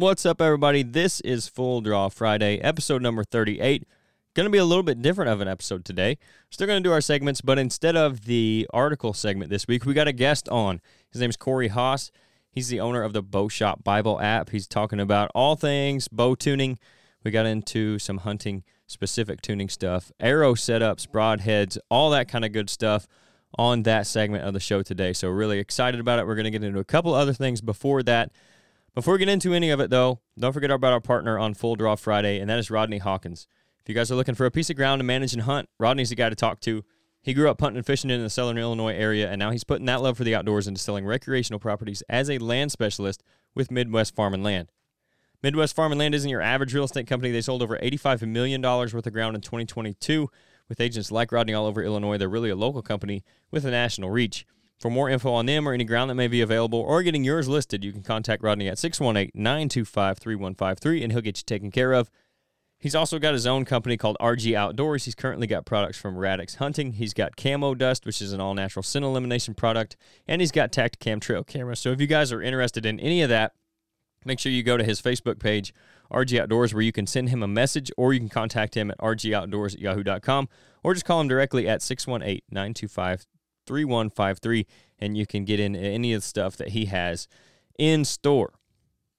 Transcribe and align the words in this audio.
What's 0.00 0.24
up, 0.24 0.40
everybody? 0.40 0.84
This 0.84 1.20
is 1.22 1.48
Full 1.48 1.80
Draw 1.80 2.10
Friday, 2.10 2.58
episode 2.58 3.02
number 3.02 3.24
38. 3.24 3.82
Going 4.32 4.44
to 4.44 4.50
be 4.50 4.58
a 4.58 4.64
little 4.64 4.84
bit 4.84 5.02
different 5.02 5.28
of 5.28 5.40
an 5.40 5.48
episode 5.48 5.84
today. 5.84 6.18
Still 6.50 6.68
going 6.68 6.80
to 6.80 6.88
do 6.88 6.92
our 6.92 7.00
segments, 7.00 7.40
but 7.40 7.58
instead 7.58 7.96
of 7.96 8.26
the 8.26 8.68
article 8.72 9.12
segment 9.12 9.50
this 9.50 9.66
week, 9.66 9.84
we 9.84 9.94
got 9.94 10.06
a 10.06 10.12
guest 10.12 10.48
on. 10.50 10.80
His 11.10 11.20
name's 11.20 11.36
Corey 11.36 11.66
Haas. 11.66 12.12
He's 12.52 12.68
the 12.68 12.78
owner 12.78 13.02
of 13.02 13.12
the 13.12 13.22
Bow 13.22 13.48
Shop 13.48 13.82
Bible 13.82 14.20
app. 14.20 14.50
He's 14.50 14.68
talking 14.68 15.00
about 15.00 15.32
all 15.34 15.56
things 15.56 16.06
bow 16.06 16.36
tuning. 16.36 16.78
We 17.24 17.32
got 17.32 17.46
into 17.46 17.98
some 17.98 18.18
hunting 18.18 18.62
specific 18.86 19.42
tuning 19.42 19.68
stuff, 19.68 20.12
arrow 20.20 20.54
setups, 20.54 21.08
broadheads, 21.08 21.76
all 21.90 22.10
that 22.10 22.28
kind 22.28 22.44
of 22.44 22.52
good 22.52 22.70
stuff 22.70 23.08
on 23.58 23.82
that 23.82 24.06
segment 24.06 24.44
of 24.44 24.54
the 24.54 24.60
show 24.60 24.80
today. 24.80 25.12
So, 25.12 25.28
really 25.28 25.58
excited 25.58 25.98
about 25.98 26.20
it. 26.20 26.26
We're 26.28 26.36
going 26.36 26.44
to 26.44 26.52
get 26.52 26.62
into 26.62 26.78
a 26.78 26.84
couple 26.84 27.14
other 27.14 27.32
things 27.32 27.60
before 27.60 28.04
that. 28.04 28.30
Before 28.98 29.12
we 29.12 29.20
get 29.20 29.28
into 29.28 29.54
any 29.54 29.70
of 29.70 29.78
it, 29.78 29.90
though, 29.90 30.18
don't 30.36 30.52
forget 30.52 30.72
about 30.72 30.92
our 30.92 31.00
partner 31.00 31.38
on 31.38 31.54
Full 31.54 31.76
Draw 31.76 31.94
Friday, 31.94 32.40
and 32.40 32.50
that 32.50 32.58
is 32.58 32.68
Rodney 32.68 32.98
Hawkins. 32.98 33.46
If 33.78 33.88
you 33.88 33.94
guys 33.94 34.10
are 34.10 34.16
looking 34.16 34.34
for 34.34 34.44
a 34.44 34.50
piece 34.50 34.70
of 34.70 34.76
ground 34.76 34.98
to 34.98 35.04
manage 35.04 35.32
and 35.32 35.42
hunt, 35.42 35.68
Rodney's 35.78 36.08
the 36.08 36.16
guy 36.16 36.28
to 36.28 36.34
talk 36.34 36.58
to. 36.62 36.84
He 37.22 37.32
grew 37.32 37.48
up 37.48 37.60
hunting 37.60 37.76
and 37.76 37.86
fishing 37.86 38.10
in 38.10 38.20
the 38.20 38.28
southern 38.28 38.58
Illinois 38.58 38.94
area, 38.94 39.30
and 39.30 39.38
now 39.38 39.52
he's 39.52 39.62
putting 39.62 39.86
that 39.86 40.02
love 40.02 40.16
for 40.16 40.24
the 40.24 40.34
outdoors 40.34 40.66
into 40.66 40.80
selling 40.80 41.06
recreational 41.06 41.60
properties 41.60 42.02
as 42.08 42.28
a 42.28 42.38
land 42.38 42.72
specialist 42.72 43.22
with 43.54 43.70
Midwest 43.70 44.16
Farm 44.16 44.34
and 44.34 44.42
Land. 44.42 44.72
Midwest 45.44 45.76
Farm 45.76 45.92
and 45.92 46.00
Land 46.00 46.16
isn't 46.16 46.28
your 46.28 46.42
average 46.42 46.74
real 46.74 46.82
estate 46.82 47.06
company. 47.06 47.30
They 47.30 47.40
sold 47.40 47.62
over 47.62 47.78
$85 47.78 48.26
million 48.26 48.60
worth 48.60 48.94
of 49.06 49.12
ground 49.12 49.36
in 49.36 49.42
2022 49.42 50.28
with 50.68 50.80
agents 50.80 51.12
like 51.12 51.30
Rodney 51.30 51.54
all 51.54 51.66
over 51.66 51.84
Illinois. 51.84 52.18
They're 52.18 52.28
really 52.28 52.50
a 52.50 52.56
local 52.56 52.82
company 52.82 53.22
with 53.52 53.64
a 53.64 53.70
national 53.70 54.10
reach. 54.10 54.44
For 54.78 54.90
more 54.90 55.10
info 55.10 55.32
on 55.32 55.46
them 55.46 55.68
or 55.68 55.72
any 55.72 55.84
ground 55.84 56.08
that 56.08 56.14
may 56.14 56.28
be 56.28 56.40
available 56.40 56.78
or 56.78 57.02
getting 57.02 57.24
yours 57.24 57.48
listed, 57.48 57.84
you 57.84 57.92
can 57.92 58.02
contact 58.02 58.44
Rodney 58.44 58.68
at 58.68 58.78
618 58.78 59.32
925 59.34 60.18
3153 60.18 61.02
and 61.02 61.12
he'll 61.12 61.20
get 61.20 61.38
you 61.38 61.42
taken 61.44 61.72
care 61.72 61.92
of. 61.92 62.10
He's 62.80 62.94
also 62.94 63.18
got 63.18 63.34
his 63.34 63.44
own 63.44 63.64
company 63.64 63.96
called 63.96 64.16
RG 64.20 64.54
Outdoors. 64.54 65.04
He's 65.04 65.16
currently 65.16 65.48
got 65.48 65.66
products 65.66 65.98
from 65.98 66.16
Radix 66.16 66.56
Hunting. 66.56 66.92
He's 66.92 67.12
got 67.12 67.36
Camo 67.36 67.74
Dust, 67.74 68.06
which 68.06 68.22
is 68.22 68.32
an 68.32 68.40
all 68.40 68.54
natural 68.54 68.84
scent 68.84 69.04
elimination 69.04 69.54
product, 69.54 69.96
and 70.28 70.40
he's 70.40 70.52
got 70.52 70.70
Tactacam 70.70 71.20
trail 71.20 71.42
Camera. 71.42 71.74
So 71.74 71.90
if 71.90 72.00
you 72.00 72.06
guys 72.06 72.30
are 72.30 72.40
interested 72.40 72.86
in 72.86 73.00
any 73.00 73.20
of 73.22 73.30
that, 73.30 73.54
make 74.24 74.38
sure 74.38 74.52
you 74.52 74.62
go 74.62 74.76
to 74.76 74.84
his 74.84 75.02
Facebook 75.02 75.40
page, 75.40 75.74
RG 76.12 76.38
Outdoors, 76.38 76.72
where 76.72 76.84
you 76.84 76.92
can 76.92 77.08
send 77.08 77.30
him 77.30 77.42
a 77.42 77.48
message 77.48 77.90
or 77.96 78.12
you 78.12 78.20
can 78.20 78.28
contact 78.28 78.76
him 78.76 78.92
at 78.92 78.98
rgoutdoors 78.98 79.74
at 79.74 79.80
yahoo.com 79.80 80.48
or 80.84 80.94
just 80.94 81.04
call 81.04 81.20
him 81.20 81.26
directly 81.26 81.66
at 81.66 81.82
618 81.82 82.42
925 82.48 83.26
3153 83.68 84.66
and 84.98 85.16
you 85.16 85.26
can 85.26 85.44
get 85.44 85.60
in 85.60 85.76
any 85.76 86.12
of 86.12 86.22
the 86.22 86.26
stuff 86.26 86.56
that 86.56 86.70
he 86.70 86.86
has 86.86 87.28
in 87.78 88.04
store. 88.04 88.54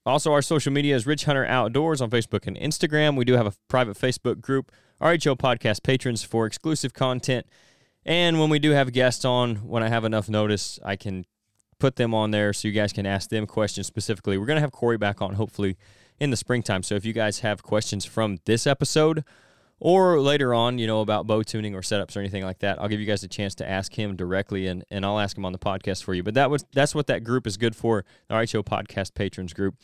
Also, 0.06 0.34
our 0.34 0.42
social 0.42 0.72
media 0.72 0.96
is 0.96 1.06
Ridge 1.06 1.26
Hunter 1.26 1.46
Outdoors 1.46 2.02
on 2.02 2.10
Facebook 2.10 2.48
and 2.48 2.58
Instagram. 2.58 3.16
We 3.16 3.26
do 3.26 3.34
have 3.34 3.48
a 3.48 3.54
private 3.68 3.98
Facebook 3.98 4.42
group, 4.42 4.72
RHO 5.02 5.38
Podcast 5.38 5.84
Patrons, 5.84 6.24
for 6.24 6.46
exclusive 6.46 6.94
content. 6.94 7.46
And 8.06 8.40
when 8.40 8.50
we 8.50 8.60
do 8.60 8.72
have 8.72 8.92
guests 8.92 9.24
on, 9.24 9.58
when 9.58 9.84
I 9.84 9.90
have 9.90 10.06
enough 10.06 10.28
notice, 10.28 10.80
I 10.84 10.96
can 10.96 11.26
put 11.80 11.96
them 11.96 12.14
on 12.14 12.32
there 12.32 12.54
so 12.54 12.68
you 12.68 12.74
guys 12.74 12.92
can 12.92 13.06
ask 13.06 13.30
them 13.30 13.46
questions 13.46 13.88
specifically. 13.88 14.38
We're 14.38 14.46
going 14.46 14.58
to 14.58 14.62
have 14.62 14.72
Corey 14.72 14.98
back 14.98 15.22
on 15.22 15.36
hopefully 15.36 15.78
in 16.20 16.30
the 16.30 16.38
springtime. 16.38 16.84
So 16.84 16.96
if 16.96 17.06
you 17.06 17.14
guys 17.14 17.40
have 17.40 17.64
questions 17.64 18.06
from 18.06 18.40
this 18.46 18.68
episode 18.68 19.24
or 19.80 20.20
later 20.20 20.54
on, 20.54 20.78
you 20.78 20.88
know, 20.88 21.02
about 21.02 21.28
bow 21.28 21.44
tuning 21.44 21.76
or 21.76 21.82
setups 21.82 22.16
or 22.16 22.20
anything 22.20 22.44
like 22.44 22.60
that, 22.60 22.82
I'll 22.82 22.90
give 22.90 23.00
you 23.00 23.06
guys 23.06 23.24
a 23.24 23.28
chance 23.28 23.56
to 23.56 23.70
ask 23.70 23.98
him 23.98 24.16
directly 24.16 24.68
and, 24.68 24.84
and 24.90 25.06
I'll 25.06 25.20
ask 25.20 25.38
him 25.38 25.46
on 25.46 25.54
the 25.54 25.60
podcast 25.60 26.04
for 26.04 26.14
you. 26.14 26.24
But 26.24 26.34
that 26.34 26.50
was 26.50 26.66
that's 26.74 26.94
what 26.94 27.08
that 27.08 27.24
group 27.24 27.48
is 27.48 27.58
good 27.58 27.76
for, 27.76 28.04
the 28.28 28.36
RHO 28.36 28.64
Podcast 28.64 29.14
Patrons 29.14 29.54
group. 29.54 29.76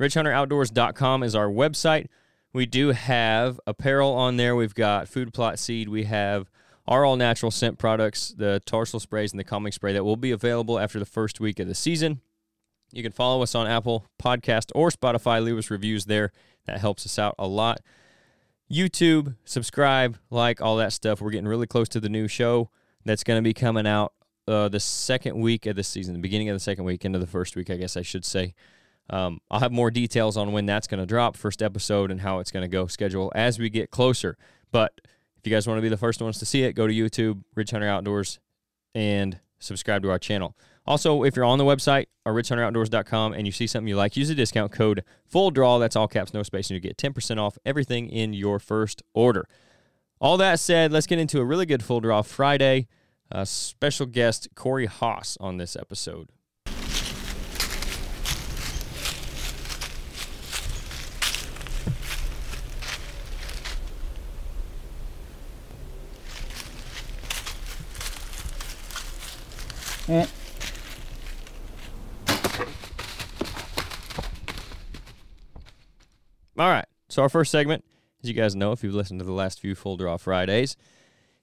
RidgeHunterOutdoors.com 0.00 1.22
is 1.22 1.34
our 1.34 1.48
website. 1.48 2.06
We 2.52 2.66
do 2.66 2.88
have 2.88 3.60
apparel 3.66 4.12
on 4.12 4.36
there. 4.36 4.56
We've 4.56 4.74
got 4.74 5.08
food 5.08 5.32
plot 5.32 5.58
seed. 5.58 5.88
We 5.88 6.04
have 6.04 6.50
our 6.86 7.04
all 7.04 7.16
natural 7.16 7.50
scent 7.50 7.78
products, 7.78 8.34
the 8.36 8.60
tarsal 8.66 9.00
sprays 9.00 9.32
and 9.32 9.38
the 9.38 9.44
calming 9.44 9.72
spray 9.72 9.92
that 9.92 10.04
will 10.04 10.16
be 10.16 10.32
available 10.32 10.78
after 10.78 10.98
the 10.98 11.06
first 11.06 11.40
week 11.40 11.60
of 11.60 11.68
the 11.68 11.74
season. 11.74 12.20
You 12.92 13.02
can 13.02 13.12
follow 13.12 13.42
us 13.42 13.54
on 13.54 13.66
Apple 13.66 14.04
Podcast 14.22 14.70
or 14.74 14.90
Spotify. 14.90 15.42
Leave 15.42 15.56
us 15.56 15.70
reviews 15.70 16.06
there. 16.06 16.32
That 16.66 16.78
helps 16.78 17.06
us 17.06 17.18
out 17.18 17.34
a 17.38 17.46
lot. 17.46 17.80
YouTube, 18.72 19.36
subscribe, 19.44 20.18
like 20.30 20.62
all 20.62 20.76
that 20.76 20.92
stuff. 20.92 21.20
We're 21.20 21.30
getting 21.30 21.48
really 21.48 21.66
close 21.66 21.88
to 21.90 22.00
the 22.00 22.08
new 22.08 22.26
show 22.26 22.70
that's 23.04 23.22
going 23.22 23.38
to 23.38 23.42
be 23.42 23.52
coming 23.52 23.86
out 23.86 24.14
uh, 24.48 24.68
the 24.68 24.80
second 24.80 25.38
week 25.38 25.66
of 25.66 25.76
the 25.76 25.84
season, 25.84 26.14
the 26.14 26.20
beginning 26.20 26.48
of 26.48 26.56
the 26.56 26.60
second 26.60 26.84
week 26.84 27.04
into 27.04 27.18
the 27.18 27.26
first 27.26 27.54
week, 27.54 27.70
I 27.70 27.76
guess 27.76 27.96
I 27.96 28.02
should 28.02 28.24
say. 28.24 28.54
Um, 29.10 29.40
I'll 29.50 29.60
have 29.60 29.72
more 29.72 29.90
details 29.90 30.36
on 30.36 30.52
when 30.52 30.64
that's 30.64 30.86
going 30.86 31.00
to 31.00 31.06
drop, 31.06 31.36
first 31.36 31.62
episode, 31.62 32.10
and 32.10 32.20
how 32.20 32.38
it's 32.38 32.50
going 32.50 32.62
to 32.62 32.68
go 32.68 32.86
schedule 32.86 33.30
as 33.34 33.58
we 33.58 33.68
get 33.68 33.90
closer. 33.90 34.38
But 34.70 34.92
if 35.36 35.46
you 35.46 35.52
guys 35.52 35.66
want 35.66 35.78
to 35.78 35.82
be 35.82 35.88
the 35.88 35.96
first 35.96 36.22
ones 36.22 36.38
to 36.38 36.46
see 36.46 36.62
it, 36.62 36.72
go 36.72 36.86
to 36.86 36.94
YouTube, 36.94 37.42
Ridge 37.54 37.72
Hunter 37.72 37.88
Outdoors, 37.88 38.38
and 38.94 39.38
subscribe 39.58 40.02
to 40.02 40.10
our 40.10 40.18
channel. 40.18 40.56
Also, 40.86 41.22
if 41.22 41.36
you're 41.36 41.44
on 41.44 41.58
the 41.58 41.64
website 41.64 42.06
or 42.26 42.34
ridgehunteroutdoors.com 42.34 43.32
and 43.32 43.46
you 43.46 43.52
see 43.52 43.66
something 43.66 43.88
you 43.88 43.96
like, 43.96 44.16
use 44.16 44.28
the 44.28 44.34
discount 44.34 44.72
code 44.72 45.04
full 45.26 45.50
draw. 45.50 45.78
That's 45.78 45.94
all 45.94 46.08
caps, 46.08 46.34
no 46.34 46.42
space, 46.42 46.70
and 46.70 46.74
you 46.74 46.80
get 46.80 46.96
10% 46.96 47.38
off 47.38 47.56
everything 47.64 48.08
in 48.08 48.32
your 48.32 48.58
first 48.58 49.02
order. 49.14 49.46
All 50.20 50.36
that 50.36 50.58
said, 50.60 50.92
let's 50.92 51.06
get 51.06 51.18
into 51.18 51.40
a 51.40 51.44
really 51.44 51.66
good 51.66 51.82
full 51.82 52.00
draw 52.00 52.22
Friday. 52.22 52.88
Uh, 53.30 53.44
special 53.44 54.06
guest 54.06 54.48
Corey 54.54 54.86
Haas 54.86 55.38
on 55.40 55.56
this 55.56 55.76
episode. 55.76 56.28
Eh. 70.08 70.26
All 76.58 76.68
right. 76.68 76.84
So 77.08 77.22
our 77.22 77.28
first 77.28 77.50
segment, 77.50 77.84
as 78.22 78.28
you 78.28 78.34
guys 78.34 78.54
know, 78.54 78.72
if 78.72 78.84
you've 78.84 78.94
listened 78.94 79.20
to 79.20 79.24
the 79.24 79.32
last 79.32 79.60
few 79.60 79.74
full 79.74 79.96
draw 79.96 80.16
Fridays, 80.16 80.76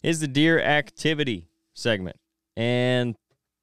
is 0.04 0.20
the 0.20 0.28
deer 0.28 0.60
activity 0.60 1.48
segment. 1.74 2.18
And 2.56 3.16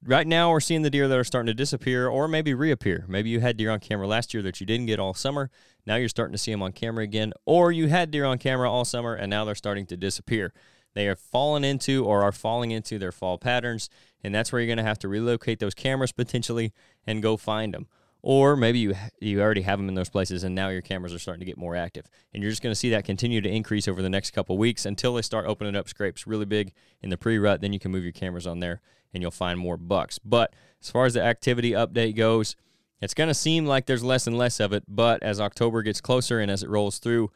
right 0.03 0.27
now 0.27 0.51
we're 0.51 0.59
seeing 0.59 0.81
the 0.81 0.89
deer 0.89 1.07
that 1.07 1.17
are 1.17 1.23
starting 1.23 1.47
to 1.47 1.53
disappear 1.53 2.09
or 2.09 2.27
maybe 2.27 2.53
reappear. 2.53 3.05
Maybe 3.07 3.29
you 3.29 3.39
had 3.39 3.55
deer 3.55 3.71
on 3.71 3.79
camera 3.79 4.07
last 4.07 4.33
year 4.33 4.43
that 4.43 4.59
you 4.59 4.65
didn't 4.65 4.87
get 4.87 4.99
all 4.99 5.13
summer. 5.13 5.49
Now 5.85 5.95
you're 5.95 6.09
starting 6.09 6.33
to 6.33 6.37
see 6.37 6.51
them 6.51 6.61
on 6.61 6.73
camera 6.73 7.03
again. 7.03 7.31
Or 7.45 7.71
you 7.71 7.87
had 7.87 8.11
deer 8.11 8.25
on 8.25 8.39
camera 8.39 8.69
all 8.69 8.85
summer 8.85 9.15
and 9.15 9.29
now 9.29 9.45
they're 9.45 9.55
starting 9.55 9.85
to 9.87 9.97
disappear. 9.97 10.53
They 10.95 11.07
are 11.07 11.15
fallen 11.15 11.63
into 11.63 12.03
or 12.05 12.23
are 12.23 12.31
falling 12.31 12.71
into 12.71 12.99
their 12.99 13.11
fall 13.11 13.37
patterns. 13.37 13.89
And 14.21 14.35
that's 14.35 14.51
where 14.51 14.59
you're 14.59 14.67
going 14.67 14.77
to 14.77 14.83
have 14.83 14.99
to 14.99 15.07
relocate 15.07 15.59
those 15.59 15.73
cameras 15.73 16.11
potentially 16.11 16.73
and 17.05 17.23
go 17.23 17.37
find 17.37 17.73
them 17.73 17.87
or 18.27 18.57
maybe 18.57 18.77
you 18.77 18.93
you 19.21 19.39
already 19.39 19.61
have 19.61 19.79
them 19.79 19.87
in 19.87 19.95
those 19.95 20.09
places 20.09 20.43
and 20.43 20.53
now 20.53 20.67
your 20.67 20.81
cameras 20.81 21.13
are 21.13 21.19
starting 21.19 21.39
to 21.39 21.45
get 21.45 21.57
more 21.57 21.77
active. 21.77 22.09
And 22.33 22.43
you're 22.43 22.51
just 22.51 22.61
going 22.61 22.71
to 22.71 22.75
see 22.75 22.89
that 22.89 23.05
continue 23.05 23.39
to 23.39 23.49
increase 23.49 23.87
over 23.87 24.01
the 24.01 24.09
next 24.09 24.31
couple 24.31 24.57
weeks 24.57 24.85
until 24.85 25.13
they 25.13 25.21
start 25.21 25.45
opening 25.47 25.77
up 25.77 25.87
scrapes 25.87 26.27
really 26.27 26.43
big 26.43 26.73
in 27.01 27.09
the 27.09 27.15
pre-rut. 27.15 27.61
Then 27.61 27.71
you 27.71 27.79
can 27.79 27.89
move 27.89 28.03
your 28.03 28.11
cameras 28.11 28.45
on 28.45 28.59
there 28.59 28.81
and 29.13 29.23
you'll 29.23 29.31
find 29.31 29.57
more 29.57 29.77
bucks. 29.77 30.19
But 30.19 30.53
as 30.81 30.91
far 30.91 31.05
as 31.05 31.13
the 31.13 31.23
activity 31.23 31.71
update 31.71 32.17
goes 32.17 32.57
it's 32.99 33.13
going 33.13 33.29
to 33.29 33.33
seem 33.33 33.65
like 33.65 33.85
there's 33.85 34.03
less 34.03 34.27
and 34.27 34.37
less 34.37 34.59
of 34.59 34.73
it 34.73 34.83
but 34.87 35.21
as 35.21 35.39
october 35.39 35.83
gets 35.83 36.01
closer 36.01 36.39
and 36.39 36.49
as 36.49 36.63
it 36.63 36.69
rolls 36.69 36.97
through 36.97 37.31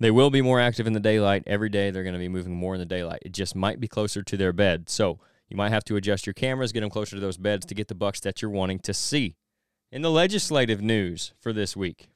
they 0.00 0.10
will 0.10 0.30
be 0.30 0.42
more 0.42 0.58
active 0.58 0.88
in 0.88 0.94
the 0.94 1.00
daylight. 1.00 1.44
Every 1.46 1.68
day 1.68 1.90
they're 1.90 2.02
going 2.02 2.14
to 2.14 2.18
be 2.18 2.28
moving 2.28 2.56
more 2.56 2.74
in 2.74 2.80
the 2.80 2.86
daylight. 2.86 3.22
It 3.24 3.30
just 3.30 3.54
might 3.54 3.78
be 3.78 3.86
closer 3.86 4.22
to 4.22 4.36
their 4.36 4.52
bed. 4.52 4.88
So 4.88 5.20
you 5.48 5.56
might 5.56 5.68
have 5.68 5.84
to 5.84 5.96
adjust 5.96 6.26
your 6.26 6.34
cameras 6.34 6.72
get 6.72 6.80
them 6.80 6.90
closer 6.90 7.14
to 7.14 7.20
those 7.20 7.36
beds 7.36 7.64
to 7.66 7.74
get 7.74 7.86
the 7.86 7.94
bucks 7.94 8.18
that 8.20 8.42
you're 8.42 8.50
wanting 8.50 8.80
to 8.80 8.94
see 8.94 9.36
in 9.92 10.00
the 10.00 10.10
legislative 10.10 10.80
news 10.80 11.34
for 11.38 11.52
this 11.52 11.76
week, 11.76 12.08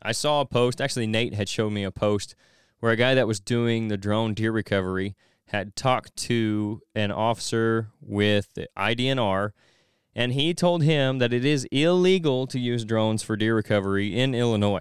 I 0.00 0.12
saw 0.12 0.40
a 0.40 0.46
post. 0.46 0.80
Actually, 0.80 1.08
Nate 1.08 1.34
had 1.34 1.48
showed 1.48 1.70
me 1.72 1.82
a 1.82 1.90
post 1.90 2.36
where 2.78 2.92
a 2.92 2.96
guy 2.96 3.14
that 3.14 3.26
was 3.26 3.40
doing 3.40 3.88
the 3.88 3.98
drone 3.98 4.32
deer 4.32 4.52
recovery 4.52 5.16
had 5.46 5.74
talked 5.74 6.14
to 6.16 6.80
an 6.94 7.10
officer 7.10 7.88
with 8.00 8.54
the 8.54 8.68
IDNR, 8.78 9.50
and 10.14 10.32
he 10.32 10.54
told 10.54 10.84
him 10.84 11.18
that 11.18 11.32
it 11.32 11.44
is 11.44 11.66
illegal 11.72 12.46
to 12.46 12.60
use 12.60 12.84
drones 12.84 13.24
for 13.24 13.36
deer 13.36 13.56
recovery 13.56 14.16
in 14.16 14.32
Illinois. 14.32 14.80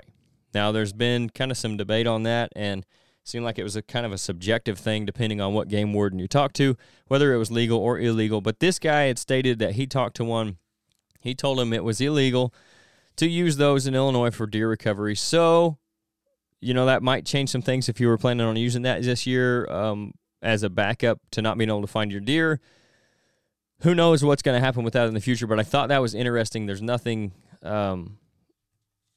Now, 0.53 0.71
there's 0.71 0.93
been 0.93 1.29
kind 1.31 1.49
of 1.49 1.57
some 1.57 1.77
debate 1.77 2.07
on 2.07 2.23
that, 2.23 2.51
and 2.55 2.85
seemed 3.23 3.45
like 3.45 3.59
it 3.59 3.63
was 3.63 3.75
a 3.75 3.81
kind 3.81 4.05
of 4.05 4.11
a 4.11 4.17
subjective 4.17 4.77
thing 4.77 5.05
depending 5.05 5.41
on 5.41 5.53
what 5.53 5.67
game 5.67 5.93
warden 5.93 6.19
you 6.19 6.27
talk 6.27 6.53
to, 6.53 6.77
whether 7.07 7.33
it 7.33 7.37
was 7.37 7.51
legal 7.51 7.79
or 7.79 7.99
illegal. 7.99 8.39
But 8.41 8.59
this 8.59 8.79
guy 8.79 9.03
had 9.03 9.19
stated 9.19 9.59
that 9.59 9.73
he 9.73 9.87
talked 9.87 10.15
to 10.17 10.23
one 10.23 10.57
he 11.19 11.35
told 11.35 11.59
him 11.59 11.73
it 11.73 11.83
was 11.83 11.99
illegal 12.01 12.53
to 13.17 13.27
use 13.27 13.57
those 13.57 13.85
in 13.85 13.95
Illinois 13.95 14.31
for 14.31 14.47
deer 14.47 14.69
recovery. 14.69 15.15
So, 15.15 15.77
you 16.61 16.73
know, 16.73 16.85
that 16.85 17.03
might 17.03 17.25
change 17.25 17.49
some 17.49 17.61
things 17.61 17.89
if 17.89 17.99
you 17.99 18.07
were 18.07 18.17
planning 18.17 18.47
on 18.47 18.55
using 18.55 18.83
that 18.83 19.03
this 19.03 19.27
year 19.27 19.69
um, 19.69 20.13
as 20.41 20.63
a 20.63 20.69
backup 20.69 21.19
to 21.31 21.41
not 21.41 21.57
being 21.57 21.69
able 21.69 21.81
to 21.81 21.87
find 21.87 22.11
your 22.11 22.21
deer. 22.21 22.61
Who 23.81 23.93
knows 23.93 24.23
what's 24.23 24.41
going 24.41 24.59
to 24.59 24.65
happen 24.65 24.83
with 24.83 24.93
that 24.93 25.07
in 25.07 25.13
the 25.13 25.21
future? 25.21 25.47
But 25.47 25.59
I 25.59 25.63
thought 25.63 25.89
that 25.89 26.01
was 26.01 26.13
interesting. 26.13 26.65
There's 26.65 26.81
nothing, 26.81 27.33
um, 27.61 28.19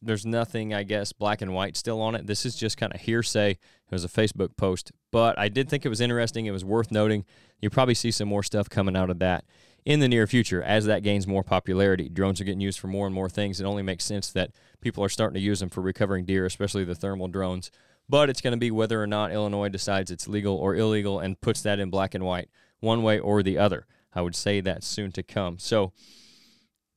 there's 0.00 0.26
nothing, 0.26 0.74
I 0.74 0.82
guess, 0.82 1.12
black 1.12 1.40
and 1.40 1.54
white 1.54 1.76
still 1.76 2.00
on 2.00 2.16
it. 2.16 2.26
This 2.26 2.44
is 2.44 2.56
just 2.56 2.76
kind 2.76 2.92
of 2.92 3.00
hearsay. 3.00 3.50
It 3.52 3.58
was 3.90 4.04
a 4.04 4.08
Facebook 4.08 4.56
post, 4.56 4.90
but 5.12 5.38
I 5.38 5.48
did 5.48 5.68
think 5.68 5.84
it 5.84 5.88
was 5.88 6.00
interesting. 6.00 6.46
It 6.46 6.52
was 6.52 6.64
worth 6.64 6.90
noting. 6.90 7.24
You'll 7.60 7.70
probably 7.70 7.94
see 7.94 8.10
some 8.10 8.28
more 8.28 8.42
stuff 8.42 8.68
coming 8.68 8.96
out 8.96 9.10
of 9.10 9.20
that 9.20 9.44
in 9.84 10.00
the 10.00 10.08
near 10.08 10.26
future 10.26 10.62
as 10.62 10.86
that 10.86 11.02
gains 11.02 11.26
more 11.26 11.42
popularity. 11.42 12.08
Drones 12.08 12.40
are 12.40 12.44
getting 12.44 12.60
used 12.60 12.78
for 12.78 12.86
more 12.86 13.06
and 13.06 13.14
more 13.14 13.28
things. 13.28 13.60
It 13.60 13.64
only 13.64 13.82
makes 13.82 14.04
sense 14.04 14.30
that 14.32 14.50
people 14.80 15.02
are 15.02 15.08
starting 15.08 15.34
to 15.34 15.40
use 15.40 15.60
them 15.60 15.70
for 15.70 15.80
recovering 15.80 16.24
deer, 16.24 16.46
especially 16.46 16.84
the 16.84 16.94
thermal 16.94 17.28
drones. 17.28 17.70
But 18.08 18.30
it's 18.30 18.40
going 18.40 18.52
to 18.52 18.58
be 18.58 18.70
whether 18.70 19.02
or 19.02 19.06
not 19.06 19.32
Illinois 19.32 19.68
decides 19.68 20.10
it's 20.10 20.28
legal 20.28 20.56
or 20.56 20.74
illegal 20.76 21.20
and 21.20 21.40
puts 21.40 21.62
that 21.62 21.78
in 21.78 21.90
black 21.90 22.14
and 22.14 22.24
white, 22.24 22.48
one 22.80 23.02
way 23.02 23.18
or 23.18 23.42
the 23.42 23.58
other. 23.58 23.86
I 24.14 24.22
would 24.22 24.36
say 24.36 24.60
that's 24.60 24.86
soon 24.86 25.12
to 25.12 25.22
come. 25.22 25.58
So, 25.58 25.92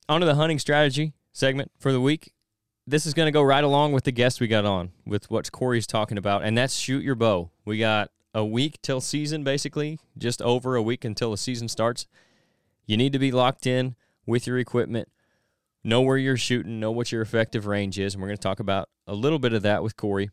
on 0.08 0.20
to 0.20 0.26
the 0.26 0.34
hunting 0.34 0.58
strategy 0.58 1.14
segment 1.32 1.72
for 1.78 1.92
the 1.92 2.00
week. 2.00 2.32
This 2.86 3.06
is 3.06 3.14
going 3.14 3.26
to 3.26 3.32
go 3.32 3.42
right 3.42 3.64
along 3.64 3.92
with 3.92 4.04
the 4.04 4.12
guest 4.12 4.40
we 4.40 4.46
got 4.46 4.64
on, 4.64 4.92
with 5.04 5.28
what 5.30 5.50
Corey's 5.50 5.88
talking 5.88 6.18
about, 6.18 6.44
and 6.44 6.56
that's 6.56 6.76
shoot 6.76 7.02
your 7.02 7.16
bow. 7.16 7.50
We 7.64 7.78
got 7.78 8.10
a 8.32 8.44
week 8.44 8.80
till 8.82 9.00
season, 9.00 9.42
basically, 9.42 9.98
just 10.16 10.40
over 10.40 10.76
a 10.76 10.82
week 10.82 11.04
until 11.04 11.32
the 11.32 11.36
season 11.36 11.68
starts. 11.68 12.06
You 12.86 12.96
need 12.96 13.12
to 13.12 13.18
be 13.18 13.32
locked 13.32 13.66
in 13.66 13.96
with 14.26 14.46
your 14.46 14.58
equipment, 14.58 15.08
know 15.84 16.00
where 16.00 16.16
you're 16.16 16.36
shooting, 16.36 16.80
know 16.80 16.90
what 16.90 17.12
your 17.12 17.22
effective 17.22 17.66
range 17.66 17.98
is. 17.98 18.14
And 18.14 18.22
we're 18.22 18.28
going 18.28 18.38
to 18.38 18.42
talk 18.42 18.60
about 18.60 18.88
a 19.06 19.14
little 19.14 19.38
bit 19.38 19.52
of 19.52 19.62
that 19.62 19.82
with 19.82 19.96
Corey. 19.96 20.30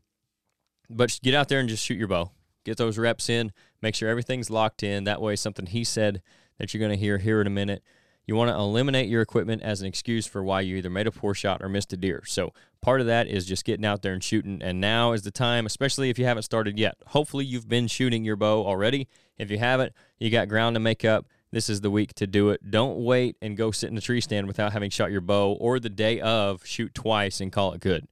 But 0.89 1.19
get 1.23 1.33
out 1.33 1.50
there 1.50 1.59
and 1.59 1.69
just 1.69 1.83
shoot 1.83 1.97
your 1.97 2.07
bow. 2.07 2.31
Get 2.63 2.77
those 2.77 2.97
reps 2.97 3.29
in. 3.29 3.51
Make 3.81 3.95
sure 3.95 4.09
everything's 4.09 4.50
locked 4.50 4.83
in. 4.83 5.03
That 5.03 5.21
way, 5.21 5.35
something 5.35 5.65
he 5.65 5.83
said 5.83 6.21
that 6.57 6.73
you're 6.73 6.79
going 6.79 6.91
to 6.91 6.97
hear 6.97 7.17
here 7.17 7.41
in 7.41 7.47
a 7.47 7.51
minute. 7.51 7.83
You 8.25 8.35
want 8.38 8.50
to 8.51 8.55
eliminate 8.55 9.09
your 9.09 9.21
equipment 9.21 9.63
as 9.63 9.81
an 9.81 9.88
excuse 9.88 10.25
for 10.25 10.41
why 10.41 10.61
you 10.61 10.77
either 10.77 10.89
made 10.89 11.07
a 11.07 11.11
poor 11.11 11.33
shot 11.33 11.61
or 11.61 11.67
missed 11.67 11.91
a 11.91 11.97
deer. 11.97 12.23
So, 12.25 12.53
part 12.81 13.01
of 13.01 13.07
that 13.07 13.27
is 13.27 13.45
just 13.45 13.65
getting 13.65 13.85
out 13.85 14.01
there 14.01 14.13
and 14.13 14.23
shooting. 14.23 14.61
And 14.61 14.79
now 14.79 15.11
is 15.11 15.23
the 15.23 15.31
time, 15.31 15.65
especially 15.65 16.09
if 16.09 16.17
you 16.17 16.23
haven't 16.23 16.44
started 16.44 16.79
yet. 16.79 16.95
Hopefully, 17.07 17.44
you've 17.44 17.67
been 17.67 17.88
shooting 17.88 18.23
your 18.23 18.38
bow 18.38 18.65
already. 18.65 19.09
If 19.38 19.51
you 19.51 19.57
haven't, 19.57 19.91
you 20.19 20.29
got 20.29 20.47
ground 20.47 20.77
to 20.77 20.79
make 20.79 21.03
up 21.03 21.25
this 21.53 21.69
is 21.69 21.81
the 21.81 21.91
week 21.91 22.15
to 22.15 22.25
do 22.25 22.50
it. 22.50 22.71
Don't 22.71 23.03
wait 23.03 23.38
and 23.39 23.55
go 23.55 23.69
sit 23.69 23.88
in 23.88 23.95
the 23.95 24.01
tree 24.01 24.19
stand 24.19 24.47
without 24.47 24.73
having 24.73 24.89
shot 24.89 25.11
your 25.11 25.21
bow 25.21 25.53
or 25.53 25.79
the 25.79 25.89
day 25.89 26.19
of 26.19 26.65
shoot 26.65 26.95
twice 26.95 27.39
and 27.39 27.51
call 27.51 27.73
it 27.73 27.79
good. 27.79 28.07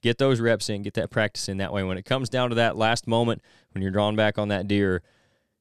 Get 0.00 0.16
those 0.16 0.40
reps 0.40 0.70
in, 0.70 0.82
get 0.82 0.94
that 0.94 1.10
practice 1.10 1.46
in. 1.46 1.58
That 1.58 1.74
way, 1.74 1.82
when 1.82 1.98
it 1.98 2.06
comes 2.06 2.30
down 2.30 2.48
to 2.48 2.54
that 2.54 2.74
last 2.74 3.06
moment, 3.06 3.42
when 3.72 3.82
you're 3.82 3.90
drawn 3.90 4.16
back 4.16 4.38
on 4.38 4.48
that 4.48 4.66
deer, 4.66 5.02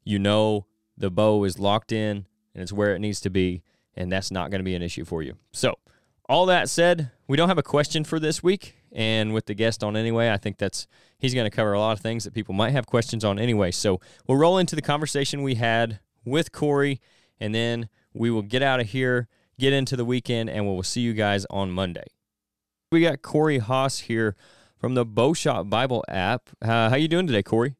you 0.06 0.18
know 0.18 0.66
the 0.98 1.12
bow 1.12 1.44
is 1.44 1.60
locked 1.60 1.92
in 1.92 2.26
and 2.54 2.64
it's 2.64 2.72
where 2.72 2.96
it 2.96 3.00
needs 3.00 3.20
to 3.22 3.30
be, 3.30 3.64
and 3.96 4.10
that's 4.10 4.32
not 4.32 4.50
going 4.50 4.60
to 4.60 4.66
be 4.66 4.76
an 4.76 4.82
issue 4.82 5.04
for 5.04 5.22
you. 5.22 5.36
So, 5.52 5.76
all 6.30 6.46
that 6.46 6.70
said, 6.70 7.12
we 7.28 7.36
don't 7.36 7.50
have 7.50 7.58
a 7.58 7.64
question 7.64 8.06
for 8.06 8.18
this 8.18 8.42
week. 8.42 8.76
And 8.94 9.34
with 9.34 9.46
the 9.46 9.54
guest 9.54 9.84
on 9.84 9.98
anyway, 9.98 10.32
I 10.32 10.38
think 10.38 10.58
that's 10.58 10.88
he's 11.20 11.34
going 11.34 11.46
to 11.46 11.54
cover 11.54 11.74
a 11.74 11.80
lot 11.80 11.92
of 11.92 12.00
things 12.00 12.24
that 12.24 12.34
people 12.34 12.56
might 12.56 12.72
have 12.72 12.86
questions 12.86 13.26
on 13.26 13.38
anyway. 13.38 13.72
So 13.72 14.00
we'll 14.26 14.38
roll 14.38 14.58
into 14.58 14.76
the 14.76 14.82
conversation 14.82 15.44
we 15.44 15.56
had 15.56 16.00
with 16.24 16.54
Corey 16.54 17.02
and 17.40 17.54
then 17.54 17.90
we 18.14 18.32
will 18.32 18.42
get 18.42 18.62
out 18.62 18.80
of 18.80 18.88
here, 18.88 19.28
get 19.60 19.74
into 19.74 19.96
the 19.96 20.06
weekend, 20.06 20.50
and 20.50 20.66
we'll 20.66 20.84
see 20.84 21.02
you 21.02 21.14
guys 21.14 21.46
on 21.50 21.72
Monday. 21.72 22.06
We 22.92 23.02
got 23.02 23.22
Corey 23.22 23.58
Haas 23.58 24.00
here 24.00 24.36
from 24.78 24.94
the 24.94 25.06
Bow 25.06 25.34
Shop 25.34 25.70
Bible 25.70 26.04
app. 26.08 26.50
Uh, 26.62 26.90
how 26.90 26.96
you 26.96 27.08
doing 27.08 27.28
today, 27.28 27.44
Corey? 27.44 27.76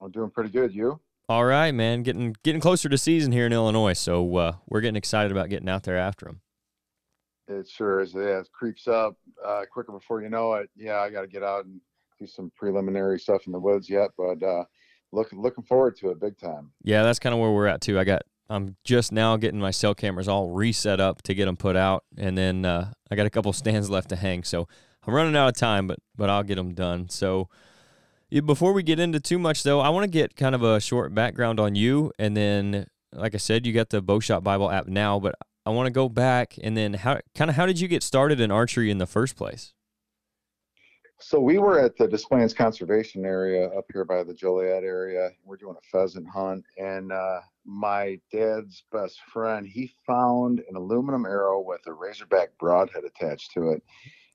I'm 0.00 0.10
doing 0.10 0.30
pretty 0.30 0.50
good. 0.50 0.74
You? 0.74 1.00
All 1.28 1.44
right, 1.44 1.72
man. 1.72 2.02
Getting 2.02 2.36
getting 2.44 2.60
closer 2.60 2.88
to 2.88 2.98
season 2.98 3.32
here 3.32 3.46
in 3.46 3.52
Illinois, 3.52 3.94
so 3.94 4.36
uh, 4.36 4.52
we're 4.68 4.80
getting 4.80 4.96
excited 4.96 5.32
about 5.32 5.48
getting 5.48 5.68
out 5.68 5.82
there 5.82 5.96
after 5.96 6.26
them. 6.26 6.40
It 7.48 7.68
sure 7.68 8.00
is. 8.00 8.14
Yeah, 8.14 8.40
it 8.40 8.48
creeps 8.52 8.86
up 8.86 9.16
uh, 9.44 9.62
quicker 9.72 9.92
before 9.92 10.22
you 10.22 10.28
know 10.28 10.54
it. 10.54 10.70
Yeah, 10.76 11.00
I 11.00 11.10
got 11.10 11.22
to 11.22 11.26
get 11.26 11.42
out 11.42 11.64
and 11.64 11.80
do 12.18 12.26
some 12.26 12.52
preliminary 12.56 13.18
stuff 13.18 13.46
in 13.46 13.52
the 13.52 13.58
woods 13.58 13.88
yet, 13.88 14.10
but 14.16 14.42
uh, 14.42 14.64
looking 15.12 15.40
looking 15.40 15.64
forward 15.64 15.96
to 15.96 16.10
it 16.10 16.20
big 16.20 16.38
time. 16.38 16.70
Yeah, 16.82 17.02
that's 17.02 17.18
kind 17.18 17.34
of 17.34 17.40
where 17.40 17.50
we're 17.50 17.66
at 17.66 17.80
too. 17.80 17.98
I 17.98 18.04
got 18.04 18.22
I'm 18.48 18.76
just 18.84 19.12
now 19.12 19.36
getting 19.36 19.60
my 19.60 19.70
cell 19.70 19.94
cameras 19.94 20.28
all 20.28 20.50
reset 20.50 21.00
up 21.00 21.22
to 21.22 21.34
get 21.34 21.46
them 21.46 21.56
put 21.56 21.76
out, 21.76 22.04
and 22.16 22.38
then 22.38 22.64
uh, 22.64 22.92
I 23.10 23.16
got 23.16 23.26
a 23.26 23.30
couple 23.30 23.52
stands 23.52 23.90
left 23.90 24.08
to 24.10 24.16
hang. 24.16 24.44
So 24.44 24.68
I'm 25.06 25.14
running 25.14 25.36
out 25.36 25.48
of 25.48 25.56
time, 25.56 25.86
but 25.86 25.98
but 26.16 26.30
I'll 26.30 26.42
get 26.42 26.56
them 26.56 26.74
done. 26.74 27.08
So 27.08 27.48
before 28.44 28.72
we 28.72 28.82
get 28.82 29.00
into 29.00 29.20
too 29.20 29.38
much, 29.38 29.62
though, 29.62 29.80
I 29.80 29.88
want 29.88 30.04
to 30.04 30.10
get 30.10 30.36
kind 30.36 30.54
of 30.54 30.62
a 30.62 30.80
short 30.80 31.14
background 31.14 31.60
on 31.60 31.74
you, 31.74 32.12
and 32.18 32.36
then, 32.36 32.86
like 33.12 33.34
I 33.34 33.38
said, 33.38 33.66
you 33.66 33.72
got 33.72 33.90
the 33.90 34.02
Bow 34.02 34.20
Shop 34.20 34.42
Bible 34.44 34.70
app 34.70 34.86
now, 34.86 35.18
but 35.18 35.34
I 35.64 35.70
want 35.70 35.86
to 35.86 35.92
go 35.92 36.08
back 36.08 36.54
and 36.62 36.76
then 36.76 36.94
how 36.94 37.20
kind 37.34 37.50
of 37.50 37.56
how 37.56 37.66
did 37.66 37.80
you 37.80 37.88
get 37.88 38.04
started 38.04 38.40
in 38.40 38.52
archery 38.52 38.90
in 38.90 38.98
the 38.98 39.06
first 39.06 39.36
place? 39.36 39.72
So 41.18 41.40
we 41.40 41.58
were 41.58 41.80
at 41.80 41.96
the 41.96 42.06
Des 42.06 42.18
Plaines 42.28 42.52
Conservation 42.52 43.24
Area 43.24 43.68
up 43.70 43.86
here 43.92 44.04
by 44.04 44.22
the 44.22 44.34
Joliet 44.34 44.84
area. 44.84 45.30
We're 45.44 45.56
doing 45.56 45.74
a 45.76 45.86
pheasant 45.90 46.28
hunt, 46.28 46.64
and 46.76 47.10
uh, 47.10 47.40
my 47.66 48.18
dad's 48.32 48.84
best 48.92 49.20
friend 49.32 49.66
he 49.66 49.92
found 50.06 50.62
an 50.68 50.76
aluminum 50.76 51.26
arrow 51.26 51.60
with 51.60 51.80
a 51.86 51.92
razorback 51.92 52.50
broadhead 52.58 53.04
attached 53.04 53.52
to 53.52 53.70
it. 53.70 53.82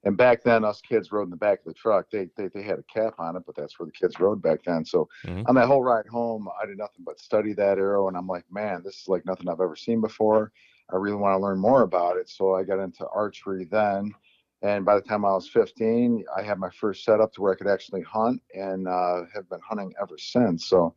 And 0.03 0.17
back 0.17 0.43
then, 0.43 0.65
us 0.65 0.81
kids 0.81 1.11
rode 1.11 1.25
in 1.25 1.29
the 1.29 1.35
back 1.35 1.59
of 1.59 1.65
the 1.65 1.73
truck. 1.73 2.07
They 2.11 2.27
they, 2.35 2.47
they 2.47 2.63
had 2.63 2.79
a 2.79 2.83
cap 2.83 3.13
on 3.19 3.35
it, 3.35 3.43
but 3.45 3.55
that's 3.55 3.79
where 3.79 3.85
the 3.85 3.91
kids 3.91 4.19
rode 4.19 4.41
back 4.41 4.63
then. 4.65 4.83
So 4.83 5.07
mm-hmm. 5.25 5.43
on 5.45 5.55
that 5.55 5.67
whole 5.67 5.83
ride 5.83 6.07
home, 6.07 6.49
I 6.61 6.65
did 6.65 6.77
nothing 6.77 7.03
but 7.05 7.19
study 7.19 7.53
that 7.53 7.77
arrow, 7.77 8.07
and 8.07 8.17
I'm 8.17 8.27
like, 8.27 8.45
man, 8.51 8.81
this 8.83 8.95
is 8.95 9.07
like 9.07 9.25
nothing 9.25 9.47
I've 9.47 9.61
ever 9.61 9.75
seen 9.75 10.01
before. 10.01 10.51
I 10.91 10.95
really 10.95 11.17
want 11.17 11.35
to 11.37 11.41
learn 11.41 11.59
more 11.59 11.83
about 11.83 12.17
it. 12.17 12.29
So 12.29 12.55
I 12.55 12.63
got 12.63 12.79
into 12.79 13.07
archery 13.13 13.65
then 13.65 14.13
and 14.61 14.85
by 14.85 14.95
the 14.95 15.01
time 15.01 15.25
I 15.25 15.31
was 15.31 15.49
15, 15.49 16.23
I 16.35 16.43
had 16.43 16.59
my 16.59 16.69
first 16.69 17.03
setup 17.03 17.33
to 17.33 17.41
where 17.41 17.53
I 17.53 17.55
could 17.55 17.67
actually 17.67 18.03
hunt 18.03 18.41
and 18.53 18.87
uh, 18.87 19.23
have 19.33 19.49
been 19.49 19.59
hunting 19.67 19.93
ever 19.99 20.17
since. 20.17 20.67
So 20.67 20.93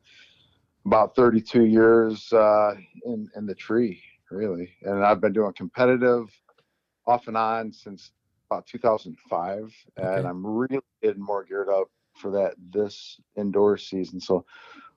about 0.87 1.15
32 1.15 1.65
years 1.65 2.33
uh, 2.33 2.75
in, 3.05 3.29
in 3.37 3.47
the 3.47 3.55
tree, 3.55 4.03
really. 4.31 4.71
And 4.83 5.05
I've 5.05 5.21
been 5.21 5.33
doing 5.33 5.53
competitive 5.55 6.29
off 7.07 7.29
and 7.29 7.37
on 7.37 7.73
since 7.73 8.13
about 8.51 8.67
2005. 8.67 9.73
Okay. 9.99 10.19
And 10.19 10.27
I'm 10.27 10.47
really 10.47 10.81
getting 11.03 11.23
more 11.23 11.45
geared 11.45 11.69
up 11.69 11.89
for 12.15 12.31
that 12.33 12.55
this 12.73 13.21
indoor 13.37 13.77
season. 13.77 14.21
So 14.21 14.45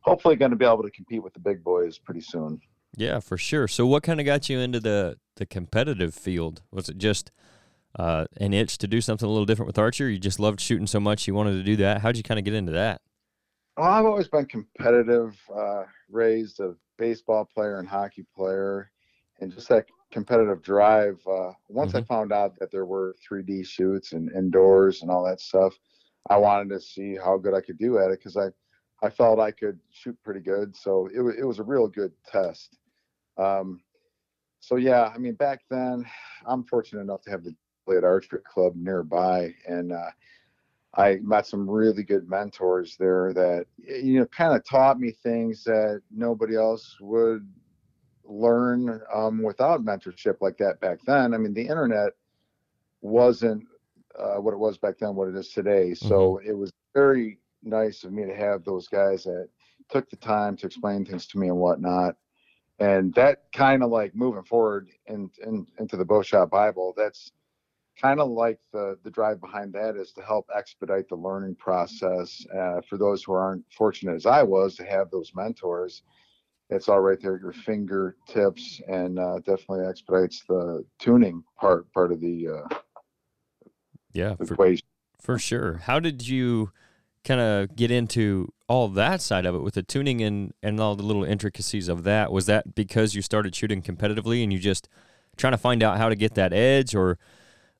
hopefully 0.02 0.36
going 0.36 0.52
to 0.52 0.58
be 0.58 0.66
able 0.66 0.84
to 0.84 0.92
compete 0.92 1.24
with 1.24 1.34
the 1.34 1.40
big 1.40 1.64
boys 1.64 1.98
pretty 1.98 2.22
soon. 2.22 2.62
Yeah, 2.96 3.20
for 3.20 3.38
sure. 3.38 3.68
So 3.68 3.86
what 3.86 4.04
kind 4.04 4.20
of 4.20 4.26
got 4.26 4.50
you 4.50 4.60
into 4.60 4.80
the, 4.80 5.18
the 5.36 5.46
competitive 5.46 6.14
field? 6.14 6.62
Was 6.72 6.90
it 6.90 6.98
just– 6.98 7.32
uh, 7.98 8.26
an 8.38 8.54
itch 8.54 8.78
to 8.80 8.88
do 8.88 9.02
something 9.02 9.28
a 9.28 9.32
little 9.32 9.46
different 9.46 9.68
with 9.68 9.78
archery? 9.78 10.14
You 10.14 10.20
just 10.20 10.40
loved 10.40 10.62
shooting 10.62 10.88
so 10.88 11.00
much 11.00 11.28
you 11.28 11.34
wanted 11.34 11.54
to 11.54 11.64
do 11.64 11.76
that. 11.78 12.02
How'd 12.02 12.18
you 12.18 12.24
kind 12.24 12.38
of 12.38 12.46
get 12.46 12.54
into 12.54 12.72
that? 12.74 13.02
Well, 13.78 13.88
I've 13.88 14.06
always 14.06 14.28
been 14.28 14.48
competitive, 14.48 15.40
uh, 15.56 15.84
raised 16.10 16.60
a 16.62 16.74
baseball 16.98 17.46
player 17.46 17.78
and 17.78 17.88
hockey 17.88 18.26
player, 18.36 18.90
and 19.40 19.54
just 19.54 19.70
that 19.70 19.86
competitive 20.12 20.64
drive. 20.64 21.22
Uh, 21.28 21.52
once 21.70 21.92
mm-hmm. 21.92 22.00
I 22.00 22.16
found 22.16 22.34
out 22.34 22.58
that 22.60 22.72
there 22.72 22.86
were 22.86 23.16
3D 23.30 23.68
shoots 23.68 24.14
and 24.14 24.32
indoors 24.32 25.04
and 25.04 25.12
all 25.12 25.24
that 25.26 25.40
stuff, 25.40 25.78
I 26.28 26.38
wanted 26.38 26.70
to 26.70 26.82
see 26.82 27.16
how 27.16 27.38
good 27.38 27.54
I 27.54 27.62
could 27.62 27.78
do 27.78 28.00
at 28.00 28.10
it 28.10 28.18
because 28.18 28.36
I, 28.36 28.48
I 29.06 29.12
felt 29.12 29.40
I 29.40 29.52
could 29.52 29.80
shoot 29.92 30.18
pretty 30.24 30.40
good. 30.40 30.76
So 30.76 31.08
it, 31.14 31.22
it 31.40 31.46
was 31.46 31.60
a 31.60 31.64
real 31.64 31.88
good 31.88 32.14
test. 32.26 32.80
Um, 33.38 33.82
so 34.60 34.78
yeah, 34.78 35.12
I 35.14 35.20
mean, 35.20 35.36
back 35.36 35.62
then, 35.70 36.04
I'm 36.48 36.64
fortunate 36.64 37.02
enough 37.02 37.22
to 37.26 37.30
have 37.30 37.44
the 37.44 37.54
play 37.86 37.98
at 37.98 38.04
archery 38.04 38.40
club 38.52 38.74
nearby, 38.76 39.54
and 39.68 39.94
uh, 39.94 40.10
I 40.96 41.20
met 41.22 41.46
some 41.46 41.70
really 41.70 42.04
good 42.04 42.30
mentors 42.30 42.96
there 42.98 43.34
that 43.34 43.66
you 43.78 44.20
know 44.20 44.26
kind 44.28 44.56
of 44.56 44.66
taught 44.66 45.00
me 45.00 45.12
things 45.12 45.64
that 45.66 46.02
nobody 46.12 46.56
else 46.56 46.98
would 47.00 47.48
learn 48.24 49.02
um, 49.14 49.42
without 49.44 49.84
mentorship 49.84 50.38
like 50.42 50.58
that 50.58 50.80
back 50.80 51.00
then. 51.06 51.34
I 51.34 51.38
mean, 51.38 51.54
the 51.54 51.68
internet 51.68 52.14
wasn't 53.02 53.66
uh, 54.18 54.36
what 54.36 54.54
it 54.54 54.60
was 54.60 54.78
back 54.78 54.96
then, 55.00 55.16
what 55.16 55.30
it 55.30 55.36
is 55.36 55.50
today. 55.50 55.94
So 55.94 56.40
mm-hmm. 56.40 56.50
it 56.50 56.58
was 56.58 56.72
very 56.94 57.40
nice 57.64 58.04
of 58.04 58.12
me 58.12 58.26
to 58.26 58.36
have 58.36 58.64
those 58.64 58.88
guys 58.88 59.24
that 59.24 59.50
took 59.90 60.10
the 60.10 60.18
time 60.18 60.58
to 60.58 60.66
explain 60.66 61.06
things 61.06 61.28
to 61.28 61.38
me 61.38 61.48
and 61.48 61.58
whatnot. 61.58 62.16
And 62.80 63.14
that 63.16 63.44
kind 63.54 63.82
of 63.82 63.90
like 63.90 64.16
moving 64.16 64.44
forward 64.44 64.90
in, 65.08 65.30
in, 65.44 65.66
into 65.80 65.98
the 65.98 66.06
Bow 66.06 66.22
Shop 66.22 66.50
Bible, 66.50 66.94
that's 66.96 67.32
kind 68.00 68.20
of 68.20 68.30
like 68.30 68.60
the 68.72 68.98
the 69.04 69.12
drive 69.12 69.42
behind 69.42 69.74
that 69.74 69.96
is 69.96 70.12
to 70.14 70.22
help 70.22 70.48
expedite 70.56 71.08
the 71.10 71.16
learning 71.16 71.56
process 71.56 72.46
uh, 72.56 72.82
for 72.88 72.98
those 72.98 73.24
who 73.24 73.34
aren't 73.34 73.64
fortunate 73.76 74.16
as 74.16 74.26
I 74.26 74.44
was 74.44 74.76
to 74.76 74.86
have 74.86 75.10
those 75.10 75.32
mentors. 75.36 76.04
It's 76.70 76.90
all 76.90 77.00
right 77.00 77.18
there 77.22 77.36
at 77.36 77.42
your 77.42 77.54
fingertips, 77.54 78.82
and 78.88 79.18
uh, 79.20 79.40
definitely 79.40 79.86
expedites 79.88 80.44
the 80.48 80.86
tuning 81.00 81.44
part 81.60 81.92
part 81.94 82.12
of 82.12 82.20
the 82.20 82.48
uh, 82.48 82.78
yeah 84.14 84.36
equation 84.40 84.86
for, 85.18 85.34
for 85.34 85.40
sure. 85.40 85.78
How 85.78 86.00
did 86.00 86.28
you 86.28 86.72
kind 87.24 87.42
of 87.42 87.76
get 87.76 87.92
into 87.92 88.54
all 88.68 88.88
that 88.90 89.22
side 89.22 89.46
of 89.46 89.56
it 89.56 89.60
with 89.60 89.76
the 89.76 89.84
tuning 89.84 90.22
and 90.22 90.54
and 90.62 90.80
all 90.80 90.96
the 90.96 91.04
little 91.04 91.24
intricacies 91.24 91.88
of 91.88 92.04
that? 92.04 92.32
Was 92.32 92.46
that 92.48 92.76
because 92.76 93.16
you 93.16 93.22
started 93.22 93.56
shooting 93.56 93.82
competitively 93.82 94.44
and 94.44 94.52
you 94.52 94.60
just 94.60 94.90
trying 95.38 95.54
to 95.54 95.58
find 95.58 95.82
out 95.84 95.98
how 95.98 96.10
to 96.10 96.16
get 96.16 96.36
that 96.36 96.52
edge, 96.52 96.94
or 96.94 97.18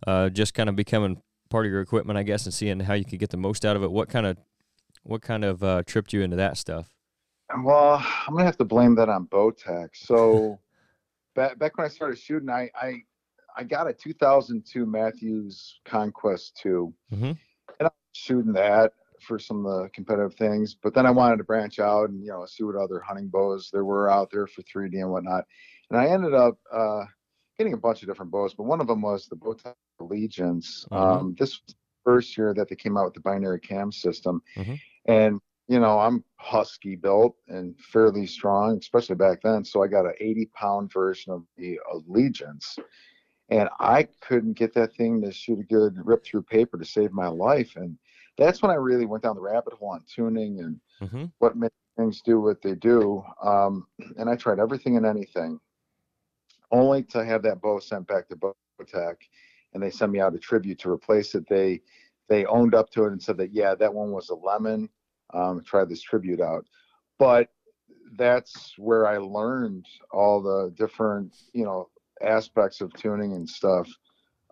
uh, 0.06 0.30
just 0.30 0.54
kind 0.54 0.70
of 0.70 0.76
becoming 0.76 1.22
part 1.50 1.66
of 1.66 1.72
your 1.72 1.82
equipment, 1.82 2.18
I 2.18 2.24
guess, 2.24 2.46
and 2.46 2.54
seeing 2.54 2.82
how 2.82 2.94
you 2.94 3.06
could 3.06 3.20
get 3.20 3.30
the 3.30 3.38
most 3.38 3.66
out 3.66 3.76
of 3.76 3.84
it. 3.84 3.92
What 3.92 4.10
kind 4.10 4.26
of 4.26 4.38
what 5.04 5.22
kind 5.22 5.46
of 5.46 5.64
uh, 5.64 5.84
tripped 5.86 6.12
you 6.14 6.22
into 6.22 6.36
that 6.36 6.58
stuff? 6.58 6.90
Well, 7.64 8.04
I'm 8.28 8.34
gonna 8.34 8.46
have 8.46 8.58
to 8.58 8.66
blame 8.66 8.96
that 8.96 9.10
on 9.10 9.26
Bowtech. 9.28 9.90
So 9.94 10.60
back 11.36 11.58
back 11.58 11.78
when 11.78 11.86
I 11.86 11.90
started 11.90 12.20
shooting, 12.20 12.50
I 12.50 12.70
I, 12.80 12.96
I 13.56 13.64
got 13.64 13.88
a 13.88 13.94
2002 13.94 14.86
Mathews 14.86 15.80
Conquest 15.86 16.58
2, 16.62 16.94
Mhm. 17.14 17.22
and 17.22 17.38
I 17.80 17.84
was 17.86 17.92
shooting 18.14 18.54
that 18.54 18.94
for 19.26 19.40
some 19.40 19.66
of 19.66 19.82
the 19.84 19.90
competitive 19.90 20.36
things. 20.36 20.76
But 20.76 20.94
then 20.94 21.06
I 21.08 21.12
wanted 21.12 21.38
to 21.38 21.44
branch 21.44 21.80
out 21.80 22.10
and 22.10 22.22
you 22.22 22.32
know 22.32 22.46
see 22.46 22.64
what 22.64 22.76
other 22.76 23.00
hunting 23.00 23.30
bows 23.30 23.70
there 23.72 23.86
were 23.86 24.10
out 24.12 24.30
there 24.32 24.46
for 24.48 24.62
3D 24.64 25.00
and 25.02 25.10
whatnot. 25.10 25.46
And 25.90 25.98
I 26.00 26.08
ended 26.08 26.34
up 26.34 26.60
uh, 26.72 27.06
getting 27.58 27.74
a 27.74 27.78
bunch 27.78 28.02
of 28.04 28.08
different 28.08 28.32
bows, 28.32 28.54
but 28.54 28.64
one 28.64 28.80
of 28.82 28.88
them 28.88 29.02
was 29.02 29.28
the 29.28 29.36
Bowtech 29.36 29.74
Allegiance. 30.00 30.86
Mhm. 30.92 30.98
Um, 30.98 31.36
this 31.40 31.60
was 31.62 31.74
the 31.74 31.76
first 32.04 32.38
year 32.38 32.54
that 32.54 32.70
they 32.70 32.76
came 32.76 32.98
out 32.98 33.06
with 33.06 33.14
the 33.16 33.20
binary 33.22 33.60
cam 33.60 33.92
system, 33.92 34.42
Mhm. 34.56 34.80
and 35.06 35.42
you 35.70 35.82
know, 35.82 36.00
I'm 36.00 36.24
husky 36.38 36.96
built 36.96 37.36
and 37.50 37.78
fairly 37.78 38.26
strong, 38.26 38.78
especially 38.78 39.16
back 39.18 39.42
then. 39.42 39.66
So 39.66 39.84
I 39.84 39.88
got 39.88 40.06
an 40.06 40.14
80 40.22 40.46
pound 40.54 40.94
version 40.94 41.34
of 41.34 41.46
the 41.58 41.78
Allegiance. 41.92 42.80
And 43.50 43.68
I 43.78 44.04
couldn't 44.22 44.54
get 44.54 44.74
that 44.76 44.94
thing 44.96 45.22
to 45.24 45.32
shoot 45.34 45.60
a 45.60 45.64
good 45.64 45.98
rip 46.06 46.24
through 46.24 46.44
paper 46.44 46.78
to 46.78 46.86
save 46.86 47.12
my 47.12 47.28
life. 47.28 47.76
And 47.76 47.98
that's 48.38 48.62
when 48.62 48.72
I 48.72 48.76
really 48.76 49.06
went 49.06 49.24
down 49.24 49.36
the 49.36 49.42
rabbit 49.42 49.74
hole 49.74 49.90
on 49.90 50.04
tuning 50.08 50.62
and 50.62 50.80
Mm-hmm. 51.02 51.26
what 51.40 51.58
makes 51.58 51.76
things 51.98 52.22
do 52.22 52.40
what 52.40 52.62
they 52.62 52.76
do. 52.76 53.22
Um, 53.42 53.88
and 54.18 54.30
I 54.30 54.38
tried 54.38 54.60
everything 54.60 54.96
and 54.96 55.06
anything, 55.06 55.60
only 56.72 57.04
to 57.04 57.24
have 57.24 57.44
that 57.44 57.62
bow 57.62 57.80
sent 57.80 58.08
back 58.08 58.28
to 58.28 58.36
Bowtech, 58.36 59.16
and 59.74 59.82
they 59.82 59.90
sent 59.90 60.12
me 60.12 60.20
out 60.20 60.36
a 60.36 60.40
tribute 60.40 60.80
to 60.80 60.92
replace 60.92 61.36
it. 61.36 61.48
They 61.48 61.82
they 62.30 62.46
owned 62.46 62.76
up 62.76 62.90
to 62.92 63.06
it 63.06 63.12
and 63.12 63.22
said 63.22 63.38
that 63.38 63.54
yeah, 63.54 63.76
that 63.76 63.94
one 63.94 64.12
was 64.12 64.30
a 64.30 64.36
lemon. 64.36 64.90
Um, 65.34 65.62
try 65.66 65.84
this 65.84 66.02
tribute 66.02 66.40
out, 66.40 66.66
but 67.20 67.50
that's 68.18 68.74
where 68.78 69.06
I 69.06 69.18
learned 69.18 69.86
all 70.12 70.42
the 70.42 70.74
different 70.76 71.36
you 71.54 71.66
know 71.66 71.90
aspects 72.22 72.82
of 72.82 72.94
tuning 72.94 73.34
and 73.34 73.50
stuff. 73.50 73.90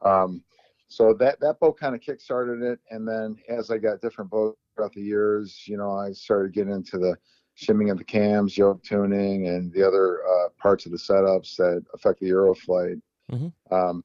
Um, 0.01 0.43
so 0.87 1.13
that 1.19 1.39
that 1.39 1.59
bow 1.59 1.73
kind 1.73 1.95
of 1.95 2.01
kickstarted 2.01 2.61
it, 2.61 2.79
and 2.91 3.07
then 3.07 3.37
as 3.49 3.71
I 3.71 3.77
got 3.77 4.01
different 4.01 4.29
bows 4.29 4.55
throughout 4.75 4.93
the 4.93 5.01
years, 5.01 5.63
you 5.65 5.77
know, 5.77 5.91
I 5.91 6.11
started 6.11 6.53
getting 6.53 6.73
into 6.73 6.97
the 6.97 7.15
shimming 7.55 7.89
of 7.89 7.97
the 7.97 8.03
cams, 8.03 8.57
yoke 8.57 8.83
tuning, 8.83 9.47
and 9.47 9.71
the 9.73 9.85
other 9.85 10.19
uh, 10.27 10.49
parts 10.61 10.85
of 10.85 10.91
the 10.91 10.97
setups 10.97 11.55
that 11.57 11.83
affect 11.93 12.19
the 12.19 12.29
arrow 12.29 12.53
flight. 12.53 12.97
Mhm. 13.31 13.51
Um, 13.71 14.03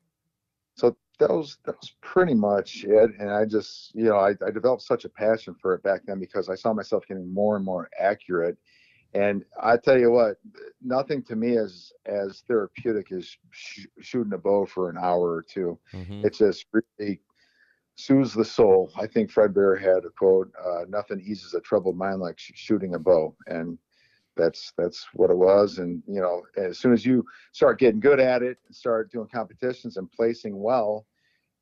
so 0.76 0.96
that 1.18 1.28
was 1.30 1.58
that 1.64 1.76
was 1.76 1.92
pretty 2.00 2.32
much 2.34 2.84
it. 2.84 3.10
And 3.18 3.30
I 3.30 3.44
just, 3.44 3.94
you 3.94 4.04
know, 4.04 4.16
I, 4.16 4.30
I 4.46 4.50
developed 4.50 4.82
such 4.82 5.04
a 5.04 5.08
passion 5.08 5.54
for 5.60 5.74
it 5.74 5.82
back 5.82 6.02
then 6.06 6.18
because 6.18 6.48
I 6.48 6.54
saw 6.54 6.72
myself 6.72 7.06
getting 7.06 7.32
more 7.32 7.56
and 7.56 7.64
more 7.64 7.90
accurate. 7.98 8.56
And 9.12 9.44
I 9.60 9.76
tell 9.76 9.98
you 9.98 10.12
what, 10.12 10.36
nothing 10.80 11.22
to 11.24 11.34
me 11.34 11.56
is 11.56 11.92
as 12.06 12.44
therapeutic 12.46 13.10
as 13.10 13.36
sh- 13.50 13.86
shooting 14.00 14.32
a 14.32 14.38
bow 14.38 14.64
for 14.64 14.88
an 14.88 14.96
hour 14.96 15.32
or 15.32 15.42
two 15.42 15.76
Mm-hmm. 15.92 16.24
it 16.24 16.32
just 16.34 16.66
really 16.72 17.20
soothes 18.00 18.34
the 18.34 18.44
soul. 18.44 18.90
I 18.96 19.06
think 19.06 19.30
Fred 19.30 19.54
Bear 19.54 19.76
had 19.76 20.04
a 20.04 20.10
quote: 20.10 20.52
uh, 20.64 20.84
"Nothing 20.88 21.20
eases 21.20 21.54
a 21.54 21.60
troubled 21.60 21.96
mind 21.96 22.20
like 22.20 22.38
sh- 22.38 22.52
shooting 22.54 22.94
a 22.94 22.98
bow," 22.98 23.34
and 23.46 23.78
that's 24.36 24.72
that's 24.76 25.06
what 25.14 25.30
it 25.30 25.36
was. 25.36 25.78
And 25.78 26.02
you 26.06 26.20
know, 26.20 26.42
as 26.56 26.78
soon 26.78 26.92
as 26.92 27.04
you 27.04 27.24
start 27.52 27.78
getting 27.78 28.00
good 28.00 28.20
at 28.20 28.42
it 28.42 28.58
and 28.66 28.74
start 28.74 29.10
doing 29.10 29.28
competitions 29.28 29.96
and 29.96 30.10
placing 30.10 30.60
well, 30.60 31.06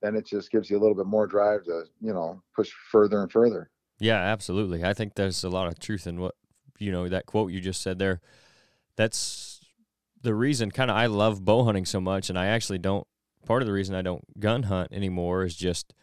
then 0.03 0.15
it 0.15 0.27
just 0.27 0.51
gives 0.51 0.71
you 0.71 0.79
a 0.79 0.81
little 0.81 0.97
bit 0.97 1.07
more 1.07 1.27
drive 1.27 1.65
to 1.65 1.85
you 2.01 2.13
know 2.13 2.43
push 2.55 2.71
further 2.91 3.23
and 3.23 3.33
further. 3.33 3.71
Yeah, 3.99 4.19
absolutely. 4.19 4.85
I 4.85 4.95
think 4.95 5.15
there's 5.15 5.43
a 5.45 5.51
lot 5.51 5.69
of 5.69 5.79
truth 5.79 6.07
in 6.07 6.21
what 6.21 6.35
you 6.79 6.93
know 6.93 7.09
that 7.09 7.27
quote 7.27 7.53
you 7.53 7.61
just 7.61 7.81
said 7.81 7.99
there. 7.99 8.21
That's 8.97 9.61
the 10.23 10.35
reason 10.35 10.71
kind 10.71 10.91
of 10.91 10.97
I 10.97 11.07
love 11.07 11.45
bow 11.45 11.65
hunting 11.65 11.85
so 11.85 12.01
much 12.01 12.29
and 12.29 12.39
I 12.39 12.47
actually 12.47 12.79
don't 12.79 13.07
part 13.47 13.63
of 13.63 13.67
the 13.67 13.73
reason 13.73 13.95
I 13.95 14.03
don't 14.03 14.41
gun 14.41 14.65
hunt 14.65 14.93
anymore 14.93 15.45
is 15.45 15.55
just 15.55 15.95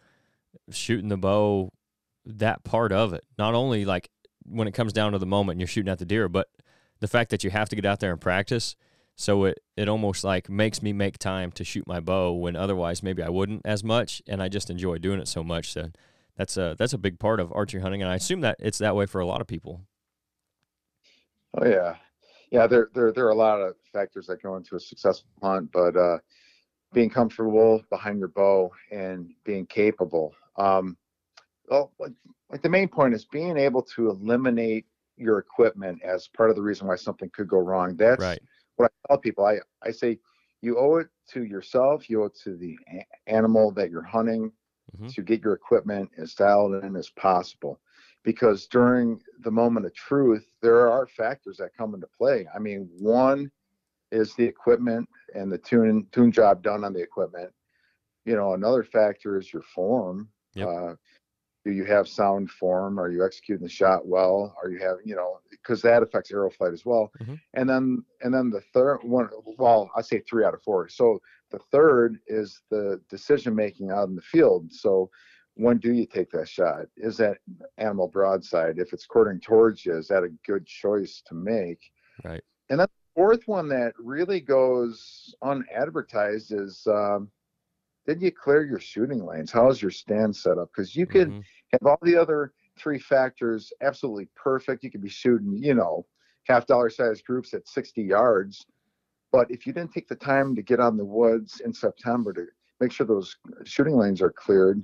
shooting 0.70 1.08
the 1.08 1.16
bow 1.16 1.70
that 2.24 2.64
part 2.64 2.92
of 2.92 3.12
it. 3.12 3.24
Not 3.38 3.54
only 3.54 3.84
like 3.84 4.10
when 4.44 4.68
it 4.68 4.72
comes 4.72 4.92
down 4.92 5.12
to 5.12 5.18
the 5.18 5.26
moment 5.26 5.54
and 5.54 5.60
you're 5.60 5.68
shooting 5.68 5.90
at 5.90 5.98
the 5.98 6.04
deer, 6.04 6.28
but 6.28 6.48
the 7.00 7.08
fact 7.08 7.30
that 7.30 7.44
you 7.44 7.50
have 7.50 7.68
to 7.68 7.76
get 7.76 7.84
out 7.84 8.00
there 8.00 8.12
and 8.12 8.20
practice. 8.20 8.76
So 9.18 9.44
it, 9.44 9.60
it 9.76 9.88
almost 9.88 10.24
like 10.24 10.50
makes 10.50 10.82
me 10.82 10.92
make 10.92 11.18
time 11.18 11.50
to 11.52 11.64
shoot 11.64 11.86
my 11.86 12.00
bow 12.00 12.32
when 12.32 12.54
otherwise 12.54 13.02
maybe 13.02 13.22
I 13.22 13.30
wouldn't 13.30 13.62
as 13.64 13.82
much. 13.82 14.20
And 14.28 14.42
I 14.42 14.48
just 14.48 14.68
enjoy 14.68 14.98
doing 14.98 15.20
it 15.20 15.28
so 15.28 15.42
much. 15.42 15.72
So 15.72 15.90
that's 16.36 16.56
a 16.56 16.76
that's 16.78 16.92
a 16.92 16.98
big 16.98 17.18
part 17.18 17.40
of 17.40 17.52
archery 17.52 17.80
hunting, 17.80 18.02
and 18.02 18.10
I 18.10 18.14
assume 18.14 18.42
that 18.42 18.56
it's 18.58 18.78
that 18.78 18.94
way 18.94 19.06
for 19.06 19.20
a 19.20 19.26
lot 19.26 19.40
of 19.40 19.46
people. 19.46 19.80
Oh 21.58 21.66
yeah, 21.66 21.96
yeah. 22.50 22.66
There 22.66 22.90
there 22.94 23.12
there 23.12 23.26
are 23.26 23.30
a 23.30 23.34
lot 23.34 23.60
of 23.60 23.74
factors 23.92 24.26
that 24.26 24.42
go 24.42 24.56
into 24.56 24.76
a 24.76 24.80
successful 24.80 25.30
hunt, 25.42 25.72
but 25.72 25.96
uh, 25.96 26.18
being 26.92 27.08
comfortable 27.08 27.82
behind 27.90 28.18
your 28.18 28.28
bow 28.28 28.70
and 28.92 29.30
being 29.44 29.64
capable. 29.66 30.34
Um, 30.58 30.96
well, 31.68 31.92
like, 31.98 32.62
the 32.62 32.68
main 32.68 32.88
point 32.88 33.14
is 33.14 33.24
being 33.24 33.56
able 33.56 33.82
to 33.82 34.08
eliminate 34.10 34.86
your 35.16 35.38
equipment 35.38 36.02
as 36.02 36.28
part 36.28 36.50
of 36.50 36.56
the 36.56 36.62
reason 36.62 36.86
why 36.86 36.96
something 36.96 37.30
could 37.30 37.48
go 37.48 37.58
wrong. 37.58 37.96
That's 37.96 38.22
Right. 38.22 38.42
what 38.76 38.90
I 39.08 39.08
tell 39.08 39.18
people. 39.18 39.44
I 39.46 39.58
I 39.82 39.90
say 39.90 40.18
you 40.62 40.78
owe 40.78 40.96
it 40.96 41.08
to 41.30 41.44
yourself. 41.44 42.08
You 42.08 42.22
owe 42.22 42.26
it 42.26 42.34
to 42.44 42.56
the 42.56 42.78
animal 43.26 43.70
that 43.72 43.90
you're 43.90 44.02
hunting 44.02 44.52
Mhm. 44.94 45.14
to 45.14 45.22
get 45.22 45.42
your 45.42 45.54
equipment 45.54 46.10
as 46.18 46.34
dialed 46.34 46.74
in 46.74 46.96
as 46.96 47.10
possible. 47.10 47.80
Because 48.24 48.66
during 48.66 49.20
the 49.40 49.50
moment 49.50 49.86
of 49.86 49.94
truth, 49.94 50.46
there 50.60 50.90
are 50.90 51.06
factors 51.06 51.56
that 51.58 51.74
come 51.76 51.94
into 51.94 52.08
play. 52.08 52.46
I 52.54 52.58
mean, 52.58 52.88
one 52.98 53.50
is 54.10 54.34
the 54.34 54.44
equipment 54.44 55.08
and 55.34 55.50
the 55.50 55.58
tune 55.58 56.06
tune 56.12 56.32
job 56.32 56.62
done 56.62 56.84
on 56.84 56.92
the 56.92 57.02
equipment. 57.02 57.52
You 58.24 58.36
know, 58.36 58.54
another 58.54 58.82
factor 58.84 59.38
is 59.38 59.52
your 59.52 59.62
form. 59.62 60.28
Yep. 60.56 60.68
Uh, 60.68 60.94
do 61.64 61.72
you 61.72 61.84
have 61.84 62.06
sound 62.06 62.50
form? 62.50 63.00
Are 63.00 63.10
you 63.10 63.24
executing 63.24 63.64
the 63.64 63.68
shot 63.68 64.06
well? 64.06 64.54
Are 64.62 64.70
you 64.70 64.78
having, 64.78 65.02
you 65.04 65.16
know, 65.16 65.40
because 65.50 65.82
that 65.82 66.02
affects 66.02 66.30
arrow 66.30 66.48
flight 66.48 66.72
as 66.72 66.86
well. 66.86 67.10
Mhm. 67.20 67.40
And 67.54 67.68
then, 67.68 68.04
and 68.22 68.32
then 68.32 68.50
the 68.50 68.60
third 68.72 68.98
one, 69.02 69.28
well, 69.58 69.90
I 69.96 70.02
say 70.02 70.20
three 70.20 70.44
out 70.44 70.54
of 70.54 70.62
four. 70.62 70.88
So 70.88 71.20
the 71.50 71.58
third 71.72 72.20
is 72.28 72.62
the 72.70 73.00
decision 73.10 73.54
making 73.54 73.90
out 73.90 74.08
in 74.08 74.14
the 74.14 74.22
field. 74.22 74.72
So 74.72 75.10
when 75.54 75.78
do 75.78 75.92
you 75.92 76.06
take 76.06 76.30
that 76.30 76.48
shot? 76.48 76.86
Is 76.96 77.16
that 77.16 77.38
animal 77.78 78.06
broadside? 78.06 78.78
If 78.78 78.92
it's 78.92 79.06
quartering 79.06 79.40
towards 79.40 79.84
you, 79.84 79.96
is 79.96 80.06
that 80.08 80.22
a 80.22 80.28
good 80.46 80.66
choice 80.66 81.20
to 81.26 81.34
make? 81.34 81.80
Right. 82.24 82.44
And 82.68 82.78
then 82.78 82.86
the 82.86 83.20
fourth 83.20 83.48
one 83.48 83.68
that 83.70 83.94
really 83.98 84.40
goes 84.40 85.34
unadvertised 85.42 86.52
is 86.52 86.86
um, 86.86 87.30
did 88.06 88.22
you 88.22 88.30
clear 88.30 88.64
your 88.64 88.78
shooting 88.80 89.24
lanes? 89.24 89.50
How's 89.50 89.82
your 89.82 89.90
stand 89.90 90.34
set 90.34 90.58
up? 90.58 90.70
Because 90.70 90.94
you 90.94 91.06
could 91.06 91.28
Mhm. 91.28 91.44
have 91.72 91.82
all 91.86 91.98
the 92.02 92.16
other 92.16 92.52
three 92.78 92.98
factors 92.98 93.72
absolutely 93.80 94.26
perfect. 94.36 94.84
You 94.84 94.90
could 94.90 95.02
be 95.02 95.08
shooting, 95.08 95.56
you 95.56 95.74
know, 95.74 96.06
half 96.44 96.66
dollar 96.66 96.90
size 96.90 97.20
groups 97.22 97.52
at 97.54 97.66
60 97.66 98.02
yards. 98.02 98.66
But 99.32 99.50
if 99.50 99.66
you 99.66 99.72
didn't 99.72 99.92
take 99.92 100.08
the 100.08 100.14
time 100.16 100.54
to 100.54 100.62
get 100.62 100.78
on 100.78 100.96
the 100.96 101.04
woods 101.04 101.60
in 101.60 101.72
September 101.72 102.32
to 102.32 102.46
make 102.80 102.92
sure 102.92 103.06
those 103.06 103.36
shooting 103.64 103.96
lanes 103.96 104.22
are 104.22 104.30
cleared, 104.30 104.82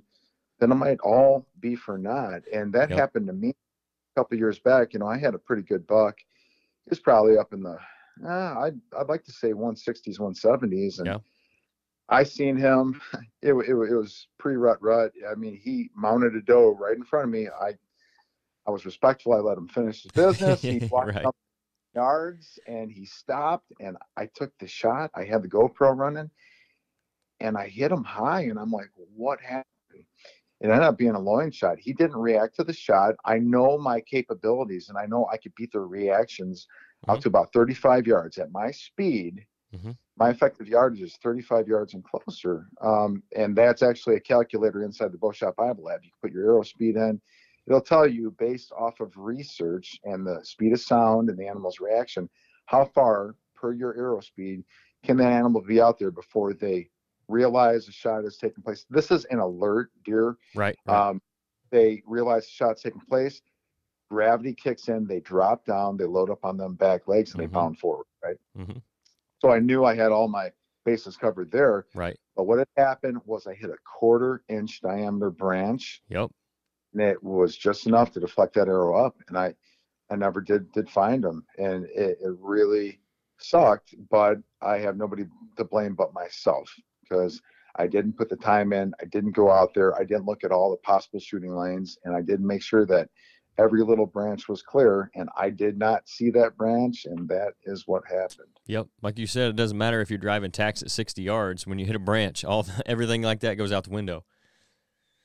then 0.58 0.72
it 0.72 0.76
might 0.76 1.00
all 1.00 1.46
be 1.60 1.76
for 1.76 1.96
naught. 1.98 2.42
And 2.52 2.72
that 2.72 2.90
Yep. 2.90 2.98
happened 2.98 3.26
to 3.28 3.32
me 3.32 3.50
a 3.50 4.20
couple 4.20 4.36
years 4.36 4.58
back. 4.58 4.92
You 4.92 4.98
know, 5.00 5.06
I 5.06 5.16
had 5.18 5.34
a 5.34 5.38
pretty 5.38 5.62
good 5.62 5.86
buck. 5.86 6.18
He 6.18 6.90
was 6.90 6.98
probably 7.00 7.38
up 7.38 7.52
in 7.52 7.62
the, 7.62 7.78
uh, 8.24 8.58
I'd, 8.60 8.80
I'd 8.98 9.08
like 9.08 9.22
to 9.24 9.32
say 9.32 9.52
160s, 9.52 10.18
170s. 10.18 10.98
And 10.98 11.06
Yeah. 11.06 11.18
I 12.12 12.22
seen 12.24 12.56
him. 12.56 13.00
It, 13.44 13.54
it, 13.54 13.74
it 13.74 13.96
was 13.96 14.28
pre 14.38 14.54
rut 14.54 14.78
rut. 14.80 15.10
I 15.28 15.34
mean, 15.34 15.56
he 15.56 15.90
mounted 15.96 16.36
a 16.36 16.40
doe 16.42 16.76
right 16.78 16.96
in 16.96 17.02
front 17.02 17.24
of 17.24 17.30
me. 17.30 17.48
I 17.48 17.72
I 18.68 18.70
was 18.70 18.86
respectful. 18.86 19.32
I 19.32 19.38
let 19.38 19.58
him 19.58 19.66
finish 19.66 20.04
his 20.04 20.12
business. 20.16 20.62
He 20.62 20.80
walked 20.90 21.16
Right. 21.16 21.26
up 21.26 21.34
yards 21.94 22.58
and 22.68 22.90
he 22.90 23.04
stopped 23.04 23.72
and 23.80 23.96
I 24.16 24.26
took 24.26 24.52
the 24.58 24.68
shot. 24.68 25.10
I 25.16 25.24
had 25.24 25.42
the 25.42 25.48
GoPro 25.48 25.96
running 25.96 26.30
and 27.40 27.56
I 27.56 27.68
hit 27.68 27.90
him 27.92 28.04
high 28.04 28.42
and 28.42 28.58
I'm 28.58 28.70
like, 28.70 28.90
what 29.16 29.40
happened? 29.40 29.64
It 30.60 30.66
ended 30.68 30.82
up 30.82 30.96
being 30.96 31.16
a 31.16 31.20
loin 31.20 31.50
shot. 31.50 31.78
He 31.80 31.92
didn't 31.92 32.16
react 32.16 32.54
to 32.56 32.64
the 32.64 32.72
shot. 32.72 33.16
I 33.24 33.38
know 33.38 33.76
my 33.78 34.00
capabilities 34.00 34.88
and 34.88 34.96
I 34.96 35.06
know 35.06 35.26
I 35.32 35.36
could 35.36 35.54
beat 35.56 35.72
their 35.72 35.86
reactions 35.86 36.68
out 37.08 37.18
Mhm. 37.18 37.22
to 37.22 37.28
about 37.28 37.52
35 37.52 38.06
yards 38.06 38.38
at 38.38 38.52
my 38.52 38.70
speed. 38.70 39.44
Mhm. 39.74 39.96
My 40.16 40.30
effective 40.30 40.68
yardage 40.68 41.00
is 41.00 41.16
35 41.16 41.66
yards 41.66 41.94
and 41.94 42.04
closer. 42.04 42.68
Um, 42.80 43.22
and 43.34 43.56
that's 43.56 43.82
actually 43.82 44.16
a 44.16 44.20
calculator 44.20 44.84
inside 44.84 45.12
the 45.12 45.18
Bow 45.18 45.32
Shop 45.32 45.56
Bible 45.56 45.90
app. 45.90 46.04
You 46.04 46.10
can 46.10 46.28
put 46.28 46.32
your 46.32 46.44
arrow 46.44 46.62
speed 46.62 46.96
in. 46.96 47.20
It'll 47.66 47.80
tell 47.80 48.06
you 48.06 48.30
based 48.32 48.72
off 48.72 49.00
of 49.00 49.16
research 49.16 49.98
and 50.04 50.26
the 50.26 50.40
speed 50.44 50.72
of 50.72 50.80
sound 50.80 51.30
and 51.30 51.38
the 51.38 51.46
animal's 51.46 51.80
reaction, 51.80 52.28
how 52.66 52.84
far 52.84 53.36
per 53.54 53.72
your 53.72 53.96
arrow 53.96 54.20
speed 54.20 54.64
can 55.02 55.16
that 55.16 55.32
animal 55.32 55.62
be 55.62 55.80
out 55.80 55.98
there 55.98 56.10
before 56.10 56.52
they 56.52 56.90
realize 57.28 57.88
a 57.88 57.92
shot 57.92 58.24
is 58.24 58.36
taking 58.36 58.62
place. 58.62 58.84
This 58.90 59.10
is 59.10 59.24
an 59.26 59.38
alert 59.38 59.90
deer. 60.04 60.36
Right. 60.54 60.76
right. 60.86 61.08
Um, 61.08 61.22
they 61.70 62.02
realize 62.06 62.44
the 62.44 62.50
shot's 62.50 62.82
taking 62.82 63.00
place. 63.00 63.40
Gravity 64.10 64.52
kicks 64.54 64.88
in. 64.88 65.06
They 65.06 65.20
drop 65.20 65.64
down. 65.64 65.96
They 65.96 66.04
load 66.04 66.28
up 66.28 66.44
on 66.44 66.56
them 66.58 66.74
back 66.74 67.08
legs 67.08 67.32
and 67.32 67.42
Mhm. 67.42 67.46
they 67.46 67.54
bound 67.54 67.78
forward. 67.78 68.06
Right. 68.22 68.36
Mhm. 68.58 68.82
So 69.42 69.50
I 69.50 69.58
knew 69.58 69.84
I 69.84 69.96
had 69.96 70.12
all 70.12 70.28
my 70.28 70.52
bases 70.84 71.16
covered 71.16 71.50
there. 71.50 71.86
Right. 71.96 72.16
But 72.36 72.44
what 72.44 72.58
had 72.60 72.68
happened 72.76 73.18
was 73.24 73.48
I 73.48 73.54
hit 73.54 73.70
a 73.70 73.76
quarter 73.84 74.44
inch 74.48 74.80
diameter 74.80 75.30
branch 75.30 76.00
Yep. 76.08 76.30
and 76.92 77.02
it 77.02 77.20
was 77.20 77.56
just 77.56 77.88
enough 77.88 78.12
to 78.12 78.20
deflect 78.20 78.54
that 78.54 78.68
arrow 78.68 79.04
up. 79.04 79.16
And 79.26 79.36
I, 79.36 79.52
I 80.10 80.14
never 80.14 80.40
did 80.40 80.70
did 80.72 80.88
find 80.88 81.24
them, 81.24 81.44
and 81.58 81.86
it, 81.86 82.18
it 82.22 82.36
really 82.38 83.00
sucked. 83.38 83.96
But 84.10 84.38
I 84.60 84.78
have 84.78 84.96
nobody 84.96 85.24
to 85.56 85.64
blame 85.64 85.96
but 85.96 86.14
myself 86.14 86.72
because 87.02 87.40
I 87.76 87.88
didn't 87.88 88.16
put 88.18 88.28
the 88.28 88.36
time 88.36 88.72
in. 88.72 88.92
I 89.00 89.06
didn't 89.06 89.32
go 89.32 89.50
out 89.50 89.74
there. 89.74 89.96
I 89.96 90.04
didn't 90.04 90.26
look 90.26 90.44
at 90.44 90.52
all 90.52 90.70
the 90.70 90.76
possible 90.76 91.18
shooting 91.18 91.56
lanes, 91.56 91.98
and 92.04 92.14
I 92.14 92.20
didn't 92.20 92.46
make 92.46 92.62
sure 92.62 92.86
that 92.86 93.08
every 93.58 93.82
little 93.82 94.06
branch 94.06 94.48
was 94.48 94.62
clear. 94.62 95.10
And 95.14 95.28
I 95.36 95.50
did 95.50 95.78
not 95.78 96.08
see 96.08 96.30
that 96.30 96.56
branch, 96.56 97.04
and 97.04 97.28
that 97.28 97.52
is 97.64 97.84
what 97.86 98.02
happened. 98.08 98.48
Yep. 98.66 98.88
Like 99.02 99.18
you 99.18 99.26
said, 99.26 99.50
it 99.50 99.56
doesn't 99.56 99.78
matter 99.78 100.00
if 100.00 100.10
you're 100.10 100.18
driving 100.18 100.50
tacks 100.50 100.82
at 100.82 100.90
60 100.90 101.22
yards. 101.22 101.66
When 101.66 101.78
you 101.78 101.86
hit 101.86 101.96
a 101.96 102.00
branch, 102.00 102.44
all 102.44 102.66
everything 102.86 103.22
like 103.22 103.40
that 103.40 103.54
goes 103.54 103.72
out 103.72 103.84
the 103.84 103.90
window. 103.90 104.24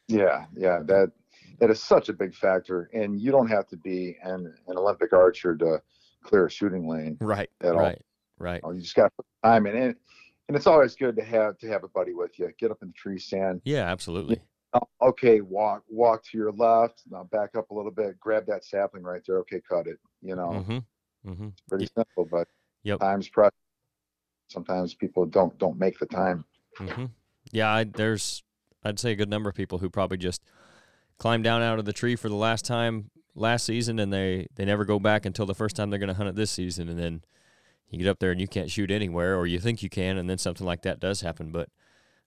Yeah, 0.07 0.45
yeah, 0.55 0.79
that 0.85 1.11
that 1.59 1.69
is 1.69 1.81
such 1.81 2.07
a 2.07 2.13
big 2.13 2.33
factor, 2.33 2.89
and 2.93 3.19
you 3.19 3.29
don't 3.29 3.47
have 3.47 3.67
to 3.67 3.77
be 3.77 4.15
an, 4.23 4.53
an 4.67 4.77
Olympic 4.77 5.11
archer 5.11 5.55
to 5.57 5.81
clear 6.23 6.45
a 6.45 6.49
shooting 6.49 6.87
lane. 6.87 7.17
Right. 7.19 7.49
At 7.61 7.73
all. 7.73 7.79
right. 7.79 8.01
Right. 8.39 8.61
You 8.63 8.79
just 8.79 8.95
got 8.95 9.05
to 9.05 9.09
put 9.17 9.25
the 9.43 9.49
time 9.49 9.65
in, 9.65 9.75
and 9.75 9.95
and 10.47 10.55
it's 10.55 10.67
always 10.67 10.95
good 10.95 11.15
to 11.17 11.23
have 11.23 11.57
to 11.57 11.67
have 11.67 11.83
a 11.83 11.89
buddy 11.89 12.13
with 12.13 12.39
you. 12.39 12.49
Get 12.57 12.71
up 12.71 12.77
in 12.81 12.89
the 12.89 12.93
tree 12.93 13.19
stand. 13.19 13.61
Yeah. 13.65 13.89
Absolutely. 13.91 14.39
Oh, 14.73 14.81
okay, 15.01 15.41
walk 15.41 15.83
walk 15.89 16.23
to 16.25 16.37
your 16.37 16.51
left. 16.51 17.03
Now 17.09 17.23
back 17.31 17.55
up 17.55 17.69
a 17.71 17.73
little 17.73 17.91
bit. 17.91 18.19
Grab 18.19 18.45
that 18.47 18.65
sapling 18.65 19.03
right 19.03 19.21
there. 19.25 19.39
Okay, 19.39 19.61
cut 19.67 19.87
it. 19.87 19.97
You 20.21 20.35
know, 20.35 20.49
Mm-hmm. 20.49 21.29
Mm-hmm. 21.31 21.47
pretty 21.69 21.87
simple, 21.95 22.27
but 22.29 22.47
Yep. 22.83 22.99
times 22.99 23.27
press. 23.29 23.51
Sometimes 24.47 24.93
people 24.93 25.25
don't 25.25 25.57
don't 25.57 25.77
make 25.77 25.99
the 25.99 26.05
time. 26.05 26.45
Mm-hmm. 26.79 27.05
Yeah. 27.51 27.69
I, 27.73 27.83
there's, 27.85 28.43
I'd 28.83 28.99
say 28.99 29.11
a 29.11 29.15
good 29.15 29.29
number 29.29 29.49
of 29.49 29.55
people 29.55 29.79
who 29.79 29.89
probably 29.89 30.17
just 30.17 30.41
climb 31.17 31.41
down 31.41 31.61
out 31.61 31.79
of 31.79 31.85
the 31.85 31.93
tree 31.93 32.15
for 32.15 32.29
the 32.29 32.35
last 32.35 32.63
time 32.65 33.09
last 33.35 33.65
season, 33.65 33.99
and 33.99 34.11
they 34.13 34.47
they 34.55 34.65
never 34.65 34.85
go 34.85 34.99
back 34.99 35.25
until 35.25 35.45
the 35.45 35.55
first 35.55 35.75
time 35.75 35.89
they're 35.89 35.99
going 35.99 36.07
to 36.07 36.13
hunt 36.13 36.29
it 36.29 36.35
this 36.35 36.51
season, 36.51 36.87
and 36.89 36.99
then 36.99 37.21
you 37.89 37.99
get 37.99 38.07
up 38.07 38.19
there 38.19 38.31
and 38.31 38.39
you 38.41 38.47
can't 38.47 38.69
shoot 38.71 38.91
anywhere, 38.91 39.35
or 39.37 39.47
you 39.47 39.59
think 39.59 39.81
you 39.81 39.89
can, 39.89 40.17
and 40.17 40.29
then 40.29 40.37
something 40.37 40.65
like 40.67 40.81
that 40.83 40.99
does 40.99 41.21
happen. 41.21 41.51
But 41.51 41.69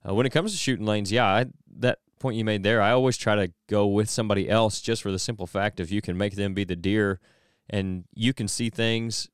uh, 0.08 0.14
when 0.14 0.26
it 0.26 0.30
comes 0.30 0.52
to 0.52 0.58
shooting 0.58 0.86
lanes, 0.86 1.12
yeah, 1.12 1.26
I, 1.26 1.46
that 1.78 1.98
point 2.20 2.36
you 2.36 2.44
made 2.44 2.62
there, 2.62 2.80
I 2.80 2.92
always 2.92 3.16
try 3.16 3.34
to 3.34 3.52
go 3.68 3.86
with 3.86 4.08
somebody 4.08 4.48
else 4.48 4.80
just 4.80 5.02
for 5.02 5.10
the 5.10 5.18
simple 5.18 5.46
fact 5.46 5.80
if 5.80 5.90
you 5.90 6.00
can 6.00 6.16
make 6.16 6.36
them 6.36 6.54
be 6.54 6.64
the 6.64 6.76
deer, 6.76 7.18
and 7.68 8.04
you 8.14 8.32
can 8.32 8.46
see 8.46 8.70
things 8.70 9.28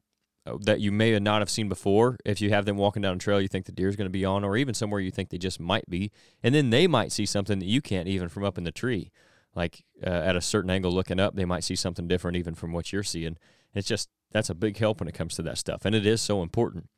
uh, 0.47 0.57
that 0.63 0.81
you 0.81 0.93
may 0.93 1.19
not 1.19 1.41
have 1.41 1.51
seen 1.51 1.69
before. 1.69 2.17
If 2.25 2.41
you 2.41 2.51
have 2.51 2.65
them 2.65 2.77
walking 2.77 3.03
down 3.03 3.17
a 3.17 3.19
trail 3.19 3.41
you 3.41 3.49
think 3.49 3.67
the 3.67 3.73
deer 3.73 3.89
is 3.89 3.97
going 3.97 4.07
to 4.07 4.11
be 4.11 4.25
on, 4.25 4.45
or 4.45 4.57
even 4.57 4.73
somewhere 4.73 5.01
you 5.01 5.11
think 5.11 5.29
they 5.29 5.39
just 5.39 5.61
might 5.61 5.89
be, 5.91 6.13
and 6.43 6.55
then 6.55 6.71
they 6.71 6.87
might 6.87 7.13
see 7.13 7.27
something 7.27 7.59
that 7.59 7.67
you 7.67 7.83
can't 7.83 8.09
even 8.09 8.29
from 8.29 8.45
up 8.45 8.57
in 8.57 8.65
the 8.65 8.73
tree. 8.73 9.11
Like 9.55 9.85
uh, 10.07 10.11
at 10.11 10.37
a 10.37 10.41
certain 10.41 10.71
angle 10.71 10.93
looking 10.93 11.19
up, 11.19 11.35
they 11.35 11.47
might 11.47 11.65
see 11.65 11.77
something 11.77 12.07
different 12.07 12.37
even 12.37 12.55
from 12.55 12.73
what 12.73 12.93
you're 12.93 13.03
seeing. 13.03 13.39
It's 13.75 13.89
just 13.89 14.09
that's 14.33 14.51
a 14.51 14.55
big 14.55 14.77
help 14.77 15.01
when 15.01 15.09
it 15.09 15.15
comes 15.15 15.35
to 15.37 15.43
that 15.43 15.59
stuff, 15.59 15.85
and 15.85 15.95
it 15.95 16.07
is 16.07 16.21
so 16.21 16.43
important. 16.43 16.89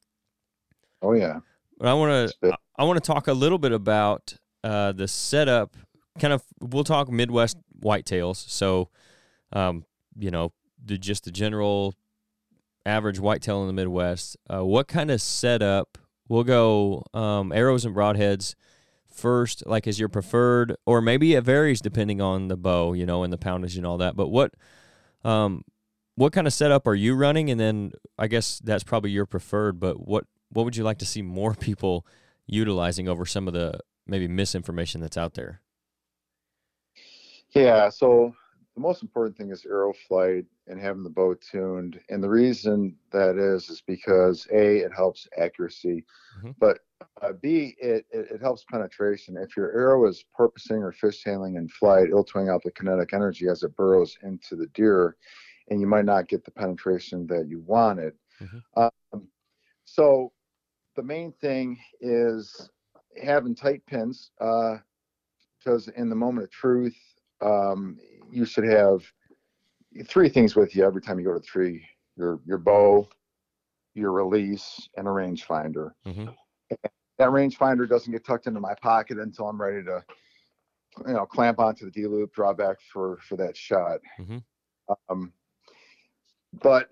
Oh 1.01 1.13
yeah, 1.13 1.41
But 1.79 1.89
I 1.89 1.95
want 1.95 2.33
to. 2.43 2.59
I 2.77 2.85
want 2.85 3.03
to 3.03 3.13
talk 3.13 3.27
a 3.27 3.33
little 3.33 3.59
bit 3.59 3.73
about 3.73 4.37
uh, 4.65 4.93
the 4.93 5.09
setup. 5.09 5.77
Kind 6.19 6.33
of, 6.33 6.43
we'll 6.61 6.85
talk 6.85 7.11
Midwest 7.11 7.57
whitetails. 7.81 8.49
So, 8.49 8.89
um, 9.53 9.85
you 10.19 10.31
know, 10.31 10.53
the 10.85 10.99
just 10.99 11.25
the 11.25 11.31
general 11.31 11.95
average 12.85 13.21
whitetail 13.21 13.61
in 13.63 13.67
the 13.67 13.73
Midwest. 13.73 14.37
Uh, 14.53 14.65
what 14.65 14.89
kind 14.89 15.11
of 15.11 15.21
setup? 15.21 15.99
We'll 16.29 16.45
go 16.45 17.05
um, 17.15 17.53
arrows 17.53 17.85
and 17.85 17.95
broadheads 17.95 18.55
first, 19.11 19.67
like 19.67 19.87
is 19.87 19.99
your 19.99 20.09
preferred, 20.09 20.77
or 20.87 21.01
maybe 21.01 21.35
it 21.35 21.45
varies 21.45 21.81
depending 21.81 22.21
on 22.21 22.49
the 22.49 22.57
bow, 22.57 22.93
you 22.93 23.07
know, 23.07 23.23
and 23.23 23.33
the 23.33 23.39
poundage 23.39 23.77
and 23.77 23.87
all 23.87 23.99
that. 23.99 24.17
But 24.17 24.29
what, 24.29 24.55
um, 25.25 25.65
what 26.15 26.33
kind 26.33 26.47
of 26.47 26.53
setup 26.53 26.87
are 26.87 26.95
you 26.95 27.15
running? 27.15 27.51
And 27.51 27.61
then 27.61 27.93
I 28.19 28.27
guess 28.27 28.59
that's 28.59 28.85
probably 28.85 29.11
your 29.11 29.27
preferred. 29.27 29.79
But 29.81 30.07
what 30.07 30.25
what 30.51 30.65
would 30.65 30.77
you 30.77 30.85
like 30.85 30.99
to 30.99 31.07
see 31.07 31.23
more 31.23 31.55
people 31.61 32.07
utilizing 32.47 33.09
over 33.09 33.27
some 33.27 33.47
of 33.47 33.55
the 33.55 33.79
maybe 34.09 34.27
misinformation 34.27 35.01
that's 35.01 35.17
out 35.17 35.35
there? 35.35 35.61
yeah. 37.53 37.89
So 37.89 38.35
the 38.75 38.81
most 38.81 39.03
important 39.03 39.37
thing 39.37 39.51
is 39.51 39.65
arrow 39.67 39.93
flight 40.07 40.45
and 40.67 40.81
having 40.81 41.03
the 41.03 41.11
bow 41.11 41.35
tuned. 41.35 41.99
And 42.11 42.23
the 42.23 42.29
reason 42.29 42.97
that 43.11 43.37
is 43.37 43.71
is 43.71 43.81
because 43.87 44.47
a 44.53 44.79
it 44.79 44.93
helps 44.95 45.27
accuracy, 45.39 46.05
Mhm. 46.43 46.55
but 46.59 46.81
uh, 47.23 47.33
b 47.33 47.77
it, 47.81 48.07
it 48.11 48.31
it 48.33 48.41
helps 48.41 48.65
penetration. 48.71 49.37
If 49.37 49.57
your 49.57 49.73
arrow 49.73 50.07
is 50.07 50.25
porpoising 50.39 50.83
or 50.83 50.93
fishtailing 50.93 51.57
in 51.57 51.69
flight, 51.69 52.09
it'll 52.09 52.25
twing 52.25 52.51
out 52.53 52.63
the 52.63 52.71
kinetic 52.73 53.13
energy 53.15 53.49
as 53.49 53.63
it 53.63 53.75
burrows 53.77 54.17
into 54.23 54.57
the 54.57 54.67
deer, 54.69 55.17
and 55.69 55.81
you 55.81 55.87
might 55.87 56.05
not 56.05 56.29
get 56.29 56.45
the 56.45 56.51
penetration 56.51 57.27
that 57.29 57.49
you 57.49 57.61
wanted. 57.61 58.15
Mhm. 58.41 58.63
Um, 59.13 59.29
so 59.85 60.33
the 60.97 61.03
main 61.03 61.33
thing 61.33 61.79
is 62.01 62.69
having 63.23 63.55
tight 63.55 63.85
pins 63.87 64.31
uh, 64.41 64.77
because 65.59 65.89
in 65.89 66.09
the 66.09 66.15
moment 66.15 66.45
of 66.45 66.51
truth 66.51 66.97
um, 67.41 67.99
you 68.31 68.45
should 68.45 68.65
have 68.65 69.03
three 70.07 70.29
things 70.29 70.55
with 70.57 70.75
you 70.77 70.85
every 70.85 71.01
time 71.01 71.19
you 71.19 71.25
go 71.25 71.33
to 71.33 71.39
the 71.41 71.47
tree 71.47 71.85
your 72.17 72.41
your 72.45 72.59
bow 72.59 73.09
your 73.95 74.13
release 74.13 74.89
and 74.97 75.07
a 75.07 75.11
rangefinder 75.11 75.93
Mhm. 76.07 76.35
that 77.19 77.31
rangefinder 77.31 77.89
doesn't 77.89 78.13
get 78.13 78.25
tucked 78.25 78.47
into 78.47 78.61
my 78.61 78.75
pocket 78.83 79.19
until 79.19 79.49
i'm 79.49 79.61
ready 79.61 79.83
to 79.83 80.05
you 81.07 81.13
know 81.15 81.27
clamp 81.27 81.59
onto 81.59 81.85
the 81.85 81.91
d 81.91 82.07
loop 82.07 82.33
draw 82.35 82.53
back 82.53 82.79
for 82.93 83.19
for 83.19 83.37
that 83.37 83.57
shot 83.57 84.01
Mhm. 84.19 84.43
um, 85.09 85.33
but 86.63 86.89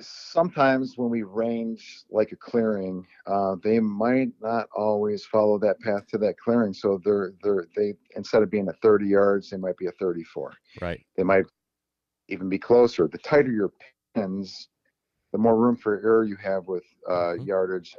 sometimes 0.00 0.96
when 0.96 1.10
we 1.10 1.22
range 1.22 2.02
like 2.10 2.32
a 2.32 2.36
clearing, 2.36 3.06
uh, 3.26 3.56
they 3.62 3.80
might 3.80 4.32
not 4.40 4.68
always 4.76 5.24
follow 5.24 5.58
that 5.58 5.80
path 5.80 6.06
to 6.08 6.18
that 6.18 6.38
clearing. 6.38 6.72
So 6.72 7.00
they're 7.04 7.32
they're 7.42 7.66
they 7.76 7.94
instead 8.16 8.42
of 8.42 8.50
being 8.50 8.68
at 8.68 8.80
30 8.80 9.06
yards, 9.06 9.50
they 9.50 9.56
might 9.56 9.76
be 9.76 9.86
at 9.86 9.98
34. 9.98 10.54
Right. 10.80 11.04
They 11.16 11.22
might 11.22 11.44
even 12.28 12.48
be 12.48 12.58
closer. 12.58 13.08
The 13.08 13.18
tighter 13.18 13.52
your 13.52 13.72
pins, 14.14 14.68
the 15.32 15.38
more 15.38 15.56
room 15.56 15.76
for 15.76 15.96
error 15.96 16.24
you 16.24 16.36
have 16.36 16.66
with 16.66 16.84
uh, 17.08 17.34
Mhm. 17.34 17.46
yardage 17.46 17.96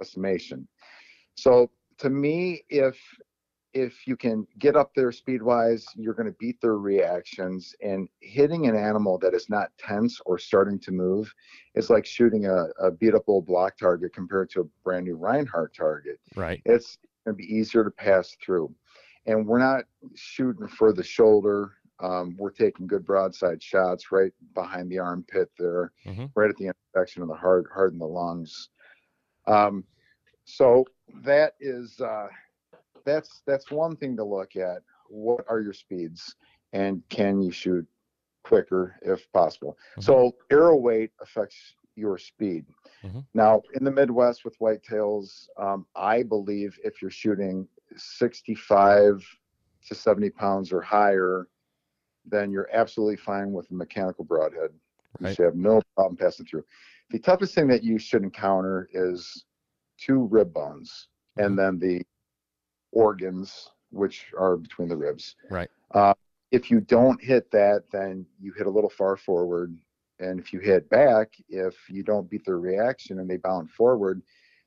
estimation. 0.00 0.66
So 1.36 1.70
to 1.98 2.10
me, 2.10 2.62
if 2.68 2.98
if 3.76 4.06
you 4.06 4.16
can 4.16 4.46
get 4.58 4.74
up 4.74 4.94
there 4.94 5.12
speed 5.12 5.42
wise, 5.42 5.84
you're 5.96 6.14
going 6.14 6.26
to 6.32 6.36
beat 6.40 6.58
their 6.62 6.78
reactions. 6.78 7.74
And 7.82 8.08
hitting 8.20 8.66
an 8.66 8.74
animal 8.74 9.18
that 9.18 9.34
is 9.34 9.50
not 9.50 9.68
tense 9.78 10.18
or 10.24 10.38
starting 10.38 10.78
to 10.80 10.92
move 10.92 11.32
is 11.74 11.90
like 11.90 12.06
shooting 12.06 12.46
a, 12.46 12.64
a 12.80 12.90
beat 12.90 13.14
up 13.14 13.24
old 13.26 13.44
block 13.44 13.76
target 13.76 14.14
compared 14.14 14.48
to 14.50 14.62
a 14.62 14.64
brand 14.82 15.04
new 15.04 15.18
Rinehart 15.18 15.74
target. 15.74 16.18
Right. 16.34 16.62
It's 16.64 16.96
going 17.26 17.36
to 17.36 17.42
be 17.42 17.54
easier 17.54 17.84
to 17.84 17.90
pass 17.90 18.34
through. 18.42 18.74
And 19.26 19.46
we're 19.46 19.58
not 19.58 19.84
shooting 20.14 20.68
for 20.68 20.94
the 20.94 21.02
shoulder. 21.04 21.72
Um, 22.00 22.34
we're 22.38 22.50
taking 22.52 22.86
good 22.86 23.04
broadside 23.04 23.62
shots 23.62 24.10
right 24.10 24.32
behind 24.54 24.90
the 24.90 25.00
armpit 25.00 25.50
there, 25.58 25.92
Mhm. 26.06 26.30
right 26.34 26.48
at 26.48 26.56
the 26.56 26.70
intersection 26.94 27.20
of 27.20 27.28
the 27.28 27.34
heart, 27.34 27.66
heart 27.74 27.92
and 27.92 28.00
the 28.00 28.06
lungs. 28.06 28.70
Um, 29.46 29.84
so 30.44 30.86
that 31.24 31.54
is 31.60 32.00
uh, 32.00 32.28
that's 33.06 33.42
that's 33.46 33.70
one 33.70 33.96
thing 33.96 34.16
to 34.16 34.24
look 34.24 34.56
at. 34.56 34.82
What 35.08 35.44
are 35.48 35.60
your 35.60 35.72
speeds, 35.72 36.34
and 36.74 37.02
can 37.08 37.40
you 37.40 37.50
shoot 37.50 37.86
quicker 38.42 38.96
if 39.02 39.30
possible? 39.32 39.78
Mhm. 39.96 40.02
So 40.02 40.36
arrow 40.50 40.76
weight 40.76 41.12
affects 41.20 41.74
your 41.94 42.18
speed. 42.18 42.66
Mhm. 43.02 43.24
Now 43.32 43.62
in 43.74 43.84
the 43.84 43.90
Midwest 43.90 44.44
with 44.44 44.58
whitetails, 44.58 45.48
um, 45.56 45.86
I 45.94 46.22
believe 46.22 46.78
if 46.84 47.00
you're 47.00 47.10
shooting 47.10 47.66
65 47.96 49.24
to 49.86 49.94
70 49.94 50.30
pounds 50.30 50.72
or 50.72 50.82
higher, 50.82 51.48
then 52.24 52.50
you're 52.50 52.68
absolutely 52.72 53.16
fine 53.16 53.52
with 53.52 53.70
a 53.70 53.74
mechanical 53.74 54.24
broadhead. 54.24 54.72
You 55.20 55.32
should 55.32 55.44
have 55.46 55.56
no 55.56 55.80
problem 55.94 56.16
passing 56.16 56.44
through. 56.44 56.64
The 57.10 57.20
toughest 57.20 57.54
thing 57.54 57.68
that 57.68 57.82
you 57.82 57.98
should 57.98 58.22
encounter 58.22 58.88
is 58.92 59.46
two 59.96 60.24
rib 60.26 60.52
bones 60.52 61.08
and 61.36 61.58
then 61.58 61.78
the 61.78 62.04
organs, 62.92 63.70
which 63.90 64.26
are 64.38 64.56
between 64.56 64.88
the 64.88 64.96
ribs. 64.96 65.36
Right. 65.50 65.70
Uh, 65.92 66.14
if 66.50 66.70
you 66.70 66.80
don't 66.80 67.22
hit 67.22 67.50
that, 67.50 67.84
then 67.90 68.26
you 68.40 68.52
hit 68.52 68.66
a 68.66 68.70
little 68.70 68.90
far 68.90 69.16
forward. 69.16 69.76
And 70.18 70.40
if 70.40 70.52
you 70.52 70.60
hit 70.60 70.88
back, 70.88 71.34
if 71.48 71.90
you 71.90 72.02
don't 72.02 72.30
beat 72.30 72.44
their 72.44 72.58
reaction 72.58 73.18
and 73.18 73.28
they 73.28 73.36
bound 73.36 73.70
forward, 73.70 74.22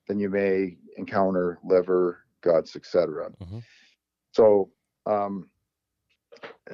then 0.08 0.20
you 0.20 0.30
may 0.30 0.78
encounter 0.98 1.60
liver, 1.64 2.26
guts, 2.42 2.76
etc. 2.76 3.32
Mhm. 3.42 3.64
So 4.32 4.70
um, 5.06 5.50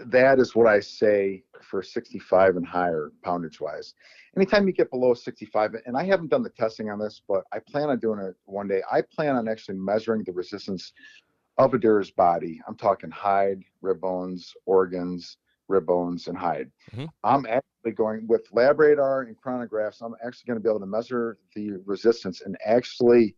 that 0.07 0.39
is 0.39 0.55
what 0.55 0.67
I 0.67 0.79
say 0.79 1.43
for 1.61 1.81
65 1.81 2.57
and 2.57 2.65
higher 2.65 3.11
poundage 3.23 3.61
wise. 3.61 3.93
Anytime 4.35 4.67
you 4.67 4.73
get 4.73 4.91
below 4.91 5.13
65, 5.13 5.75
and 5.85 5.97
I 5.97 6.03
haven't 6.03 6.29
done 6.29 6.43
the 6.43 6.49
testing 6.49 6.89
on 6.89 6.99
this, 6.99 7.21
but 7.27 7.43
I 7.53 7.59
plan 7.59 7.89
on 7.89 7.99
doing 7.99 8.19
it 8.19 8.35
one 8.45 8.67
day. 8.67 8.81
I 8.91 9.01
plan 9.01 9.35
on 9.35 9.47
actually 9.47 9.77
measuring 9.77 10.23
the 10.23 10.33
resistance 10.33 10.91
of 11.57 11.73
a 11.73 11.77
deer's 11.77 12.11
body. 12.11 12.61
I'm 12.67 12.75
talking 12.75 13.09
hide, 13.11 13.63
rib 13.81 14.01
bones, 14.01 14.53
organs, 14.65 15.37
rib 15.67 15.85
bones, 15.85 16.27
and 16.27 16.37
hide. 16.37 16.71
Mhm. 16.91 17.09
I'm 17.23 17.45
actually 17.45 17.93
going 17.93 18.27
with 18.27 18.47
lab 18.51 18.79
radar 18.79 19.21
and 19.21 19.35
chronographs. 19.41 20.01
I'm 20.01 20.15
actually 20.23 20.47
going 20.47 20.59
to 20.59 20.63
be 20.63 20.69
able 20.69 20.81
to 20.81 20.85
measure 20.85 21.37
the 21.55 21.77
resistance 21.85 22.41
and 22.41 22.57
actually 22.65 23.35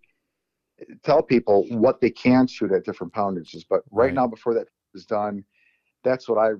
tell 1.03 1.23
people 1.23 1.65
what 1.69 2.01
they 2.01 2.09
can 2.09 2.47
shoot 2.47 2.71
at 2.71 2.85
different 2.85 3.13
poundages. 3.13 3.63
But 3.63 3.83
right, 3.91 4.05
Right. 4.05 4.13
now, 4.13 4.27
before 4.27 4.53
that 4.55 4.67
is 4.93 5.05
done, 5.05 5.43
that's 6.03 6.29
what 6.29 6.37
I 6.37 6.51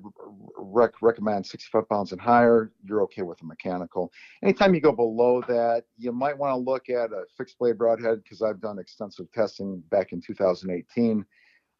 rec- 0.56 1.00
recommend 1.00 1.46
65 1.46 1.88
pounds 1.88 2.12
and 2.12 2.20
higher. 2.20 2.72
You're 2.82 3.02
okay 3.02 3.22
with 3.22 3.40
a 3.42 3.44
mechanical. 3.44 4.12
Anytime 4.42 4.74
you 4.74 4.80
go 4.80 4.92
below 4.92 5.40
that, 5.42 5.84
you 5.96 6.12
might 6.12 6.36
want 6.36 6.52
to 6.52 6.56
look 6.56 6.88
at 6.88 7.12
a 7.12 7.24
fixed 7.36 7.58
blade 7.58 7.78
broadhead 7.78 8.22
because 8.22 8.42
I've 8.42 8.60
done 8.60 8.78
extensive 8.78 9.30
testing 9.32 9.80
back 9.90 10.12
in 10.12 10.20
2018 10.20 11.24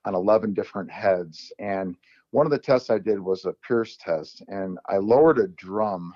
on 0.04 0.14
11 0.14 0.54
different 0.54 0.90
heads. 0.90 1.52
And 1.58 1.96
one 2.30 2.46
of 2.46 2.50
the 2.52 2.58
tests 2.58 2.90
I 2.90 2.98
did 2.98 3.18
was 3.20 3.44
a 3.44 3.52
Pierce 3.66 3.96
test, 3.96 4.42
and 4.48 4.78
I 4.88 4.96
lowered 4.98 5.38
a 5.38 5.48
drum 5.48 6.14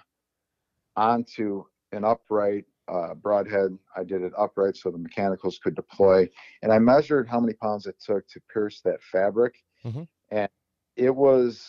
onto 0.97 1.65
an 1.93 2.05
upright 2.05 2.65
uh, 2.89 3.15
broadhead. 3.15 3.79
I 3.97 4.05
did 4.05 4.23
it 4.23 4.33
upright 4.37 4.77
so 4.77 4.91
the 4.91 4.99
mechanicals 4.99 5.59
could 5.63 5.75
deploy, 5.75 6.29
and 6.63 6.73
I 6.73 6.79
measured 6.79 7.29
how 7.29 7.41
many 7.41 7.55
pounds 7.55 7.87
it 7.87 7.97
took 8.05 8.27
to 8.29 8.41
pierce 8.53 8.81
that 8.83 9.03
fabric, 9.03 9.55
Mhm. 9.85 10.07
and 10.31 10.49
it 10.97 11.15
was 11.15 11.67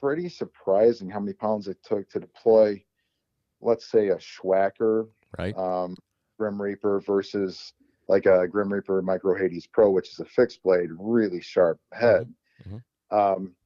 pretty 0.00 0.28
surprising 0.28 1.08
how 1.10 1.20
many 1.20 1.32
pounds 1.34 1.68
it 1.68 1.82
took 1.82 2.08
to 2.10 2.20
deploy. 2.20 2.82
Let's 3.60 3.86
say 3.90 4.08
a 4.08 4.16
Swhacker 4.20 5.08
Right. 5.38 5.56
um, 5.56 5.96
Grim 6.38 6.60
Reaper 6.60 7.00
versus 7.00 7.74
like 8.08 8.26
a 8.26 8.48
Grim 8.48 8.72
Reaper 8.72 9.02
Micro 9.02 9.36
Hades 9.36 9.66
Pro, 9.66 9.90
which 9.90 10.10
is 10.10 10.18
a 10.18 10.24
fixed 10.24 10.62
blade, 10.62 10.90
really 10.98 11.40
sharp 11.40 11.78
head. 11.92 12.32
Mhm. 12.64 12.82
Um, 13.10 13.56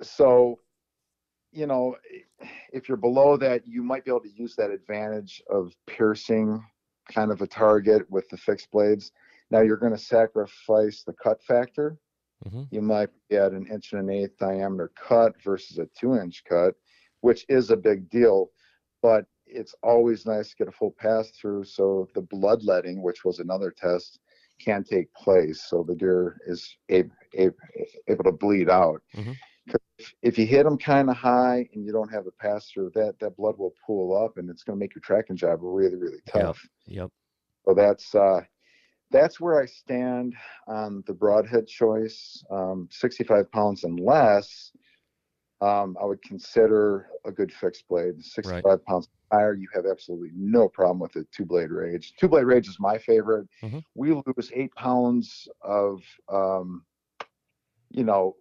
so, 0.00 0.60
you 1.50 1.66
know, 1.66 1.96
if 2.72 2.88
you're 2.88 2.96
below 2.96 3.36
that, 3.36 3.66
you 3.66 3.82
might 3.82 4.04
be 4.04 4.10
able 4.10 4.20
to 4.20 4.30
use 4.30 4.54
that 4.56 4.70
advantage 4.70 5.42
of 5.50 5.74
piercing 5.86 6.62
kind 7.08 7.30
of 7.30 7.40
a 7.42 7.46
target 7.46 8.08
with 8.10 8.28
the 8.28 8.36
fixed 8.36 8.70
blades. 8.70 9.12
Now 9.50 9.60
you're 9.60 9.76
going 9.76 9.92
to 9.92 9.98
sacrifice 9.98 11.02
the 11.02 11.12
cut 11.12 11.42
factor. 11.42 11.98
Mhm. 12.44 12.68
You 12.70 12.82
might 12.82 13.10
be 13.28 13.36
at 13.36 13.52
an 13.52 13.66
inch 13.66 13.92
and 13.92 14.02
an 14.02 14.10
eighth 14.10 14.36
diameter 14.38 14.88
cut 14.96 15.40
versus 15.42 15.78
a 15.78 15.86
two 15.98 16.14
inch 16.14 16.42
cut, 16.44 16.74
which 17.20 17.44
is 17.48 17.70
a 17.70 17.76
big 17.76 18.08
deal. 18.10 18.50
But 19.00 19.26
it's 19.54 19.74
always 19.82 20.26
nice 20.26 20.50
to 20.50 20.56
get 20.56 20.68
a 20.68 20.72
full 20.72 20.92
pass 20.98 21.30
through 21.30 21.64
so 21.64 22.08
the 22.14 22.22
bloodletting, 22.22 23.02
which 23.02 23.24
was 23.24 23.38
another 23.38 23.70
test, 23.70 24.18
can 24.60 24.84
take 24.84 25.12
place. 25.14 25.64
So 25.68 25.82
the 25.86 25.94
deer 25.94 26.36
is 26.46 26.76
able, 26.88 27.10
able, 27.34 27.56
able 28.08 28.24
to 28.24 28.32
bleed 28.32 28.70
out. 28.70 29.02
Mhm. 29.14 29.36
'Cause 29.68 29.80
If, 29.98 30.14
if 30.22 30.38
you 30.38 30.46
hit 30.46 30.64
them 30.64 30.76
kind 30.78 31.08
of 31.08 31.16
high 31.16 31.68
and 31.72 31.84
you 31.84 31.92
don't 31.92 32.12
have 32.12 32.26
a 32.26 32.32
pass 32.32 32.68
through, 32.68 32.90
that, 32.94 33.18
that 33.20 33.36
blood 33.36 33.56
will 33.58 33.74
pool 33.86 34.16
up 34.16 34.36
and 34.38 34.50
it's 34.50 34.64
going 34.64 34.76
to 34.76 34.80
make 34.80 34.94
your 34.94 35.02
tracking 35.02 35.36
job 35.36 35.60
really, 35.62 35.96
really 35.96 36.20
tough. 36.26 36.60
Yep. 36.86 37.10
So 37.64 37.74
that's 37.74 38.14
uh, 38.14 38.40
that's 39.10 39.38
where 39.40 39.60
I 39.60 39.66
stand 39.66 40.34
on 40.66 41.04
the 41.06 41.14
broadhead 41.14 41.66
choice. 41.66 42.42
Um, 42.50 42.88
65 42.90 43.50
pounds 43.52 43.84
and 43.84 44.00
less, 44.00 44.72
um, 45.60 45.96
I 46.00 46.04
would 46.06 46.22
consider 46.22 47.08
a 47.24 47.30
good 47.30 47.52
fixed 47.52 47.86
blade. 47.88 48.22
65 48.24 48.84
pounds 48.84 49.08
higher, 49.32 49.54
you 49.54 49.68
have 49.74 49.86
absolutely 49.86 50.30
no 50.34 50.68
problem 50.68 51.00
with 51.00 51.16
it. 51.16 51.26
Two 51.32 51.44
blade 51.44 51.70
rage. 51.70 52.14
Two 52.18 52.28
blade 52.28 52.44
rage 52.44 52.68
is 52.68 52.78
my 52.78 52.98
favorite. 52.98 53.48
Mhm. 53.62 53.82
We 53.94 54.12
lose 54.12 54.52
eight 54.54 54.74
pounds 54.74 55.48
of, 55.62 56.02
um, 56.28 56.84
you 57.90 58.04
know, 58.04 58.36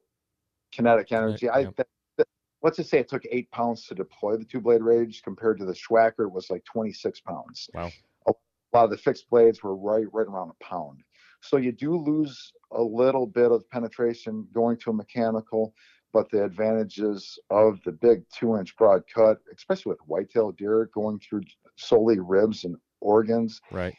kinetic 0.72 1.12
energy. 1.12 1.50
I 1.50 1.60
yep. 1.60 1.76
th- 1.76 1.88
th- 2.18 2.28
let's 2.62 2.78
just 2.78 2.90
say 2.90 3.00
it 3.00 3.10
took 3.10 3.24
eight 3.32 3.50
pounds 3.52 3.86
to 3.88 3.96
deploy 3.96 4.38
the 4.38 4.46
two 4.46 4.62
blade 4.62 4.82
rage 4.82 5.22
compared 5.24 5.58
to 5.60 5.66
the 5.66 5.74
Swhacker 5.74 6.26
it 6.26 6.32
was 6.32 6.50
like 6.50 6.64
26 6.66 7.20
pounds 7.22 7.70
Wow. 7.74 7.92
a 8.28 8.34
lot 8.74 8.86
of 8.86 8.92
the 8.92 8.98
fixed 8.98 9.30
blades 9.30 9.64
were 9.64 9.76
right 9.76 10.08
right 10.14 10.28
around 10.28 10.52
a 10.52 10.64
pound. 10.64 11.04
So 11.42 11.58
you 11.58 11.72
do 11.72 11.98
lose 11.98 12.54
a 12.72 12.82
little 12.82 13.26
bit 13.26 13.52
of 13.52 13.68
penetration 13.70 14.48
going 14.54 14.78
to 14.78 14.92
a 14.92 14.94
mechanical, 14.94 15.74
but 16.14 16.30
the 16.30 16.44
advantages 16.44 17.40
of 17.50 17.80
the 17.86 17.92
big 17.92 18.24
two 18.30 18.58
inch 18.58 18.76
broad 18.78 19.04
cut, 19.14 19.40
especially 19.56 19.92
with 19.92 20.00
whitetail 20.08 20.52
deer 20.52 20.90
going 20.94 21.20
through 21.20 21.42
solely 21.76 22.20
ribs 22.20 22.66
and 22.66 22.76
organs, 23.00 23.62
Right. 23.72 23.96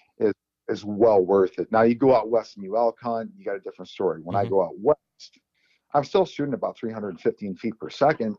is 0.69 0.85
well 0.85 1.21
worth 1.21 1.59
it. 1.59 1.71
Now 1.73 1.83
you 1.83 1.97
go 1.97 2.15
out 2.15 2.31
west 2.31 2.57
and 2.57 2.65
you 2.65 2.77
elk 2.77 2.99
hunt, 3.01 3.33
you 3.37 3.45
got 3.45 3.57
a 3.57 3.61
different 3.61 3.89
story. 3.89 4.21
When 4.23 4.37
I 4.37 4.45
Mhm. 4.45 4.51
go 4.51 4.63
out 4.63 4.79
west, 4.79 5.41
I'm 5.93 6.05
still 6.05 6.25
shooting 6.25 6.55
about 6.55 6.77
315 6.79 7.57
feet 7.57 7.77
per 7.79 7.91
second, 7.91 8.39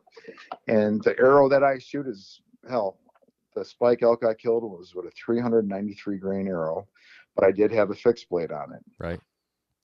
and 0.68 1.04
the 1.04 1.20
arrow 1.20 1.50
that 1.50 1.64
I 1.64 1.78
shoot 1.80 2.08
is 2.08 2.42
hell. 2.68 2.98
The 3.56 3.66
spike 3.66 4.02
elk 4.02 4.24
I 4.24 4.34
killed 4.34 4.64
was 4.64 4.96
with 4.96 5.06
a 5.06 5.12
393 5.12 6.18
grain 6.18 6.48
arrow, 6.48 6.88
but 7.36 7.44
I 7.46 7.52
did 7.52 7.72
have 7.72 7.92
a 7.92 7.96
fixed 7.96 8.30
blade 8.30 8.52
on 8.52 8.74
it, 8.74 8.84
Right. 9.00 9.20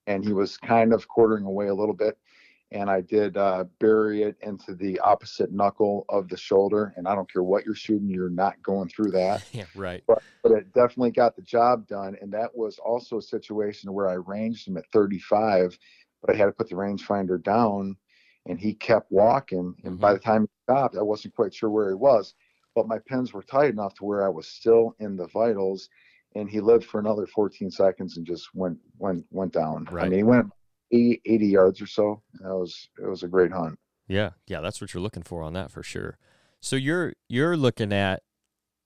and 0.07 0.23
he 0.23 0.33
was 0.33 0.57
kind 0.57 0.93
of 0.93 1.07
quartering 1.07 1.43
away 1.45 1.67
a 1.67 1.75
little 1.75 1.93
bit. 1.93 2.17
And 2.71 2.89
I 2.89 3.01
did 3.01 3.35
uh, 3.35 3.65
bury 3.79 4.23
it 4.23 4.37
into 4.41 4.75
the 4.75 4.99
opposite 4.99 5.51
knuckle 5.51 6.05
of 6.09 6.29
the 6.29 6.37
shoulder. 6.37 6.93
And 6.97 7.07
I 7.07 7.15
don't 7.15 7.31
care 7.31 7.41
what 7.41 7.65
you're 7.65 7.73
shooting, 7.73 8.09
you're 8.09 8.29
not 8.29 8.61
going 8.61 8.89
through 8.89 9.11
that 9.11 9.43
Yeah. 9.51 9.65
Right. 9.73 10.03
but 10.07 10.21
it 10.43 10.71
definitely 10.73 11.11
got 11.11 11.35
the 11.35 11.41
job 11.41 11.87
done. 11.87 12.15
And 12.21 12.31
that 12.33 12.55
was 12.55 12.77
also 12.77 13.17
a 13.17 13.21
situation 13.21 13.91
where 13.91 14.07
I 14.07 14.13
ranged 14.13 14.67
him 14.67 14.77
at 14.77 14.85
35, 14.93 15.77
but 16.21 16.33
I 16.33 16.37
had 16.37 16.45
to 16.45 16.51
put 16.51 16.69
the 16.69 16.75
rangefinder 16.75 17.41
down 17.41 17.97
and 18.45 18.59
he 18.59 18.73
kept 18.73 19.11
walking. 19.11 19.75
And 19.83 19.99
by 19.99 20.13
the 20.13 20.19
time 20.19 20.43
he 20.43 20.47
stopped, 20.63 20.95
I 20.97 21.01
wasn't 21.01 21.35
quite 21.35 21.53
sure 21.53 21.69
where 21.69 21.89
he 21.89 21.95
was, 21.95 22.35
but 22.75 22.87
my 22.87 22.99
pins 22.99 23.33
were 23.33 23.43
tight 23.43 23.69
enough 23.69 23.93
to 23.95 24.05
where 24.05 24.25
I 24.25 24.29
was 24.29 24.47
still 24.47 24.95
in 24.99 25.15
the 25.15 25.27
vitals. 25.27 25.89
And 26.35 26.49
he 26.49 26.61
lived 26.61 26.85
for 26.85 26.99
another 26.99 27.25
14 27.25 27.71
seconds 27.71 28.17
and 28.17 28.25
just 28.25 28.53
went 28.53 28.77
went 28.99 29.25
went 29.31 29.51
down. 29.51 29.87
Right. 29.89 30.05
I 30.05 30.09
mean, 30.09 30.19
he 30.19 30.23
went 30.23 30.51
80, 30.91 31.21
80 31.25 31.47
yards 31.47 31.81
or 31.81 31.87
so. 31.87 32.21
That 32.39 32.55
was 32.55 32.89
it 33.01 33.07
was 33.07 33.23
a 33.23 33.27
great 33.27 33.51
hunt. 33.51 33.77
Yeah, 34.07 34.31
yeah, 34.47 34.61
that's 34.61 34.81
what 34.81 34.93
you're 34.93 35.03
looking 35.03 35.23
for 35.23 35.43
on 35.43 35.53
that 35.53 35.71
for 35.71 35.83
sure. 35.83 36.17
So 36.61 36.75
you're 36.75 37.13
you're 37.27 37.55
looking 37.55 37.93
at 37.93 38.23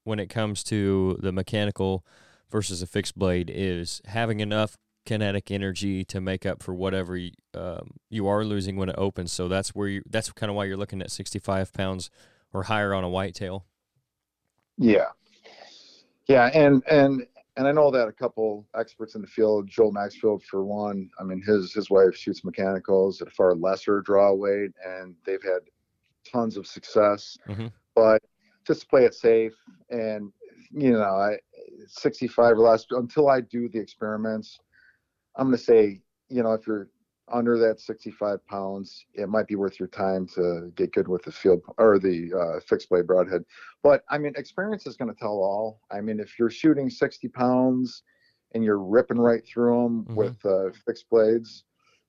when 0.04 0.20
it 0.20 0.28
comes 0.28 0.63
to 0.66 1.18
the 1.22 1.32
mechanical 1.32 2.06
versus 2.52 2.82
a 2.82 2.88
fixed 2.88 3.18
blade 3.18 3.52
is 3.54 4.02
having 4.06 4.39
enough 4.42 4.78
kinetic 5.06 5.52
energy 5.52 6.06
to 6.06 6.22
make 6.22 6.46
up 6.46 6.63
for 6.63 6.74
whatever 6.74 7.18
you, 7.18 7.32
um, 7.54 7.96
you 8.10 8.28
are 8.28 8.44
losing 8.44 8.76
when 8.76 8.89
it 8.89 8.96
opens. 8.98 9.32
So 9.32 9.48
that's 9.48 9.70
where 9.70 9.88
you 9.88 10.02
that's 10.10 10.32
kind 10.32 10.50
of 10.50 10.56
why 10.56 10.66
you're 10.66 10.78
looking 10.78 11.02
at 11.02 11.12
65 11.12 11.74
pounds 11.74 12.10
or 12.54 12.63
higher 12.63 12.94
on 12.94 13.04
a 13.04 13.10
whitetail. 13.10 13.66
Yeah. 14.78 15.08
Yeah, 16.28 16.46
and 16.54 16.84
and 16.89 17.28
and 17.56 17.68
I 17.68 17.72
know 17.72 17.92
that 17.92 18.08
a 18.08 18.12
couple 18.12 18.68
experts 18.76 19.16
in 19.16 19.22
the 19.22 19.28
field, 19.28 19.68
Joel 19.68 19.92
Maxfield 19.92 20.44
for 20.44 20.63
one, 20.63 21.10
I 21.20 21.24
mean 21.24 21.42
his 21.42 21.74
his 21.74 21.89
wife 21.89 22.16
shoots 22.16 22.44
mechanicals 22.44 23.22
at 23.22 23.28
a 23.28 23.32
far 23.32 23.56
lesser 23.56 24.02
draw 24.02 24.34
weight 24.34 24.72
and 24.86 25.16
they've 25.26 25.44
had 25.44 25.62
tons 26.30 26.58
of 26.58 26.66
success. 26.66 27.38
Mhm. 27.48 27.72
But 27.96 28.24
just 28.66 28.82
to 28.82 28.88
play 28.88 29.06
it 29.06 29.13
safe 29.13 29.54
and 29.89 30.32
you 30.72 30.94
know, 30.94 31.04
I 31.04 31.38
65 31.88 32.58
or 32.58 32.60
less 32.60 32.86
until 32.89 33.30
I 33.30 33.42
do 33.42 33.70
the 33.70 33.80
experiments, 33.80 34.60
I'm 35.36 35.48
gonna 35.48 35.58
say, 35.58 36.02
you 36.30 36.42
know, 36.42 36.54
if 36.54 36.66
you're 36.66 36.89
under 37.34 37.58
that 37.58 37.80
65 37.80 38.46
pounds, 38.46 39.06
it 39.15 39.28
might 39.28 39.48
be 39.48 39.56
worth 39.56 39.80
your 39.80 39.88
time 39.89 40.28
to 40.36 40.72
get 40.76 40.93
good 40.93 41.08
with 41.08 41.24
the 41.24 41.32
field 41.32 41.62
or 41.78 41.98
the 42.00 42.32
uh, 42.34 42.60
fixed 42.62 42.89
blade 42.89 43.08
broadhead. 43.08 43.43
But 43.82 44.04
I 44.10 44.17
mean, 44.19 44.34
experience 44.38 44.86
is 44.86 44.96
going 44.96 45.13
to 45.13 45.19
tell 45.19 45.32
all. 45.32 45.82
I 45.91 46.00
mean, 46.00 46.19
if 46.19 46.38
you're 46.38 46.52
shooting 46.52 46.89
60 46.89 47.28
pounds 47.30 48.04
and 48.54 48.63
you're 48.63 48.80
ripping 48.80 49.17
right 49.17 49.43
through 49.46 49.74
them 49.84 50.06
Mhm. 50.06 50.15
with 50.15 50.46
uh, 50.46 50.72
fixed 50.86 51.10
blades, 51.10 51.63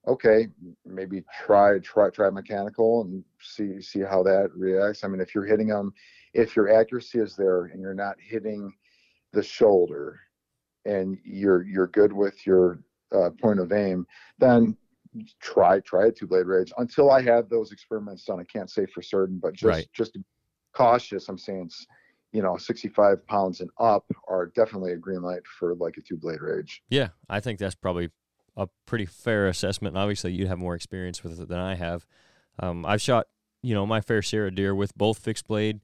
okay, 0.07 0.49
maybe 0.85 1.25
try 1.45 1.79
try 1.79 2.11
try 2.11 2.29
mechanical 2.29 3.01
and 3.03 3.25
see 3.41 3.81
see 3.81 4.01
how 4.01 4.23
that 4.25 4.51
reacts. 4.55 5.05
I 5.05 5.09
mean, 5.09 5.23
if 5.23 5.35
you're 5.35 5.47
hitting 5.47 5.69
them, 5.69 5.95
if 6.35 6.55
your 6.55 6.69
accuracy 6.71 7.19
is 7.21 7.35
there 7.35 7.65
and 7.65 7.81
you're 7.81 7.95
not 7.95 8.21
hitting 8.21 8.71
the 9.33 9.43
shoulder, 9.43 10.21
and 10.85 11.19
you're 11.25 11.63
you're 11.63 11.87
good 11.87 12.13
with 12.13 12.47
your 12.47 12.79
uh, 13.13 13.31
point 13.41 13.59
of 13.59 13.73
aim, 13.73 14.07
then 14.39 14.77
try 15.41 15.81
try 15.81 16.07
a 16.07 16.11
two 16.13 16.27
blade 16.27 16.47
rage. 16.47 16.73
Until 16.79 17.11
I 17.11 17.23
have 17.23 17.49
those 17.49 17.73
experiments 17.73 18.25
done, 18.25 18.41
I 18.41 18.45
can't 18.45 18.71
say 18.71 18.87
for 18.87 19.03
certain, 19.03 19.39
but 19.39 19.55
just 19.55 19.65
Right. 19.79 19.87
just 19.93 20.13
to 20.15 20.19
be 20.21 20.25
cautious. 20.73 21.29
I'm 21.29 21.39
saying, 21.39 21.65
it's, 21.67 21.87
you 22.33 22.43
know, 22.43 22.57
65 22.57 23.27
pounds 23.27 23.61
and 23.61 23.71
up 23.79 24.05
are 24.29 24.47
definitely 24.47 24.93
a 24.93 24.97
green 24.97 25.23
light 25.23 25.47
for 25.47 25.75
like 25.77 25.97
a 25.97 26.01
two 26.01 26.17
blade 26.17 26.41
rage. 26.41 26.83
Yeah, 26.89 27.09
I 27.29 27.41
think 27.41 27.59
that's 27.59 27.77
probably 27.77 28.11
a 28.57 28.69
pretty 28.87 29.07
fair 29.07 29.47
assessment. 29.47 29.95
And 29.95 30.03
obviously, 30.03 30.33
you 30.33 30.47
have 30.47 30.59
more 30.59 30.75
experience 30.75 31.23
with 31.23 31.41
it 31.41 31.49
than 31.49 31.59
I 31.59 31.75
have. 31.77 32.07
Um, 32.59 32.85
I've 32.87 33.01
shot, 33.01 33.27
you 33.63 33.75
know, 33.75 33.87
my 33.87 34.01
fair 34.01 34.23
share 34.23 34.47
of 34.47 34.55
deer 34.55 34.75
with 34.75 34.97
both 34.97 35.19
fixed 35.19 35.47
blade 35.47 35.81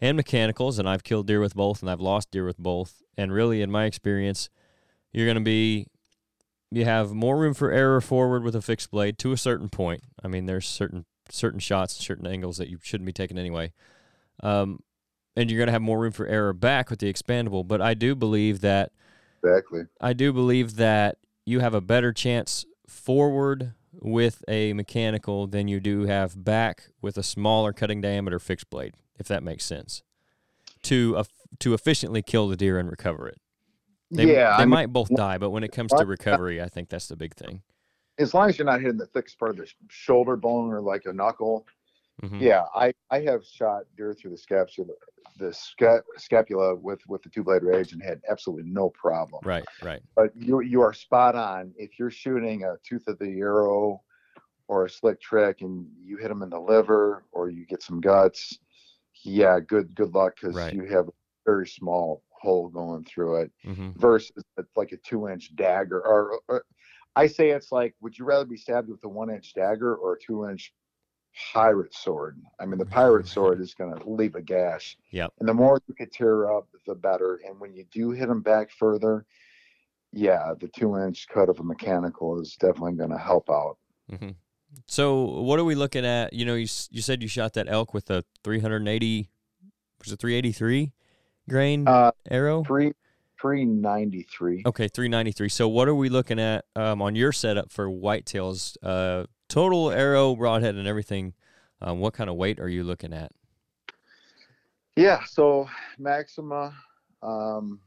and 0.00 0.16
mechanicals, 0.16 0.78
and 0.78 0.88
I've 0.88 1.04
killed 1.04 1.26
deer 1.26 1.40
with 1.40 1.54
both, 1.54 1.80
and 1.80 1.90
I've 1.90 2.00
lost 2.00 2.30
deer 2.30 2.44
with 2.44 2.58
both. 2.58 3.02
And 3.16 3.32
really, 3.32 3.62
in 3.62 3.70
my 3.70 3.86
experience, 3.86 4.50
you're 5.12 5.26
going 5.26 5.36
to 5.36 5.42
be 5.42 5.86
you 6.70 6.84
have 6.84 7.12
more 7.12 7.36
room 7.38 7.54
for 7.54 7.70
error 7.70 8.00
forward 8.00 8.42
with 8.42 8.56
a 8.56 8.62
fixed 8.62 8.90
blade 8.90 9.18
to 9.18 9.32
a 9.32 9.36
certain 9.36 9.68
point. 9.68 10.02
I 10.22 10.28
mean, 10.28 10.46
there's 10.46 10.66
certain 10.66 11.04
certain 11.30 11.60
shots, 11.60 11.94
certain 11.94 12.26
angles 12.26 12.56
that 12.58 12.68
you 12.68 12.78
shouldn't 12.82 13.06
be 13.06 13.12
taking 13.12 13.38
anyway. 13.38 13.72
Um, 14.42 14.80
and 15.36 15.50
you're 15.50 15.58
going 15.58 15.66
to 15.66 15.72
have 15.72 15.82
more 15.82 15.98
room 15.98 16.12
for 16.12 16.26
error 16.26 16.52
back 16.52 16.90
with 16.90 17.00
the 17.00 17.12
expandable. 17.12 17.66
But 17.66 17.80
I 17.80 17.94
do 17.94 18.14
believe 18.14 18.60
that 18.60 18.92
exactly. 19.42 19.82
I 20.00 20.12
do 20.12 20.32
believe 20.32 20.76
that 20.76 21.18
you 21.44 21.60
have 21.60 21.74
a 21.74 21.80
better 21.80 22.12
chance 22.12 22.64
forward 22.88 23.72
with 23.92 24.44
a 24.48 24.72
mechanical 24.72 25.46
than 25.46 25.68
you 25.68 25.80
do 25.80 26.02
have 26.02 26.44
back 26.44 26.88
with 27.00 27.16
a 27.16 27.22
smaller 27.22 27.72
cutting 27.72 28.00
diameter 28.00 28.38
fixed 28.38 28.70
blade, 28.70 28.94
if 29.18 29.26
that 29.28 29.42
makes 29.42 29.64
sense. 29.64 30.02
To 30.84 31.16
uh, 31.16 31.24
to 31.60 31.74
efficiently 31.74 32.22
kill 32.22 32.48
the 32.48 32.56
deer 32.56 32.78
and 32.78 32.90
recover 32.90 33.28
it. 33.28 33.40
They, 34.10 34.32
yeah, 34.32 34.56
they 34.56 34.62
I 34.62 34.66
mean, 34.66 34.70
might 34.70 34.92
both 34.92 35.08
die, 35.08 35.38
but 35.38 35.50
when 35.50 35.64
it 35.64 35.72
comes 35.72 35.90
to 35.92 36.06
recovery, 36.06 36.62
I 36.62 36.68
think 36.68 36.88
that's 36.88 37.08
the 37.08 37.16
big 37.16 37.34
thing. 37.34 37.62
as 38.18 38.32
long 38.32 38.48
as 38.48 38.56
you're 38.58 38.64
not 38.66 38.80
hitting 38.80 38.96
the 38.96 39.06
thickest 39.06 39.38
part 39.38 39.50
of 39.52 39.56
the 39.58 39.68
shoulder 39.88 40.36
bone 40.36 40.72
or 40.72 40.80
like 40.80 41.04
a 41.06 41.12
knuckle. 41.12 41.66
Mhm. 42.22 42.40
Yeah, 42.40 42.64
I 42.74 42.94
I 43.10 43.20
have 43.20 43.44
shot 43.44 43.82
deer 43.96 44.14
through 44.14 44.30
the 44.30 44.38
scapula, 44.38 44.88
the 45.38 45.52
sca- 45.52 46.02
scapula 46.16 46.74
with 46.74 47.00
with 47.08 47.22
the 47.22 47.28
two 47.28 47.42
blade 47.44 47.62
rage 47.62 47.92
and 47.92 48.02
had 48.02 48.22
absolutely 48.30 48.70
no 48.70 48.88
problem. 48.90 49.42
Right, 49.44 49.64
right. 49.82 50.00
But 50.14 50.34
you 50.34 50.60
you 50.60 50.80
are 50.80 50.94
spot 50.94 51.34
on. 51.34 51.74
If 51.76 51.98
you're 51.98 52.10
shooting 52.10 52.64
a 52.64 52.76
tooth 52.88 53.06
of 53.08 53.18
the 53.18 53.38
arrow 53.40 54.00
or 54.68 54.86
a 54.86 54.90
slick 54.90 55.20
trick 55.20 55.60
and 55.60 55.86
you 56.02 56.16
hit 56.16 56.28
them 56.28 56.42
in 56.42 56.48
the 56.48 56.58
liver 56.60 57.24
or 57.32 57.50
you 57.50 57.66
get 57.66 57.82
some 57.82 58.00
guts, 58.00 58.58
yeah, 59.24 59.60
good 59.60 59.94
good 59.94 60.14
luck 60.14 60.36
because 60.40 60.56
Right. 60.56 60.72
you 60.72 60.84
have 60.86 61.08
a 61.08 61.12
very 61.44 61.66
small 61.66 62.22
hole 62.40 62.68
going 62.68 63.04
through 63.04 63.36
it 63.36 63.50
hmm 63.64 63.90
versus 63.96 64.44
it's 64.56 64.76
like 64.76 64.92
a 64.92 64.96
two 64.98 65.28
inch 65.28 65.54
dagger 65.56 66.00
or, 66.00 66.40
or 66.48 66.64
I 67.14 67.26
say 67.26 67.50
it's 67.50 67.72
like 67.72 67.94
would 68.00 68.18
you 68.18 68.24
rather 68.24 68.44
be 68.44 68.56
stabbed 68.56 68.88
with 68.88 69.02
a 69.04 69.08
one 69.08 69.30
inch 69.30 69.54
dagger 69.54 69.94
or 69.94 70.14
a 70.14 70.18
two 70.18 70.48
inch 70.48 70.72
pirate 71.52 71.94
sword? 71.94 72.38
I 72.60 72.66
mean 72.66 72.78
the 72.78 72.86
pirate 72.86 73.26
sword 73.26 73.60
is 73.60 73.74
gonna 73.74 74.00
leave 74.06 74.34
a 74.34 74.42
gash. 74.42 74.96
Yep. 75.10 75.32
And 75.40 75.48
the 75.48 75.54
more 75.54 75.80
you 75.88 75.94
could 75.94 76.12
tear 76.12 76.50
up, 76.52 76.68
the 76.86 76.94
better. 76.94 77.40
And 77.46 77.58
when 77.58 77.74
you 77.74 77.84
do 77.90 78.10
hit 78.10 78.28
them 78.28 78.42
back 78.42 78.70
further, 78.70 79.24
yeah, 80.12 80.54
the 80.58 80.68
two 80.68 80.96
inch 80.96 81.26
cut 81.28 81.48
of 81.48 81.58
a 81.58 81.64
mechanical 81.64 82.40
is 82.40 82.56
definitely 82.56 82.94
gonna 82.94 83.18
help 83.18 83.50
out. 83.50 83.76
Mm-hmm. 84.10 84.30
So, 84.86 85.24
what 85.24 85.58
are 85.58 85.64
we 85.64 85.74
looking 85.74 86.04
at? 86.04 86.32
You 86.32 86.44
know, 86.44 86.54
you 86.54 86.68
you 86.90 87.02
said 87.02 87.22
you 87.22 87.28
shot 87.28 87.54
that 87.54 87.68
elk 87.68 87.94
with 87.94 88.10
a 88.10 88.24
380, 88.44 89.30
was 89.98 90.12
it 90.12 90.18
383 90.18 90.92
grain 91.48 91.86
Uh 91.86 92.10
arrow? 92.30 92.62
three 92.64 92.92
three 93.40 93.64
ninety 93.64 94.22
three. 94.30 94.62
Okay, 94.66 94.88
393. 94.88 95.48
So, 95.48 95.68
what 95.68 95.88
are 95.88 95.94
we 95.94 96.08
looking 96.08 96.38
at 96.40 96.64
um, 96.74 97.02
on 97.02 97.14
your 97.14 97.32
setup 97.32 97.70
for 97.70 97.86
whitetails? 97.88 98.76
Uh, 98.82 99.26
total 99.48 99.90
arrow, 99.90 100.34
broadhead, 100.34 100.74
and 100.74 100.86
everything. 100.88 101.34
Um, 101.82 102.00
what 102.00 102.14
kind 102.14 102.30
of 102.30 102.36
weight 102.36 102.58
are 102.58 102.68
you 102.68 102.82
looking 102.84 103.12
at? 103.12 103.30
Yeah, 104.96 105.20
so 105.26 105.68
Maxima, 105.98 106.72
um, 107.22 107.80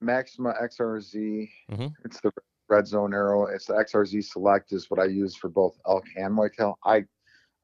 Maxima 0.00 0.54
XRZ. 0.62 1.50
Mhm. 1.72 1.92
It's 2.04 2.20
the 2.20 2.30
red 2.68 2.86
zone 2.86 3.12
arrow. 3.12 3.46
It's 3.46 3.66
the 3.66 3.74
XRZ 3.74 4.22
Select 4.22 4.72
is 4.72 4.88
what 4.88 5.00
I 5.00 5.06
use 5.06 5.34
for 5.34 5.48
both 5.48 5.76
elk 5.88 6.04
and 6.16 6.36
whitetail. 6.36 6.78
I 6.84 7.04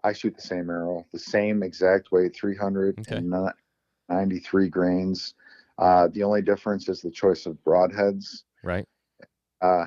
I 0.03 0.13
shoot 0.13 0.35
the 0.35 0.43
same 0.43 0.69
arrow, 0.69 1.07
the 1.13 1.19
same 1.19 1.63
exact 1.63 2.11
weight, 2.11 2.35
393 4.09 4.69
grains. 4.69 5.35
Uh, 5.79 6.09
the 6.13 6.23
only 6.23 6.43
difference 6.43 6.89
is 6.89 7.01
the 7.01 7.11
choice 7.11 7.47
of 7.47 7.57
broadheads. 7.65 8.43
Right. 8.63 8.87
Uh, 9.61 9.87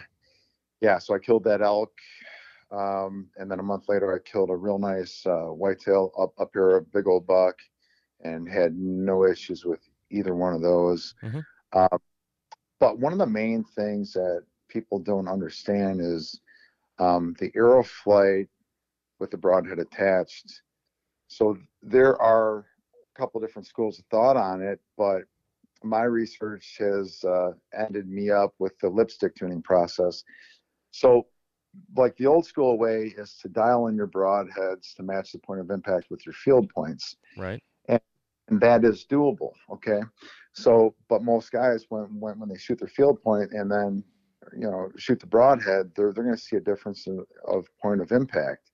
yeah, 0.82 1.00
so 1.00 1.16
I 1.16 1.20
killed 1.20 1.44
that 1.46 1.62
elk, 1.62 1.92
um, 2.72 3.30
and 3.38 3.50
then 3.50 3.60
a 3.60 3.64
month 3.64 3.88
later 3.88 4.14
I 4.14 4.20
killed 4.30 4.50
a 4.50 4.56
real 4.56 4.80
nice 4.80 5.26
uh, 5.26 5.48
whitetail 5.48 6.12
up 6.20 6.34
up 6.40 6.50
here, 6.54 6.78
a 6.78 6.82
big 6.82 7.08
old 7.08 7.26
buck, 7.26 7.56
and 8.22 8.48
had 8.48 8.76
no 8.78 9.26
issues 9.26 9.66
with 9.66 9.80
either 10.12 10.36
one 10.36 10.54
of 10.54 10.62
those. 10.62 11.16
Mhm. 11.24 11.44
Uh, 11.74 11.98
but 12.80 13.00
one 13.00 13.14
of 13.14 13.20
the 13.20 13.26
main 13.26 13.64
things 13.64 14.14
that 14.14 14.44
people 14.68 15.00
don't 15.00 15.28
understand 15.28 16.02
is 16.02 16.40
um, 17.00 17.36
the 17.40 17.52
arrow 17.56 17.84
flight 17.84 18.48
with 19.20 19.32
the 19.32 19.38
broadhead 19.38 19.80
attached. 19.80 20.62
So 21.28 21.58
there 21.82 22.20
are 22.22 22.66
couple 23.18 23.42
different 23.42 23.68
schools 23.68 24.00
of 24.00 24.06
thought 24.06 24.38
on 24.38 24.62
it, 24.62 24.80
but 24.98 25.24
my 25.84 26.04
research 26.04 26.76
has 26.80 27.24
uh, 27.24 27.52
ended 27.78 28.08
me 28.10 28.30
up 28.30 28.54
with 28.60 28.78
the 28.80 28.90
lipstick 28.90 29.36
tuning 29.36 29.62
process. 29.62 30.24
So, 30.92 31.28
like 31.96 32.16
the 32.18 32.26
old 32.26 32.46
school 32.46 32.78
way 32.78 33.14
is 33.18 33.36
to 33.42 33.50
dial 33.50 33.88
in 33.88 33.96
your 33.96 34.08
broadheads 34.08 34.96
to 34.96 35.04
match 35.04 35.32
the 35.32 35.40
point 35.40 35.62
of 35.62 35.70
impact 35.70 36.08
with 36.10 36.26
your 36.26 36.34
field 36.34 36.70
points, 36.70 37.16
Right. 37.38 37.62
and 37.88 38.00
and 38.48 38.60
that 38.62 38.84
is 38.84 39.06
doable. 39.10 39.52
Okay, 39.72 40.00
so 40.54 40.96
but 41.10 41.24
most 41.24 41.52
guys 41.52 41.86
when 41.90 42.20
when, 42.20 42.40
when 42.40 42.50
they 42.50 42.58
shoot 42.58 42.80
their 42.80 42.88
field 42.88 43.22
point 43.22 43.52
and 43.52 43.70
then 43.70 44.04
you 44.54 44.70
know 44.70 44.90
shoot 44.98 45.20
the 45.20 45.28
broadhead, 45.28 45.92
they're 45.96 46.14
they're 46.14 46.24
going 46.24 46.36
to 46.36 46.42
see 46.42 46.56
a 46.56 46.62
difference 46.62 47.06
in, 47.08 47.24
of 47.48 47.68
point 47.82 48.02
of 48.02 48.12
impact. 48.12 48.72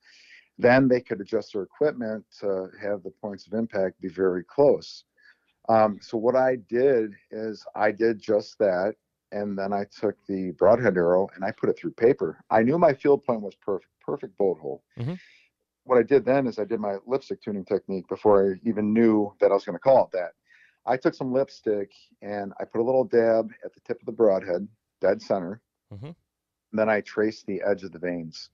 Then 0.57 0.87
they 0.87 1.01
could 1.01 1.19
adjust 1.19 1.53
their 1.53 1.63
equipment 1.63 2.25
to 2.39 2.69
have 2.81 3.03
the 3.03 3.09
points 3.09 3.47
of 3.47 3.53
impact 3.53 3.99
be 4.01 4.09
very 4.09 4.43
close. 4.43 5.03
Um, 5.69 5.99
so 6.01 6.17
what 6.17 6.35
I 6.35 6.57
did 6.57 7.13
is 7.31 7.65
I 7.75 7.91
did 7.91 8.19
just 8.19 8.59
that, 8.59 8.95
and 9.31 9.57
then 9.57 9.73
I 9.73 9.85
took 9.85 10.15
the 10.27 10.51
broadhead 10.51 10.97
arrow 10.97 11.27
and 11.35 11.43
I 11.43 11.51
put 11.51 11.69
it 11.69 11.77
through 11.77 11.91
paper. 11.93 12.43
I 12.51 12.61
knew 12.61 12.77
my 12.77 12.93
field 12.93 13.23
point 13.23 13.41
was 13.41 13.55
perfect, 13.55 13.89
perfect 13.99 14.37
bullet 14.37 14.59
hole. 14.59 14.83
Mhm. 14.97 15.17
What 15.85 15.97
I 15.97 16.03
did 16.03 16.23
then 16.23 16.47
is 16.47 16.59
I 16.59 16.65
did 16.65 16.79
my 16.79 16.97
lipstick 17.05 17.41
tuning 17.41 17.65
technique 17.65 18.07
before 18.07 18.51
I 18.53 18.59
even 18.63 18.93
knew 18.93 19.33
that 19.39 19.51
I 19.51 19.53
was 19.53 19.65
going 19.65 19.75
to 19.75 19.79
call 19.79 20.05
it 20.05 20.11
that. 20.11 20.33
I 20.85 20.97
took 20.97 21.13
some 21.13 21.31
lipstick 21.33 21.93
and 22.21 22.53
I 22.59 22.65
put 22.65 22.81
a 22.81 22.83
little 22.83 23.05
dab 23.05 23.51
at 23.65 23.73
the 23.73 23.79
tip 23.81 23.99
of 24.01 24.05
the 24.05 24.11
broadhead, 24.11 24.67
dead 25.01 25.21
center. 25.21 25.61
Mhm. 25.91 26.15
And 26.71 26.79
then 26.79 26.89
I 26.89 27.01
traced 27.01 27.45
the 27.47 27.61
edge 27.61 27.83
of 27.83 27.91
the 27.91 27.99
vanes. 27.99 28.49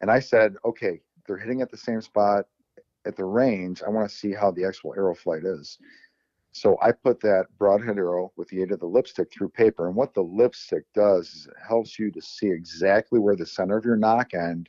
And 0.00 0.10
I 0.10 0.18
said, 0.18 0.56
okay, 0.64 1.00
they're 1.26 1.38
hitting 1.38 1.62
at 1.62 1.70
the 1.70 1.76
same 1.76 2.00
spot 2.00 2.46
at 3.06 3.16
the 3.16 3.24
range. 3.24 3.82
I 3.82 3.90
want 3.90 4.08
to 4.08 4.14
see 4.14 4.32
how 4.32 4.50
the 4.50 4.64
actual 4.64 4.94
arrow 4.94 5.14
flight 5.14 5.44
is. 5.44 5.78
So 6.52 6.76
I 6.82 6.92
put 6.92 7.20
that 7.20 7.46
broadhead 7.58 7.96
arrow 7.96 8.32
with 8.36 8.48
the 8.48 8.62
aid 8.62 8.72
of 8.72 8.80
the 8.80 8.86
lipstick 8.86 9.32
through 9.32 9.48
paper. 9.50 9.86
And 9.86 9.96
what 9.96 10.12
the 10.14 10.22
lipstick 10.22 10.84
does 10.94 11.28
is 11.28 11.46
it 11.46 11.54
helps 11.66 11.98
you 11.98 12.10
to 12.10 12.20
see 12.20 12.50
exactly 12.50 13.18
where 13.18 13.36
the 13.36 13.46
center 13.46 13.76
of 13.76 13.84
your 13.84 13.96
nock 13.96 14.34
end 14.34 14.68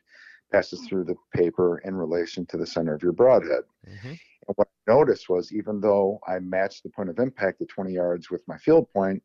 passes 0.52 0.86
through 0.86 1.04
the 1.04 1.16
paper 1.34 1.80
in 1.80 1.96
relation 1.96 2.46
to 2.48 2.58
the 2.58 2.66
center 2.66 2.94
of 2.94 3.04
your 3.04 3.12
broadhead. 3.12 3.64
hmm 3.86 4.14
And 4.48 4.56
what 4.56 4.70
I 4.88 4.92
noticed 4.92 5.30
was 5.30 5.52
even 5.52 5.82
though 5.82 6.20
I 6.28 6.40
matched 6.40 6.84
the 6.84 6.90
point 6.90 7.10
of 7.10 7.20
impact 7.20 7.62
at 7.62 7.68
20 7.68 7.92
yards 7.92 8.30
with 8.30 8.48
my 8.48 8.58
field 8.58 8.90
point, 8.94 9.22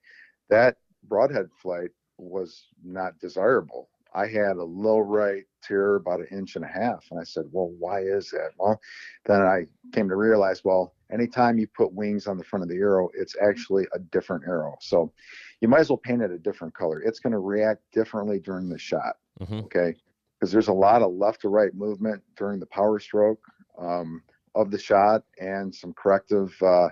that 0.50 0.78
broadhead 1.04 1.50
flight 1.52 1.90
was 2.16 2.66
not 2.84 3.18
desirable. 3.20 3.88
I 4.14 4.26
had 4.26 4.56
a 4.56 4.64
low 4.64 4.98
right 4.98 5.44
tear 5.62 5.96
about 5.96 6.20
an 6.20 6.28
inch 6.30 6.56
and 6.56 6.64
a 6.64 6.68
half. 6.68 7.04
And 7.10 7.20
I 7.20 7.24
said, 7.24 7.44
well, 7.50 7.68
why 7.78 8.00
is 8.00 8.30
that? 8.30 8.50
Well, 8.58 8.80
then 9.26 9.42
I 9.42 9.66
came 9.92 10.08
to 10.08 10.16
realize, 10.16 10.64
well, 10.64 10.94
anytime 11.12 11.58
you 11.58 11.66
put 11.68 11.92
wings 11.92 12.26
on 12.26 12.38
the 12.38 12.44
front 12.44 12.62
of 12.62 12.68
the 12.68 12.76
arrow, 12.76 13.08
it's 13.14 13.36
actually 13.42 13.86
a 13.92 13.98
different 13.98 14.44
arrow. 14.46 14.76
So 14.80 15.12
you 15.60 15.68
might 15.68 15.80
as 15.80 15.90
well 15.90 15.98
paint 15.98 16.22
it 16.22 16.30
a 16.30 16.38
different 16.38 16.74
color. 16.74 17.00
It's 17.02 17.20
going 17.20 17.32
to 17.32 17.38
react 17.38 17.82
differently 17.92 18.38
during 18.40 18.68
the 18.68 18.78
shot 18.78 19.16
hmm 19.46 19.60
okay 19.60 19.94
because 20.38 20.52
there's 20.52 20.68
a 20.68 20.72
lot 20.72 21.02
of 21.02 21.12
left 21.12 21.40
to 21.42 21.48
right 21.48 21.74
movement 21.74 22.22
during 22.36 22.60
the 22.60 22.66
power 22.66 22.98
stroke 22.98 23.40
um, 23.78 24.22
of 24.54 24.70
the 24.70 24.78
shot 24.78 25.22
and 25.40 25.74
some 25.74 25.92
corrective 25.94 26.54
uh, 26.62 26.88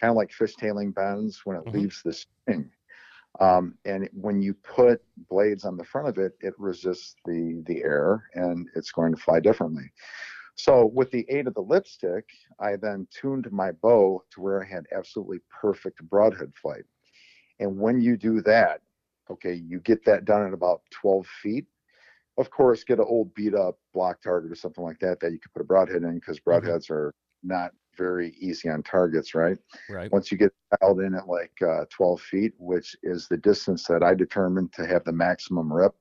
kind 0.00 0.10
of 0.10 0.16
like 0.16 0.30
fishtailing 0.30 0.94
bends 0.94 1.42
when 1.44 1.56
it 1.56 1.64
Mhm. 1.66 1.72
leaves 1.74 2.02
the 2.02 2.12
string 2.12 2.70
um, 3.40 3.74
and 3.84 4.08
when 4.12 4.40
you 4.40 4.54
put 4.54 5.02
blades 5.28 5.64
on 5.64 5.76
the 5.76 5.84
front 5.84 6.08
of 6.08 6.18
it 6.18 6.32
it 6.40 6.54
resists 6.58 7.16
the 7.24 7.62
the 7.66 7.82
air 7.82 8.24
and 8.34 8.68
it's 8.74 8.92
going 8.92 9.14
to 9.14 9.20
fly 9.20 9.40
differently. 9.40 9.90
So 10.56 10.86
with 10.94 11.10
the 11.10 11.26
aid 11.28 11.46
of 11.48 11.54
the 11.54 11.62
lipstick 11.62 12.28
i 12.60 12.76
then 12.76 13.06
tuned 13.10 13.50
my 13.50 13.72
bow 13.72 14.22
to 14.30 14.40
where 14.40 14.62
i 14.62 14.66
had 14.66 14.84
absolutely 14.96 15.38
perfect 15.50 16.02
broadhead 16.08 16.52
flight. 16.60 16.84
And 17.60 17.78
when 17.78 18.00
you 18.00 18.16
do 18.16 18.40
that 18.42 18.80
okay 19.30 19.54
you 19.54 19.80
get 19.80 20.04
that 20.04 20.24
done 20.24 20.46
at 20.46 20.52
about 20.52 20.82
12 20.90 21.26
feet. 21.42 21.66
Of 22.36 22.50
course, 22.50 22.82
get 22.82 22.98
an 22.98 23.06
old 23.08 23.32
beat 23.34 23.54
up 23.54 23.78
block 23.92 24.20
target 24.20 24.50
or 24.50 24.56
something 24.56 24.82
like 24.82 24.98
that 24.98 25.20
that 25.20 25.30
you 25.30 25.38
could 25.38 25.52
put 25.52 25.62
a 25.62 25.64
broadhead 25.64 26.02
in 26.02 26.16
because 26.16 26.40
broadheads 26.40 26.90
are 26.90 27.14
not 27.44 27.70
very 27.96 28.34
easy 28.38 28.68
on 28.68 28.82
targets, 28.82 29.34
right? 29.34 29.58
Right. 29.88 30.10
Once 30.12 30.30
you 30.30 30.38
get 30.38 30.52
dialed 30.80 31.00
in 31.00 31.14
at 31.14 31.28
like 31.28 31.52
uh, 31.62 31.84
12 31.90 32.20
feet, 32.20 32.52
which 32.58 32.96
is 33.02 33.28
the 33.28 33.36
distance 33.36 33.84
that 33.84 34.02
I 34.02 34.14
determined 34.14 34.72
to 34.74 34.86
have 34.86 35.04
the 35.04 35.12
maximum 35.12 35.72
rip, 35.72 35.94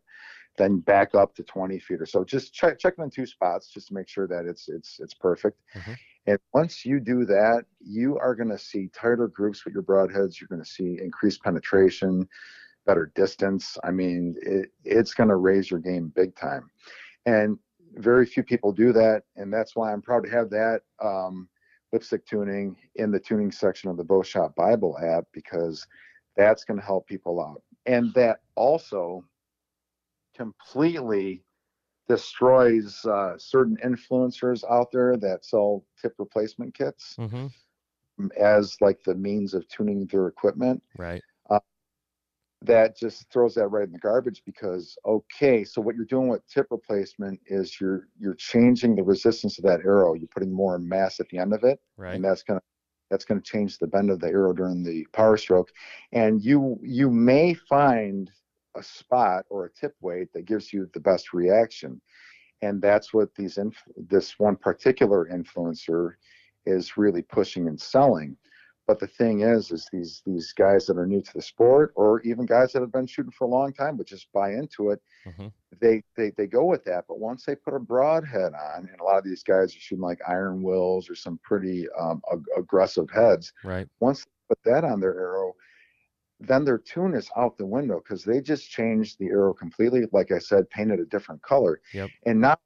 then 0.58 0.80
back 0.80 1.16
up 1.16 1.34
to 1.36 1.44
20 1.44 1.80
feet 1.80 2.02
or 2.02 2.06
so. 2.06 2.24
Just 2.24 2.54
check 2.54 2.78
check 2.80 2.96
them 2.96 3.06
in 3.06 3.12
two 3.12 3.26
spots 3.26 3.70
just 3.70 3.88
to 3.88 3.94
make 3.94 4.08
sure 4.08 4.28
that 4.28 4.46
it's 4.46 4.70
it's 4.70 5.00
it's 5.00 5.14
perfect. 5.14 5.60
Mhm. 5.76 5.98
And 6.26 6.40
once 6.54 6.86
you 6.86 7.00
do 7.00 7.26
that, 7.26 7.66
you 7.82 8.18
are 8.18 8.36
going 8.36 8.50
to 8.50 8.58
see 8.58 8.90
tighter 8.94 9.28
groups 9.28 9.66
with 9.66 9.74
your 9.74 9.84
broadheads. 9.84 10.40
You're 10.40 10.48
going 10.48 10.64
to 10.64 10.70
see 10.70 10.98
increased 11.02 11.44
penetration, 11.44 12.28
better 12.86 13.12
distance. 13.14 13.78
I 13.84 13.92
mean, 13.92 14.36
it, 14.42 14.70
it's 14.86 15.14
going 15.14 15.30
to 15.30 15.36
raise 15.36 15.70
your 15.70 15.82
game 15.82 16.14
big 16.16 16.34
time. 16.36 16.70
And 17.26 17.58
very 17.96 18.26
few 18.26 18.44
people 18.44 18.72
do 18.72 18.94
that, 18.94 19.24
and 19.36 19.54
that's 19.54 19.76
why 19.76 19.92
I'm 19.92 20.02
proud 20.02 20.24
to 20.24 20.30
have 20.30 20.50
that 20.52 20.82
um, 21.04 21.48
lipstick 21.94 22.26
tuning 22.26 22.76
in 22.96 23.12
the 23.12 23.20
tuning 23.20 23.52
section 23.52 23.90
of 23.90 23.98
the 23.98 24.04
Bow 24.04 24.24
Shop 24.24 24.56
Bible 24.56 24.98
app 25.00 25.26
because 25.32 25.88
that's 26.36 26.66
going 26.66 26.80
to 26.80 26.86
help 26.86 27.08
people 27.08 27.40
out. 27.40 27.62
And 27.86 28.14
that 28.16 28.40
also 28.56 29.24
completely 30.36 31.44
destroys 32.10 33.06
uh, 33.06 33.38
certain 33.38 33.78
influencers 33.86 34.64
out 34.70 34.92
there 34.92 35.16
that 35.18 35.46
sell 35.46 35.86
tip 36.02 36.16
replacement 36.18 36.74
kits 36.74 37.16
Mm-hmm. 37.20 37.48
as 38.40 38.76
like 38.82 39.02
the 39.04 39.16
means 39.16 39.54
of 39.54 39.68
tuning 39.68 40.06
their 40.08 40.28
equipment 40.28 40.82
Right. 40.98 41.22
That 42.64 42.98
just 42.98 43.30
throws 43.32 43.56
that 43.56 43.68
right 43.68 43.86
in 43.86 43.92
the 43.92 44.00
garbage 44.00 44.42
because 44.46 44.98
okay 45.06 45.64
so 45.64 45.82
what 45.82 45.96
you're 45.96 46.06
doing 46.06 46.30
with 46.30 46.48
tip 46.48 46.68
replacement 46.72 47.40
is 47.48 47.80
you're 47.80 48.08
you're 48.20 48.36
changing 48.36 48.96
the 48.96 49.04
resistance 49.04 49.58
of 49.58 49.66
that 49.66 49.82
arrow. 49.86 50.14
You're 50.14 50.30
putting 50.34 50.52
more 50.54 50.80
mass 50.80 51.20
at 51.20 51.28
the 51.30 51.38
end 51.38 51.54
of 51.54 51.64
it 51.64 51.80
Right. 51.98 52.16
and 52.16 52.24
that's 52.24 52.44
going 52.44 52.60
to 52.60 52.66
that's 53.12 53.26
going 53.26 53.42
to 53.42 53.52
change 53.52 53.78
the 53.78 53.88
bend 53.88 54.10
of 54.10 54.20
the 54.20 54.28
arrow 54.28 54.54
during 54.54 54.84
the 54.84 55.06
power 55.14 55.38
stroke. 55.38 55.70
And 56.14 56.42
you 56.42 56.80
you 56.82 57.10
may 57.12 57.54
find 57.54 58.32
a 58.76 58.84
spot 58.84 59.46
or 59.50 59.66
a 59.66 59.72
tip 59.72 59.96
weight 60.02 60.34
that 60.34 60.46
gives 60.46 60.74
you 60.74 60.90
the 60.94 61.00
best 61.00 61.34
reaction. 61.34 62.02
And 62.62 62.82
that's 62.82 63.14
what 63.14 63.36
these 63.36 63.58
inf- 63.58 63.84
this 63.98 64.40
one 64.40 64.56
particular 64.56 65.28
influencer 65.32 66.14
is 66.66 66.98
really 66.98 67.22
pushing 67.22 67.68
and 67.68 67.80
selling 67.80 68.38
but 68.88 69.00
the 69.00 69.08
thing 69.08 69.42
is 69.42 69.72
is 69.72 69.88
these 69.92 70.22
these 70.26 70.54
guys 70.54 70.86
that 70.86 70.98
are 70.98 71.06
new 71.08 71.22
to 71.22 71.34
the 71.34 71.42
sport 71.42 71.94
or 71.96 72.22
even 72.22 72.46
guys 72.46 72.72
that 72.74 72.82
have 72.82 72.92
been 72.92 73.08
shooting 73.08 73.32
for 73.32 73.46
a 73.46 73.50
long 73.50 73.72
time 73.74 73.98
but 73.98 74.08
just 74.08 74.32
buy 74.34 74.52
into 74.54 74.90
it 74.92 75.00
Mhm. 75.26 75.52
they 75.82 76.04
they 76.18 76.32
they 76.38 76.48
go 76.48 76.66
with 76.66 76.84
that 76.86 77.06
but 77.08 77.20
once 77.20 77.46
they 77.46 77.56
put 77.56 77.74
a 77.74 77.80
broadhead 77.80 78.54
on 78.54 78.88
and 78.92 79.00
a 79.00 79.04
lot 79.04 79.18
of 79.18 79.24
these 79.24 79.44
guys 79.44 79.76
are 79.76 79.80
shooting 79.80 80.04
like 80.04 80.20
iron 80.28 80.62
wills 80.62 81.10
or 81.10 81.16
some 81.16 81.40
pretty 81.44 81.88
um, 82.00 82.22
ag- 82.32 82.46
aggressive 82.58 83.10
heads 83.10 83.54
Right. 83.64 83.88
once 84.00 84.26
they 84.26 84.32
put 84.50 84.60
that 84.66 84.84
on 84.84 85.00
their 85.00 85.18
arrow 85.20 85.56
then 86.40 86.66
their 86.66 86.78
tune 86.78 87.14
is 87.14 87.30
out 87.38 87.58
the 87.58 87.66
window 87.66 88.00
because 88.04 88.24
they 88.26 88.42
just 88.42 88.70
changed 88.70 89.18
the 89.20 89.28
arrow 89.28 89.54
completely 89.54 90.06
like 90.12 90.32
i 90.32 90.40
said 90.40 90.70
painted 90.70 91.00
a 91.00 91.06
different 91.06 91.42
color 91.42 91.80
Yep. 91.94 92.10
and 92.26 92.42
now 92.42 92.58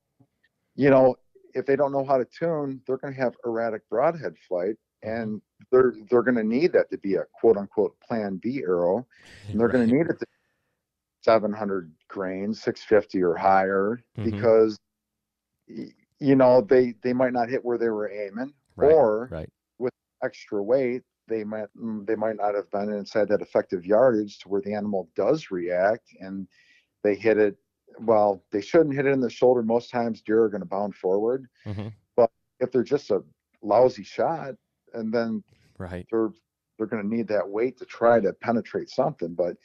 you 0.75 0.89
know 0.89 1.15
if 1.53 1.65
they 1.65 1.75
don't 1.75 1.91
know 1.91 2.03
how 2.03 2.17
to 2.17 2.25
tune 2.25 2.81
they're 2.87 2.97
going 2.97 3.13
to 3.13 3.19
have 3.19 3.35
erratic 3.45 3.87
broadhead 3.89 4.35
flight 4.47 4.75
and 5.03 5.41
they're 5.71 5.93
they're 6.09 6.23
going 6.23 6.35
to 6.35 6.43
need 6.43 6.71
that 6.73 6.89
to 6.89 6.97
be 6.97 7.15
a 7.15 7.23
quote 7.39 7.57
unquote 7.57 7.95
plan 7.99 8.37
b 8.37 8.61
arrow 8.65 9.05
and 9.51 9.59
they're 9.59 9.67
going 9.69 9.87
to 9.87 9.93
need 9.95 10.07
it 10.07 10.19
to 10.19 10.25
700 11.23 11.91
grains 12.07 12.61
650 12.61 13.21
or 13.23 13.35
higher 13.35 14.03
Mhm. 14.17 14.23
because 14.31 14.77
you 16.19 16.35
know 16.35 16.61
they 16.61 16.93
they 17.03 17.13
might 17.13 17.33
not 17.33 17.49
hit 17.49 17.63
where 17.63 17.77
they 17.77 17.89
were 17.89 18.09
aiming 18.09 18.53
Right, 18.75 18.91
or 18.93 19.27
right. 19.31 19.49
with 19.79 19.93
extra 20.23 20.61
weight 20.63 21.03
they 21.27 21.43
might 21.43 21.67
mm, 21.77 22.05
they 22.05 22.15
might 22.15 22.37
not 22.37 22.55
have 22.55 22.69
been 22.71 22.91
inside 22.91 23.27
that 23.29 23.41
effective 23.41 23.85
yardage 23.85 24.39
to 24.39 24.49
where 24.49 24.61
the 24.61 24.73
animal 24.73 25.09
does 25.15 25.51
react 25.51 26.07
and 26.19 26.47
they 27.03 27.15
hit 27.15 27.37
it 27.37 27.57
well 27.99 28.43
they 28.51 28.61
shouldn't 28.61 28.95
hit 28.95 29.05
it 29.05 29.11
in 29.11 29.19
the 29.21 29.29
shoulder 29.29 29.61
most 29.61 29.89
times 29.91 30.21
deer 30.21 30.43
are 30.43 30.49
going 30.49 30.61
to 30.61 30.67
bound 30.67 30.95
forward 30.95 31.47
Mm-hmm. 31.67 31.87
if 32.59 32.71
they're 32.71 32.83
just 32.83 33.11
a 33.11 33.23
lousy 33.61 34.03
shot 34.03 34.55
and 34.97 35.13
then 35.13 35.43
Right. 35.77 36.05
they're 36.11 36.29
they're 36.77 36.87
going 36.87 37.01
to 37.07 37.15
need 37.15 37.27
that 37.27 37.47
weight 37.47 37.77
to 37.77 37.85
try 37.85 38.19
to 38.19 38.33
penetrate 38.33 38.89
something 38.89 39.33
but 39.33 39.55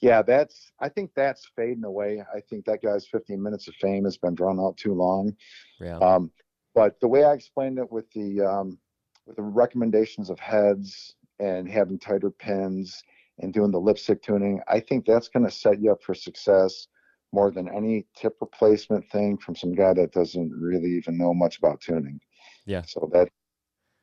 yeah 0.00 0.22
that's 0.22 0.72
i 0.80 0.88
think 0.88 1.10
that's 1.14 1.50
fading 1.56 1.84
away 1.84 2.22
i 2.34 2.40
think 2.48 2.64
that 2.64 2.82
guy's 2.82 3.06
15 3.08 3.42
minutes 3.42 3.68
of 3.68 3.74
fame 3.76 4.04
has 4.04 4.16
been 4.18 4.34
drawn 4.34 4.60
out 4.60 4.76
too 4.76 4.94
long 4.94 5.34
Yeah. 5.80 5.98
um, 5.98 6.30
but 6.74 7.00
the 7.00 7.08
way 7.08 7.24
i 7.24 7.32
explained 7.32 7.78
it 7.78 7.90
with 7.90 8.10
the 8.12 8.40
um, 8.42 8.78
with 9.26 9.36
the 9.36 9.42
recommendations 9.42 10.30
of 10.30 10.38
heads 10.38 11.14
and 11.40 11.68
having 11.68 11.98
tighter 11.98 12.30
pins 12.30 13.02
and 13.40 13.52
doing 13.52 13.70
the 13.70 13.78
lipstick 13.80 14.22
tuning 14.22 14.60
i 14.68 14.78
think 14.80 15.04
that's 15.04 15.28
going 15.28 15.44
to 15.44 15.50
set 15.50 15.80
you 15.80 15.90
up 15.92 16.02
for 16.02 16.14
success 16.14 16.88
more 17.32 17.50
than 17.50 17.68
any 17.68 18.06
tip 18.16 18.34
replacement 18.40 19.04
thing 19.10 19.36
from 19.38 19.54
some 19.56 19.74
guy 19.74 19.92
that 19.92 20.12
doesn't 20.12 20.50
really 20.52 20.90
even 20.90 21.18
know 21.18 21.34
much 21.34 21.58
about 21.58 21.80
tuning 21.80 22.18
Yeah. 22.66 22.82
so 22.86 23.10
that 23.12 23.28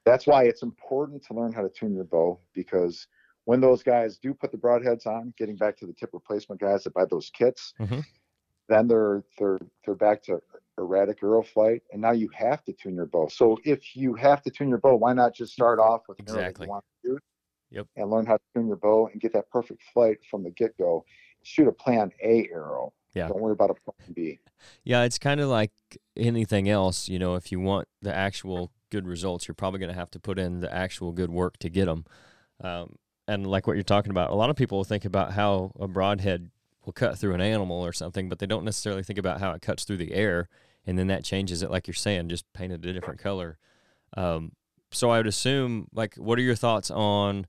that's 0.05 0.27
why 0.27 0.43
it's 0.43 0.63
important 0.63 1.23
to 1.25 1.33
learn 1.33 1.51
how 1.53 1.61
to 1.61 1.69
tune 1.69 1.93
your 1.93 2.03
bow 2.03 2.39
because 2.53 3.07
when 3.45 3.59
those 3.59 3.83
guys 3.83 4.17
do 4.17 4.33
put 4.33 4.51
the 4.51 4.57
broadheads 4.57 5.05
on, 5.05 5.33
getting 5.37 5.55
back 5.57 5.77
to 5.77 5.85
the 5.85 5.93
tip 5.93 6.09
replacement 6.13 6.61
guys 6.61 6.83
that 6.83 6.93
buy 6.93 7.05
those 7.05 7.29
kits, 7.29 7.73
Mhm. 7.79 8.03
then 8.69 8.87
they're 8.87 9.23
they're 9.37 9.59
they're 9.85 9.95
back 9.95 10.23
to 10.23 10.41
erratic 10.77 11.21
arrow 11.21 11.43
flight, 11.43 11.83
and 11.91 12.01
now 12.01 12.11
you 12.11 12.29
have 12.29 12.63
to 12.63 12.73
tune 12.73 12.95
your 12.95 13.05
bow. 13.05 13.27
So 13.27 13.57
if 13.65 13.95
you 13.95 14.13
have 14.15 14.41
to 14.43 14.49
tune 14.49 14.69
your 14.69 14.77
bow, 14.79 14.95
why 14.95 15.13
not 15.13 15.33
just 15.35 15.53
start 15.53 15.79
off 15.79 16.07
with 16.07 16.19
an 16.19 16.25
arrow 16.29 16.37
that 16.37 16.41
Exactly. 16.47 16.65
you 16.67 16.69
want 16.71 16.85
to 17.03 17.09
shoot, 17.09 17.23
Yep. 17.71 17.87
and 17.97 18.09
learn 18.09 18.25
how 18.25 18.37
to 18.37 18.43
tune 18.55 18.67
your 18.67 18.77
bow 18.77 19.07
and 19.07 19.19
get 19.21 19.33
that 19.33 19.49
perfect 19.49 19.81
flight 19.93 20.19
from 20.29 20.43
the 20.43 20.51
get 20.51 20.77
go. 20.77 21.05
Shoot 21.43 21.67
a 21.67 21.71
plan 21.73 22.11
A 22.23 22.47
arrow. 22.49 22.93
Yeah. 23.13 23.27
Don't 23.27 23.41
worry 23.41 23.51
about 23.53 23.69
a 23.71 23.73
plan 23.75 24.13
B. 24.13 24.39
Yeah, 24.85 25.03
it's 25.03 25.19
kind 25.19 25.41
of 25.41 25.49
like 25.49 25.73
anything 26.15 26.69
else. 26.69 27.09
You 27.09 27.19
know, 27.19 27.35
if 27.35 27.51
you 27.51 27.59
want 27.59 27.89
the 28.01 28.15
actual 28.15 28.71
good 28.93 29.07
results, 29.07 29.47
you're 29.47 29.55
probably 29.55 29.79
going 29.79 29.91
to 29.91 29.99
have 29.99 30.11
to 30.11 30.19
put 30.19 30.37
in 30.37 30.59
the 30.59 30.73
actual 30.73 31.11
good 31.11 31.31
work 31.31 31.57
to 31.57 31.69
get 31.69 31.85
them. 31.85 32.05
Um, 32.63 32.95
and 33.27 33.47
like 33.47 33.65
what 33.65 33.75
you're 33.75 33.83
talking 33.83 34.11
about, 34.11 34.29
a 34.29 34.35
lot 34.35 34.51
of 34.51 34.55
people 34.55 34.83
think 34.83 35.03
about 35.03 35.33
how 35.33 35.71
a 35.79 35.87
broadhead 35.87 36.51
will 36.85 36.93
cut 36.93 37.17
through 37.17 37.33
an 37.33 37.41
animal 37.41 37.81
or 37.83 37.91
something, 37.91 38.29
but 38.29 38.37
they 38.37 38.45
don't 38.45 38.63
necessarily 38.63 39.01
think 39.01 39.17
about 39.17 39.39
how 39.39 39.51
it 39.51 39.61
cuts 39.63 39.83
through 39.83 39.97
the 39.97 40.13
air, 40.13 40.47
and 40.85 40.99
then 40.99 41.07
that 41.07 41.23
changes 41.23 41.63
it. 41.63 41.71
Like 41.71 41.87
you're 41.87 41.95
saying, 41.95 42.29
just 42.29 42.45
painted 42.53 42.85
a 42.85 42.93
different 42.93 43.19
color. 43.19 43.57
Um, 44.15 44.51
so 44.91 45.09
I 45.09 45.17
would 45.17 45.27
assume, 45.27 45.87
like, 45.91 46.15
what 46.15 46.37
are 46.37 46.43
your 46.43 46.55
thoughts 46.55 46.91
on? 46.91 47.47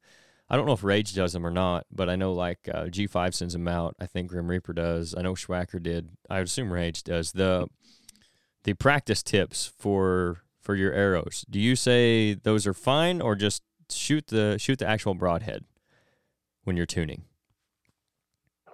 I 0.48 0.56
don't 0.56 0.66
know 0.66 0.72
if 0.72 0.84
Rage 0.84 1.14
does 1.14 1.34
them 1.34 1.46
or 1.46 1.50
not, 1.50 1.84
but 1.90 2.08
I 2.08 2.16
know 2.16 2.32
like 2.32 2.68
uh, 2.72 2.84
G5 2.84 3.34
sends 3.34 3.52
them 3.52 3.68
out. 3.68 3.96
I 4.00 4.06
think 4.06 4.28
Grim 4.30 4.48
Reaper 4.48 4.72
does. 4.72 5.14
I 5.16 5.22
know 5.22 5.34
Swhacker 5.34 5.82
did. 5.82 6.10
I 6.30 6.38
assume 6.40 6.72
Rage 6.72 7.02
does 7.02 7.32
the 7.32 7.66
the 8.62 8.74
practice 8.74 9.22
tips 9.22 9.70
for 9.78 10.43
for 10.64 10.74
your 10.74 10.92
arrows. 10.92 11.44
Do 11.48 11.60
you 11.60 11.76
say 11.76 12.34
those 12.34 12.66
are 12.66 12.72
fine, 12.74 13.20
or 13.20 13.36
just 13.36 13.62
shoot 13.90 14.26
the 14.28 14.56
shoot 14.58 14.78
the 14.78 14.88
actual 14.88 15.14
broadhead 15.14 15.64
when 16.64 16.76
you're 16.76 16.86
tuning? 16.86 17.24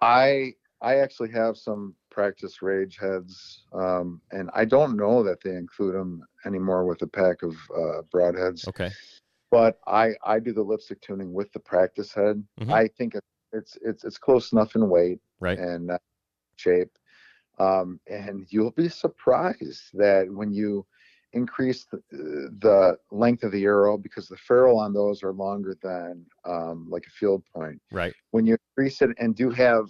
I 0.00 0.54
I 0.80 0.96
actually 0.96 1.30
have 1.32 1.58
some 1.58 1.94
practice 2.10 2.62
rage 2.62 2.96
heads, 2.98 3.64
um, 3.72 4.20
and 4.30 4.48
I 4.54 4.64
don't 4.64 4.96
know 4.96 5.22
that 5.24 5.42
they 5.42 5.50
include 5.50 5.94
them 5.94 6.22
anymore 6.46 6.86
with 6.86 7.02
a 7.02 7.06
pack 7.06 7.42
of 7.42 7.54
uh, 7.76 8.02
broadheads. 8.14 8.66
Okay. 8.68 8.90
But 9.50 9.80
I 9.86 10.12
I 10.24 10.38
do 10.38 10.52
the 10.52 10.62
lipstick 10.62 11.00
tuning 11.00 11.32
with 11.32 11.52
the 11.52 11.60
practice 11.60 12.14
head. 12.14 12.42
Mhm. 12.60 12.72
I 12.72 12.86
think 12.86 13.16
it's 13.52 13.76
it's 13.82 14.04
it's 14.04 14.18
close 14.18 14.52
enough 14.52 14.76
in 14.76 14.88
weight 14.88 15.18
Right. 15.40 15.58
and 15.58 15.90
uh, 15.90 15.98
shape, 16.56 16.96
um, 17.58 17.98
and 18.06 18.46
you'll 18.50 18.70
be 18.70 18.88
surprised 18.88 19.84
that 19.94 20.30
when 20.30 20.52
you 20.52 20.86
increase 21.32 21.84
the, 21.84 22.00
the 22.10 22.96
length 23.10 23.42
of 23.44 23.52
the 23.52 23.64
arrow 23.64 23.96
because 23.96 24.26
the 24.28 24.36
ferrule 24.36 24.78
on 24.78 24.92
those 24.92 25.22
are 25.22 25.32
longer 25.32 25.76
than 25.82 26.24
um, 26.44 26.86
like 26.90 27.06
a 27.06 27.10
field 27.10 27.42
point 27.54 27.80
Right. 27.92 28.12
when 28.32 28.46
you 28.46 28.56
increase 28.76 29.00
it 29.02 29.10
and 29.18 29.34
do 29.34 29.50
have 29.50 29.86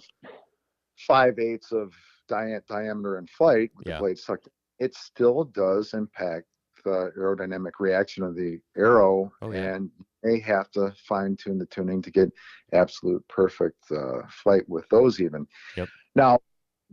five 1.07 1.39
eighths 1.39 1.71
of 1.71 1.93
dia- 2.27 2.61
diameter 2.69 3.17
in 3.17 3.27
flight 3.27 3.71
with 3.75 3.87
Yeah. 3.87 3.95
the 3.95 3.99
blade 3.99 4.19
sucked, 4.19 4.47
it 4.79 4.93
still 4.95 5.45
does 5.45 5.93
impact 5.93 6.45
the 6.83 7.11
aerodynamic 7.17 7.73
reaction 7.79 8.23
of 8.23 8.35
the 8.35 8.59
arrow, 8.75 9.31
Oh, 9.41 9.51
yeah. 9.51 9.75
and 9.75 9.91
they 10.23 10.39
have 10.39 10.69
to 10.71 10.91
fine 11.07 11.35
tune 11.35 11.57
the 11.59 11.65
tuning 11.67 12.01
to 12.01 12.11
get 12.11 12.31
absolute 12.73 13.27
perfect 13.27 13.83
uh, 13.91 14.21
flight 14.29 14.67
with 14.67 14.87
those 14.89 15.19
even. 15.19 15.47
Yep. 15.77 15.89
Now, 16.15 16.39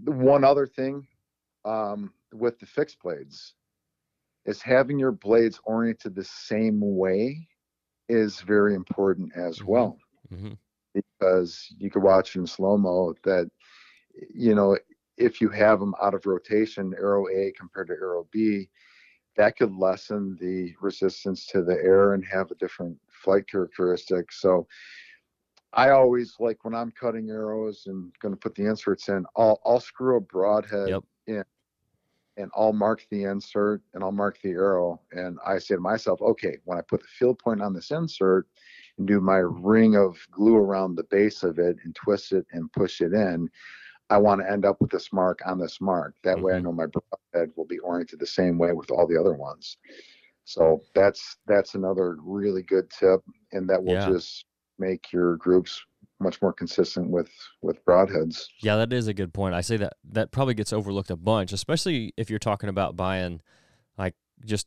one 0.04 0.44
other 0.44 0.66
thing 0.66 1.06
um, 1.64 2.12
with 2.32 2.58
the 2.58 2.66
fixed 2.66 2.98
blades 3.02 3.54
is 4.48 4.62
having 4.62 5.00
your 5.00 5.12
blades 5.12 5.60
oriented 5.66 6.16
the 6.16 6.24
same 6.24 6.80
way 6.82 7.48
is 8.08 8.40
very 8.42 8.74
important 8.74 9.32
as 9.36 9.62
Mhm. 9.62 9.92
well 9.92 9.98
hmm 10.30 10.54
because 10.94 11.68
you 11.78 11.90
could 11.90 12.02
watch 12.02 12.36
in 12.36 12.46
slow 12.46 12.76
mo 12.78 13.14
that 13.24 13.50
you 14.34 14.54
know 14.54 14.76
if 15.18 15.40
you 15.40 15.48
have 15.50 15.80
them 15.80 15.94
out 16.02 16.14
of 16.14 16.26
rotation 16.26 16.94
arrow 16.98 17.26
a 17.28 17.52
compared 17.58 17.88
to 17.88 17.94
arrow 17.94 18.26
b 18.32 18.68
that 19.36 19.56
could 19.56 19.72
lessen 19.74 20.36
the 20.40 20.74
resistance 20.80 21.46
to 21.46 21.62
the 21.62 21.74
air 21.74 22.14
and 22.14 22.24
have 22.24 22.50
a 22.50 22.56
different 22.56 22.98
flight 23.24 23.44
characteristic. 23.50 24.32
So 24.32 24.66
I 25.72 25.90
always 25.90 26.36
like 26.40 26.64
when 26.64 26.74
I'm 26.74 26.92
cutting 26.92 27.30
arrows 27.30 27.84
and 27.86 28.12
going 28.20 28.34
to 28.34 28.40
put 28.40 28.54
the 28.54 28.66
inserts 28.66 29.08
in, 29.08 29.24
I'll, 29.36 29.60
I'll 29.64 29.80
screw 29.80 30.16
a 30.16 30.20
broadhead 30.20 30.98
Yep. 30.98 31.04
in 31.26 31.44
and 32.38 32.50
I'll 32.56 32.72
mark 32.72 33.04
the 33.10 33.24
insert 33.24 33.82
and 33.92 34.02
I'll 34.02 34.12
mark 34.12 34.38
the 34.42 34.50
arrow. 34.50 35.00
And 35.12 35.38
I 35.44 35.58
say 35.58 35.74
to 35.74 35.80
myself, 35.80 36.22
okay, 36.22 36.58
when 36.64 36.78
I 36.78 36.82
put 36.82 37.00
the 37.00 37.08
field 37.08 37.38
point 37.38 37.60
on 37.60 37.74
this 37.74 37.90
insert 37.90 38.46
and 38.96 39.06
do 39.06 39.20
my 39.20 39.38
ring 39.38 39.96
of 39.96 40.16
glue 40.30 40.56
around 40.56 40.94
the 40.94 41.04
base 41.04 41.42
of 41.42 41.58
it 41.58 41.76
and 41.84 41.94
twist 41.94 42.32
it 42.32 42.46
and 42.52 42.72
push 42.72 43.00
it 43.00 43.12
in, 43.12 43.50
I 44.08 44.16
want 44.16 44.40
to 44.40 44.50
end 44.50 44.64
up 44.64 44.80
with 44.80 44.90
this 44.90 45.12
mark 45.12 45.40
on 45.44 45.58
this 45.58 45.80
mark. 45.80 46.14
That 46.22 46.40
way 46.40 46.54
I 46.54 46.58
Mhm. 46.58 46.62
know 46.64 46.72
my 46.72 46.86
broadhead 46.86 47.52
will 47.56 47.66
be 47.66 47.78
oriented 47.80 48.20
the 48.20 48.26
same 48.26 48.56
way 48.56 48.72
with 48.72 48.90
all 48.90 49.06
the 49.06 49.18
other 49.18 49.34
ones. 49.34 49.76
So 50.44 50.82
that's 50.94 51.36
that's 51.46 51.74
another 51.74 52.16
really 52.22 52.62
good 52.62 52.88
tip, 52.90 53.20
and 53.52 53.68
that 53.68 53.82
will 53.82 53.92
Yeah. 53.94 54.08
just 54.08 54.46
make 54.78 55.12
your 55.12 55.36
groups 55.36 55.84
much 56.20 56.40
more 56.42 56.52
consistent 56.52 57.10
with 57.10 57.30
with 57.62 57.84
broadheads. 57.84 58.46
Yeah, 58.60 58.76
that 58.76 58.92
is 58.92 59.08
a 59.08 59.14
good 59.14 59.32
point. 59.32 59.54
I 59.54 59.60
say 59.60 59.76
that 59.78 59.94
that 60.10 60.30
probably 60.30 60.54
gets 60.54 60.72
overlooked 60.72 61.10
a 61.10 61.16
bunch, 61.16 61.52
especially 61.52 62.12
if 62.16 62.30
you're 62.30 62.38
talking 62.38 62.68
about 62.68 62.96
buying 62.96 63.40
like 63.96 64.14
just 64.44 64.66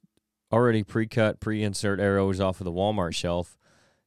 already 0.52 0.84
pre-cut, 0.84 1.40
pre-insert 1.40 2.00
arrows 2.00 2.40
off 2.40 2.60
of 2.60 2.66
the 2.66 2.72
Walmart 2.72 3.16
shelf. 3.16 3.58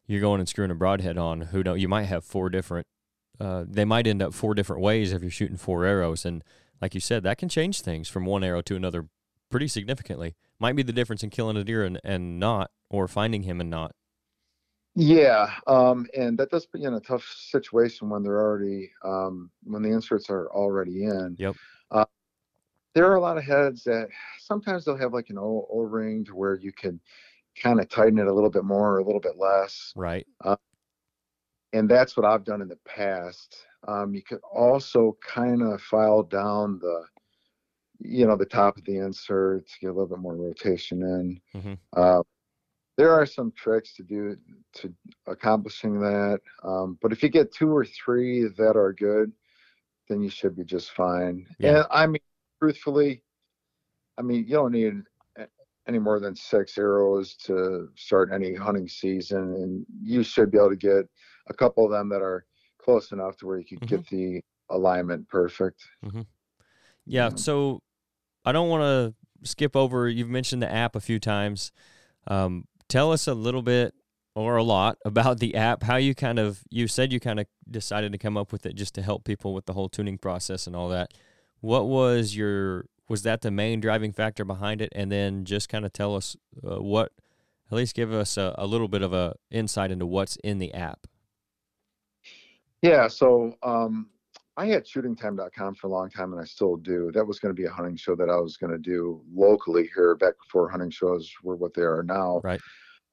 You're 0.07 0.21
going 0.21 0.41
and 0.41 0.49
screwing 0.49 0.71
a 0.71 0.75
broadhead 0.75 1.17
on. 1.17 1.41
Who 1.41 1.63
know? 1.63 1.75
You 1.75 1.89
might 1.89 2.05
have 2.05 2.25
four 2.25 2.51
different. 2.51 2.87
Uh, 3.41 3.65
they 3.67 3.85
might 3.85 4.07
end 4.07 4.23
up 4.23 4.35
four 4.35 4.55
different 4.55 4.83
ways 4.83 5.13
if 5.13 5.23
you're 5.23 5.31
shooting 5.31 5.57
four 5.57 5.85
arrows, 5.85 6.25
and 6.25 6.45
like 6.81 6.95
you 6.95 7.01
said, 7.01 7.23
that 7.23 7.39
can 7.39 7.49
change 7.49 7.81
things 7.81 8.09
from 8.09 8.27
one 8.27 8.45
arrow 8.45 8.63
to 8.63 8.77
another 8.77 9.09
pretty 9.51 9.69
significantly. 9.69 10.35
Might 10.61 10.77
be 10.77 10.83
the 10.83 10.93
difference 10.93 11.23
in 11.23 11.31
killing 11.31 11.57
a 11.57 11.65
deer 11.65 11.85
and, 11.85 12.01
and 12.05 12.39
not, 12.39 12.71
or 12.91 13.09
finding 13.09 13.43
him 13.43 13.61
and 13.61 13.71
not. 13.71 13.93
Yeah, 14.97 15.53
um, 15.67 16.07
and 16.17 16.39
that 16.39 16.51
does 16.51 16.67
put 16.67 16.81
you 16.81 16.89
in 16.89 16.95
a 16.95 17.01
tough 17.01 17.25
situation 17.25 18.09
when 18.09 18.23
they're 18.23 18.41
already 18.41 18.93
um, 19.05 19.51
when 19.65 19.83
the 19.83 19.91
inserts 19.91 20.31
are 20.31 20.49
already 20.51 21.05
in. 21.05 21.35
Yep. 21.39 21.57
Uh, 21.91 22.05
there 22.95 23.11
are 23.11 23.17
a 23.17 23.21
lot 23.21 23.37
of 23.37 23.45
heads 23.45 23.83
that 23.85 24.09
sometimes 24.39 24.85
they'll 24.85 24.97
have 24.97 25.13
like 25.13 25.31
an 25.31 25.39
O, 25.39 25.67
ring 25.91 26.25
to 26.27 26.35
where 26.35 26.55
you 26.55 26.73
can 26.73 27.01
kind 27.61 27.81
of 27.81 27.89
tighten 27.89 28.19
it 28.19 28.29
a 28.29 28.33
little 28.33 28.51
bit 28.51 28.65
more 28.65 28.95
or 28.95 28.99
a 28.99 29.05
little 29.05 29.21
bit 29.21 29.37
less. 29.37 29.93
Right. 29.97 30.27
and 31.73 31.89
that's 31.89 32.17
what 32.17 32.25
I've 32.25 32.45
done 32.45 32.63
in 32.63 32.69
the 32.69 32.79
past. 32.85 33.67
Um, 33.89 34.15
you 34.15 34.23
could 34.23 34.41
also 34.51 35.19
kind 35.27 35.61
of 35.61 35.83
file 35.83 36.23
down 36.23 36.79
the, 36.79 37.05
you 37.99 38.27
know, 38.27 38.37
the 38.37 38.47
top 38.47 38.79
of 38.79 38.85
the 38.85 38.99
insert 38.99 39.67
to 39.67 39.81
get 39.81 39.89
a 39.89 39.93
little 39.93 40.07
bit 40.07 40.19
more 40.19 40.37
rotation 40.37 41.03
in. 41.03 41.41
Mhm. 41.61 41.79
Uh, 41.93 42.23
there 42.97 43.13
are 43.13 43.27
some 43.27 43.53
tricks 43.57 43.95
to 43.95 44.03
do 44.03 44.37
to 44.75 44.93
accomplishing 45.27 45.99
that, 46.01 46.41
um, 46.63 46.99
but 47.03 47.13
if 47.13 47.23
you 47.23 47.29
get 47.29 47.53
two 47.53 47.71
or 47.75 47.85
three 47.85 48.45
that 48.57 48.77
are 48.77 48.93
good, 48.93 49.33
then 50.09 50.23
you 50.23 50.29
should 50.31 50.57
be 50.57 50.65
just 50.65 50.93
fine. 50.93 51.47
Yeah. 51.59 51.79
And 51.79 51.87
I 51.91 52.07
mean, 52.07 52.21
truthfully, 52.61 53.23
I 54.19 54.23
mean, 54.23 54.45
you 54.45 54.55
don't 54.55 54.73
need 54.73 54.95
any 55.87 55.99
more 55.99 56.19
than 56.21 56.35
six 56.35 56.79
arrows 56.79 57.35
to 57.37 57.89
start 57.95 58.31
any 58.33 58.55
hunting 58.55 58.89
season, 58.89 59.55
and 59.55 59.87
you 60.03 60.23
should 60.23 60.51
be 60.51 60.57
able 60.59 60.71
to 60.71 60.77
get 60.77 61.07
a 61.49 61.55
couple 61.55 61.85
of 61.85 61.91
them 61.91 62.09
that 62.09 62.23
are 62.23 62.47
close 62.79 63.13
enough 63.13 63.37
to 63.39 63.47
where 63.47 63.59
you 63.59 63.65
can 63.65 63.79
Mhm. 63.81 63.87
get 63.89 64.07
the 64.09 64.41
alignment 64.71 65.29
perfect. 65.29 65.83
Yeah. 66.03 66.23
Yeah. 67.07 67.29
So 67.35 67.83
I 68.45 68.53
don't 68.53 68.69
want 68.71 68.83
to 68.83 69.15
skip 69.49 69.77
over. 69.77 70.09
You've 70.09 70.31
mentioned 70.31 70.63
the 70.63 70.71
app 70.73 70.97
a 70.97 71.01
few 71.01 71.19
times. 71.19 71.71
Um, 72.27 72.67
tell 72.95 73.11
us 73.11 73.27
a 73.27 73.35
little 73.35 73.63
bit 73.63 73.93
or 74.37 74.57
a 74.57 74.63
lot 74.63 74.99
about 75.05 75.41
the 75.41 75.57
app. 75.57 75.83
How 75.83 75.97
you 75.97 76.15
kind 76.15 76.39
of 76.39 76.63
you 76.71 76.87
said 76.87 77.13
you 77.13 77.19
kind 77.19 77.41
of 77.41 77.47
decided 77.69 78.13
to 78.13 78.19
come 78.19 78.37
up 78.37 78.53
with 78.53 78.65
it 78.67 78.77
just 78.77 78.95
to 78.95 79.03
help 79.03 79.25
people 79.25 79.53
with 79.53 79.67
the 79.67 79.73
whole 79.73 79.89
tuning 79.89 80.17
process 80.17 80.69
and 80.69 80.77
all 80.77 80.89
that. 80.91 81.11
What 81.61 81.87
was 81.89 82.37
your 82.37 82.87
was 83.09 83.23
that 83.23 83.41
the 83.41 83.51
main 83.51 83.81
driving 83.81 84.13
factor 84.13 84.45
behind 84.45 84.81
it? 84.81 84.91
And 84.95 85.11
then 85.11 85.45
just 85.45 85.69
kind 85.69 85.85
of 85.85 85.93
tell 85.93 86.15
us 86.15 86.37
uh, 86.63 86.81
what 86.81 87.11
at 87.69 87.77
least 87.77 87.97
give 87.97 88.13
us 88.13 88.37
a, 88.37 88.55
a 88.57 88.67
little 88.67 88.87
bit 88.87 89.03
of 89.03 89.13
a 89.13 89.35
insight 89.51 89.91
into 89.91 90.07
what's 90.07 90.37
in 90.45 90.61
the 90.61 90.73
app. 90.73 91.09
Yeah, 92.81 93.09
so 93.09 93.57
um, 93.65 94.09
I 94.57 94.67
had 94.67 94.85
shootingtime.com 94.85 95.75
for 95.75 95.89
a 95.89 95.91
long 95.91 96.11
time, 96.11 96.33
and 96.33 96.41
I 96.41 96.45
still 96.45 96.77
do. 96.77 97.11
That 97.13 97.27
was 97.27 97.41
going 97.41 97.53
to 97.53 97.61
be 97.61 97.67
a 97.67 97.73
hunting 97.73 97.97
show 97.97 98.15
that 98.15 98.29
I 98.29 98.37
was 98.37 98.57
going 98.57 98.73
to 98.73 98.79
do 98.79 99.21
locally 99.35 99.91
here 99.95 100.15
back 100.15 100.35
before 100.39 100.69
hunting 100.69 100.91
shows 100.91 101.33
were 101.43 101.57
what 101.57 101.75
they 101.75 101.83
are 101.83 102.05
now. 102.05 102.41
Right. 102.45 102.61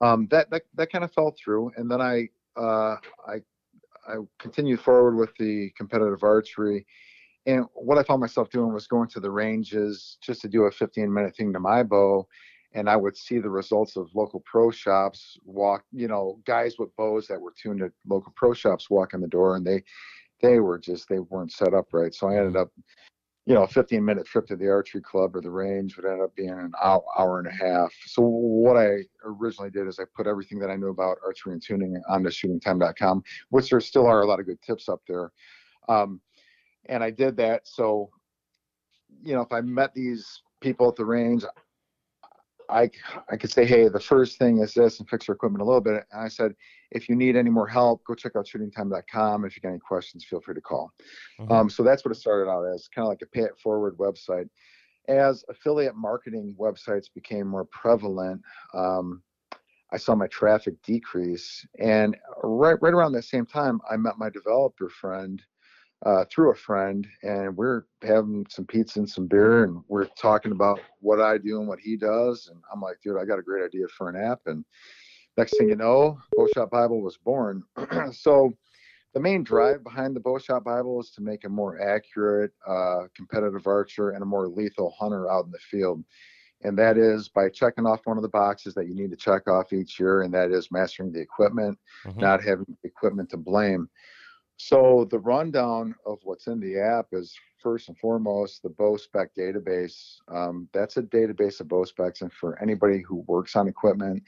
Um, 0.02 0.28
that 0.32 0.49
that 0.49 0.64
that 0.76 0.91
kind 0.91 1.04
of 1.04 1.14
fell 1.14 1.36
through, 1.43 1.72
and 1.78 1.89
then 1.89 2.02
I 2.02 2.28
uh, 2.58 2.97
I 3.28 3.41
I 4.08 4.16
continued 4.39 4.80
forward 4.80 5.16
with 5.16 5.30
the 5.38 5.72
competitive 5.78 6.24
archery. 6.24 6.86
And 7.45 7.66
what 7.74 7.97
I 7.97 8.04
found 8.04 8.22
myself 8.22 8.49
doing 8.49 8.74
was 8.74 8.88
going 8.88 9.10
to 9.10 9.20
the 9.20 9.32
ranges 9.32 10.18
just 10.22 10.41
to 10.41 10.47
do 10.47 10.64
a 10.64 10.72
15 10.72 11.12
minute 11.12 11.36
thing 11.36 11.54
to 11.54 11.60
my 11.60 11.84
bow. 11.84 12.28
And 12.74 12.89
I 12.89 12.95
would 12.95 13.18
see 13.18 13.39
the 13.39 13.49
results 13.49 13.97
of 13.97 14.10
local 14.16 14.41
pro 14.45 14.72
shops 14.72 15.38
walk, 15.43 15.84
you 15.91 16.08
know, 16.08 16.39
guys 16.45 16.76
with 16.78 16.95
bows 16.95 17.28
that 17.28 17.41
were 17.41 17.54
tuned 17.62 17.82
at 17.82 17.91
local 18.08 18.32
pro 18.36 18.54
shops 18.54 18.89
walk 18.89 19.14
in 19.14 19.22
the 19.22 19.28
door 19.28 19.56
and 19.56 19.66
they, 19.66 19.84
they 20.41 20.60
were 20.60 20.80
just, 20.80 21.10
they 21.10 21.20
weren't 21.20 21.52
set 21.52 21.74
up 21.74 21.88
right. 21.91 22.14
So 22.14 22.28
I 22.28 22.38
ended 22.38 22.56
up, 22.56 22.72
you 23.45 23.55
know, 23.55 23.63
a 23.63 23.67
15 23.67 24.03
minute 24.03 24.25
trip 24.25 24.45
to 24.47 24.55
the 24.55 24.69
archery 24.69 25.01
club 25.01 25.35
or 25.35 25.41
the 25.41 25.49
range 25.49 25.97
would 25.97 26.05
end 26.05 26.21
up 26.21 26.35
being 26.35 26.49
an 26.49 26.71
hour, 26.81 27.03
hour 27.17 27.39
and 27.39 27.47
a 27.47 27.51
half. 27.51 27.91
So 28.05 28.21
what 28.21 28.77
I 28.77 28.99
originally 29.25 29.71
did 29.71 29.87
is 29.87 29.99
I 29.99 30.03
put 30.15 30.27
everything 30.27 30.59
that 30.59 30.69
I 30.69 30.75
knew 30.75 30.89
about 30.89 31.17
archery 31.25 31.53
and 31.53 31.61
tuning 31.61 31.99
onto 32.07 32.29
shootingtime.com, 32.29 33.23
which 33.49 33.69
there 33.69 33.81
still 33.81 34.05
are 34.05 34.21
a 34.21 34.27
lot 34.27 34.39
of 34.39 34.45
good 34.45 34.61
tips 34.61 34.87
up 34.87 35.01
there. 35.07 35.31
Um, 35.89 36.21
and 36.85 37.03
I 37.03 37.09
did 37.09 37.35
that. 37.37 37.67
So, 37.67 38.11
you 39.23 39.33
know, 39.33 39.41
if 39.41 39.51
I 39.51 39.61
met 39.61 39.93
these 39.93 40.43
people 40.61 40.87
at 40.89 40.95
the 40.95 41.05
range, 41.05 41.43
I 42.72 42.89
I 43.30 43.38
could 43.38 43.51
say, 43.51 43.65
hey, 43.65 43.88
the 43.89 43.99
first 43.99 44.38
thing 44.39 44.59
is 44.59 44.74
this, 44.74 44.99
and 44.99 45.09
fix 45.09 45.28
your 45.28 45.36
equipment 45.36 45.61
a 45.61 45.65
little 45.65 45.82
bit. 45.82 46.03
And 46.11 46.22
I 46.24 46.28
said, 46.30 46.53
if 46.91 47.09
you 47.09 47.15
need 47.15 47.36
any 47.36 47.49
more 47.49 47.67
help, 47.67 48.03
go 48.05 48.15
check 48.15 48.36
out 48.36 48.47
shootingtime.com. 48.47 49.45
If 49.45 49.55
you 49.55 49.61
got 49.61 49.69
any 49.69 49.80
questions, 49.80 50.26
feel 50.26 50.41
free 50.41 50.55
to 50.55 50.61
call. 50.61 50.91
Mhm. 51.39 51.51
Um, 51.51 51.69
so 51.69 51.84
that's 51.84 52.03
what 52.05 52.11
it 52.11 52.19
started 52.19 52.49
out 52.49 52.63
as, 52.63 52.88
kind 52.88 53.05
of 53.05 53.09
like 53.09 53.22
a 53.22 53.26
pay 53.28 53.41
it 53.43 53.57
forward 53.59 53.97
website. 53.97 54.49
As 55.07 55.43
affiliate 55.49 55.95
marketing 55.95 56.55
websites 56.59 57.07
became 57.13 57.47
more 57.47 57.65
prevalent, 57.65 58.41
um, 58.74 59.24
I 59.91 59.97
saw 59.97 60.15
my 60.15 60.28
traffic 60.28 60.82
decrease. 60.84 61.65
And 61.80 62.17
right 62.43 62.78
right 62.82 62.93
around 62.93 63.11
that 63.13 63.24
same 63.24 63.45
time, 63.45 63.82
I 63.89 63.97
met 63.97 64.17
my 64.17 64.30
developer 64.30 64.89
friend 64.89 65.41
uh, 66.06 66.26
through 66.32 66.52
a 66.52 66.56
friend, 66.56 67.08
and 67.24 67.56
we're 67.56 67.84
having 68.02 68.45
some 68.49 68.66
pizza 68.66 68.99
and 68.99 69.10
some 69.10 69.28
beer, 69.28 69.64
and 69.64 69.84
we're 69.88 70.06
talking 70.06 70.52
about 70.52 70.80
what 70.99 71.22
I 71.22 71.38
do 71.38 71.60
and 71.60 71.68
what 71.68 71.80
he 71.80 71.95
does. 71.95 72.47
And 72.47 72.60
I'm 72.74 72.82
like, 72.82 72.97
dude, 73.04 73.18
I 73.18 73.26
got 73.26 73.39
a 73.39 73.43
great 73.43 73.64
idea 73.64 73.88
for 73.88 74.10
an 74.10 74.16
app. 74.16 74.39
And 74.47 74.66
next 75.38 75.58
thing 75.58 75.70
you 75.70 75.76
know, 75.76 76.20
Bow 76.36 76.47
Shop 76.47 76.72
Bible 76.72 77.02
was 77.02 77.18
born. 77.18 77.64
so 78.12 78.52
the 79.14 79.20
main 79.20 79.43
drive 79.43 79.84
behind 79.84 80.16
the 80.16 80.20
Bow 80.20 80.39
Shop 80.39 80.64
Bible 80.64 80.99
is 81.02 81.12
to 81.12 81.22
make 81.22 81.43
a 81.43 81.49
more 81.49 81.80
accurate, 81.82 82.52
uh, 82.68 83.04
competitive 83.16 83.68
archer 83.68 84.12
and 84.12 84.24
a 84.24 84.26
more 84.26 84.47
lethal 84.47 84.95
hunter 84.97 85.30
out 85.30 85.45
in 85.45 85.52
the 85.52 85.60
field. 85.60 86.04
And 86.64 86.78
that 86.78 86.97
is 86.97 87.28
by 87.28 87.49
checking 87.49 87.86
off 87.88 88.06
one 88.06 88.18
of 88.18 88.24
the 88.24 88.30
boxes 88.30 88.74
that 88.76 88.88
you 88.88 88.95
need 88.95 89.10
to 89.10 89.18
check 89.18 89.47
off 89.47 89.74
each 89.74 89.99
year, 89.99 90.22
and 90.22 90.34
that 90.34 90.52
is 90.52 90.72
mastering 90.72 91.12
the 91.12 91.20
equipment, 91.20 91.78
Mhm. 92.06 92.22
not 92.22 92.43
having 92.43 92.78
equipment 92.84 93.30
to 93.32 93.38
blame. 93.38 93.89
So 94.64 95.07
the 95.09 95.18
rundown 95.18 95.95
of 96.05 96.20
what's 96.22 96.45
in 96.45 96.59
the 96.59 96.80
app 96.80 97.07
is 97.14 97.36
first 97.64 97.88
and 97.89 97.97
foremost 97.97 98.62
the 98.62 98.70
bow 98.70 98.95
spec 98.95 99.34
database. 99.36 100.18
Um, 100.32 100.70
that's 100.72 100.97
a 100.97 101.01
database 101.01 101.59
of 101.62 101.68
bow 101.68 101.84
specs, 101.84 102.22
and 102.22 102.32
for 102.32 102.62
anybody 102.62 103.01
who 103.01 103.26
works 103.26 103.55
on 103.55 103.68
equipment, 103.68 104.22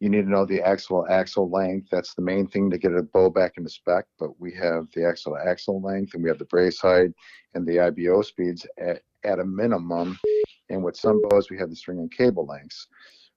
you 0.00 0.08
need 0.08 0.22
to 0.22 0.28
know 0.28 0.44
the 0.44 0.60
axle 0.60 1.06
axle 1.08 1.48
length. 1.48 1.86
That's 1.92 2.14
the 2.14 2.22
main 2.22 2.48
thing 2.48 2.68
to 2.70 2.78
get 2.78 2.96
a 2.96 3.02
bow 3.04 3.30
back 3.30 3.58
into 3.58 3.70
spec. 3.70 4.06
But 4.18 4.40
we 4.40 4.52
have 4.54 4.88
the 4.92 5.06
axle 5.06 5.38
axle 5.38 5.80
length, 5.80 6.14
and 6.14 6.22
we 6.22 6.30
have 6.30 6.40
the 6.40 6.46
brace 6.46 6.80
height, 6.80 7.12
and 7.54 7.64
the 7.64 7.78
IBO 7.78 8.22
speeds 8.22 8.66
at, 8.78 9.02
at 9.22 9.38
a 9.38 9.44
minimum. 9.44 10.18
And 10.68 10.82
with 10.82 10.96
some 10.96 11.22
bows, 11.28 11.48
we 11.48 11.58
have 11.58 11.70
the 11.70 11.76
string 11.76 12.00
and 12.00 12.10
cable 12.10 12.44
lengths. 12.44 12.88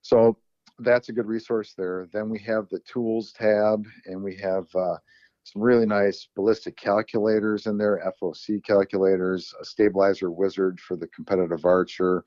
So 0.02 0.40
that's 0.80 1.10
a 1.10 1.14
good 1.14 1.28
resource 1.28 1.76
there. 1.78 2.08
Then 2.12 2.28
we 2.28 2.40
have 2.40 2.68
the 2.70 2.80
tools 2.92 3.34
tab, 3.34 3.86
and 4.08 4.24
we 4.24 4.36
have 4.38 4.66
uh, 4.74 4.98
some 5.44 5.62
really 5.62 5.86
nice 5.86 6.28
ballistic 6.36 6.76
calculators 6.78 7.66
in 7.66 7.78
there, 7.78 8.02
FOC 8.22 8.64
calculators, 8.64 9.54
a 9.60 9.66
stabilizer 9.66 10.30
wizard 10.32 10.80
for 10.80 10.96
the 10.96 11.08
competitive 11.08 11.66
archer, 11.66 12.24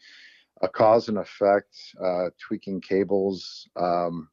a 0.63 0.69
cause 0.69 1.09
and 1.09 1.19
effect 1.19 1.77
uh, 2.03 2.31
tweaking 2.39 2.81
cables 2.81 3.69
um, 3.77 4.29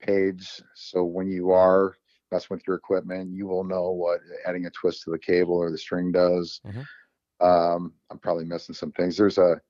page. 0.00 0.62
So 0.74 1.04
when 1.04 1.28
you 1.28 1.50
are 1.50 1.96
messing 2.30 2.48
with 2.50 2.66
your 2.66 2.76
equipment, 2.76 3.30
you 3.30 3.46
will 3.46 3.64
know 3.64 3.90
what 3.90 4.20
adding 4.46 4.66
a 4.66 4.70
twist 4.70 5.02
to 5.04 5.10
the 5.10 5.18
cable 5.18 5.54
or 5.54 5.70
the 5.70 5.78
string 5.78 6.12
does. 6.12 6.60
Mhm. 6.66 6.84
Um, 7.40 7.94
I'm 8.10 8.18
probably 8.18 8.44
missing 8.44 8.74
some 8.74 8.92
things. 8.92 9.16
There's 9.16 9.38
a 9.38 9.60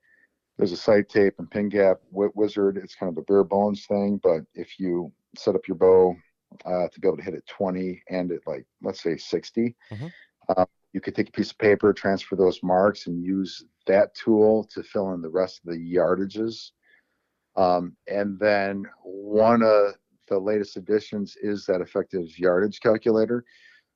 there's 0.57 0.73
a 0.73 0.77
sight 0.77 1.09
tape 1.09 1.35
and 1.39 1.51
pin 1.51 1.69
gap 1.69 1.99
wizard. 2.11 2.79
It's 2.79 2.97
kind 2.97 3.11
of 3.11 3.19
a 3.19 3.23
bare 3.23 3.45
bones 3.45 3.87
thing, 3.87 4.19
but 4.23 4.43
if 4.55 4.81
you 4.81 5.13
set 5.37 5.55
up 5.55 5.69
your 5.69 5.77
bow 5.77 6.17
uh, 6.65 6.89
to 6.89 7.01
be 7.01 7.09
able 7.09 7.17
to 7.17 7.23
hit 7.23 7.35
at 7.35 7.47
20 7.47 8.03
and 8.11 8.33
at 8.33 8.41
like 8.47 8.67
let's 8.83 9.03
say 9.03 9.17
60, 9.17 9.75
mm-hmm. 9.93 10.07
uh, 10.49 10.65
you 10.93 11.01
could 11.01 11.15
take 11.15 11.29
a 11.29 11.33
piece 11.33 11.51
of 11.51 11.59
paper, 11.59 11.93
transfer 11.93 12.37
those 12.37 12.63
marks, 12.63 13.07
and 13.07 13.23
use 13.23 13.65
that 13.87 14.15
tool 14.15 14.65
to 14.73 14.83
fill 14.83 15.13
in 15.13 15.23
the 15.23 15.29
rest 15.29 15.61
of 15.65 15.73
the 15.73 15.95
yardages. 15.95 16.71
Um, 17.57 17.97
and 18.07 18.39
then 18.39 18.85
one 19.03 19.63
of 19.63 19.95
the 20.29 20.39
latest 20.39 20.77
additions 20.77 21.37
is 21.43 21.67
that 21.67 21.81
effective 21.81 22.39
yardage 22.39 22.81
calculator. 22.81 23.45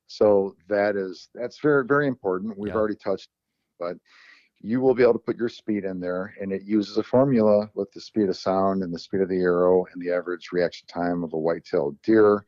So 0.07 0.55
that 0.67 0.95
is 0.95 1.29
that's 1.33 1.59
very 1.59 1.85
very 1.85 2.07
important. 2.07 2.57
We've 2.57 2.73
yeah. 2.73 2.79
already 2.79 2.95
touched, 2.95 3.29
but 3.79 3.95
you 4.65 4.79
will 4.79 4.95
be 4.95 5.03
able 5.03 5.13
to 5.13 5.19
put 5.19 5.37
your 5.37 5.49
speed 5.49 5.83
in 5.83 5.99
there, 5.99 6.33
and 6.39 6.53
it 6.53 6.63
uses 6.63 6.97
a 6.97 7.03
formula 7.03 7.69
with 7.75 7.91
the 7.91 7.99
speed 7.99 8.29
of 8.29 8.37
sound 8.37 8.81
and 8.81 8.93
the 8.93 8.97
speed 8.97 9.19
of 9.19 9.27
the 9.27 9.41
arrow 9.41 9.85
and 9.91 10.01
the 10.01 10.09
average 10.09 10.49
reaction 10.53 10.87
time 10.87 11.21
of 11.21 11.33
a 11.33 11.37
white-tailed 11.37 12.01
deer. 12.01 12.45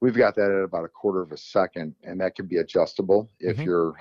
We've 0.00 0.16
got 0.16 0.36
that 0.36 0.52
at 0.52 0.62
about 0.62 0.84
a 0.84 0.88
quarter 0.88 1.22
of 1.22 1.32
a 1.32 1.36
second, 1.36 1.96
and 2.04 2.20
that 2.20 2.36
can 2.36 2.46
be 2.46 2.58
adjustable 2.58 3.30
if 3.40 3.56
mm-hmm. 3.56 3.64
you're 3.64 3.96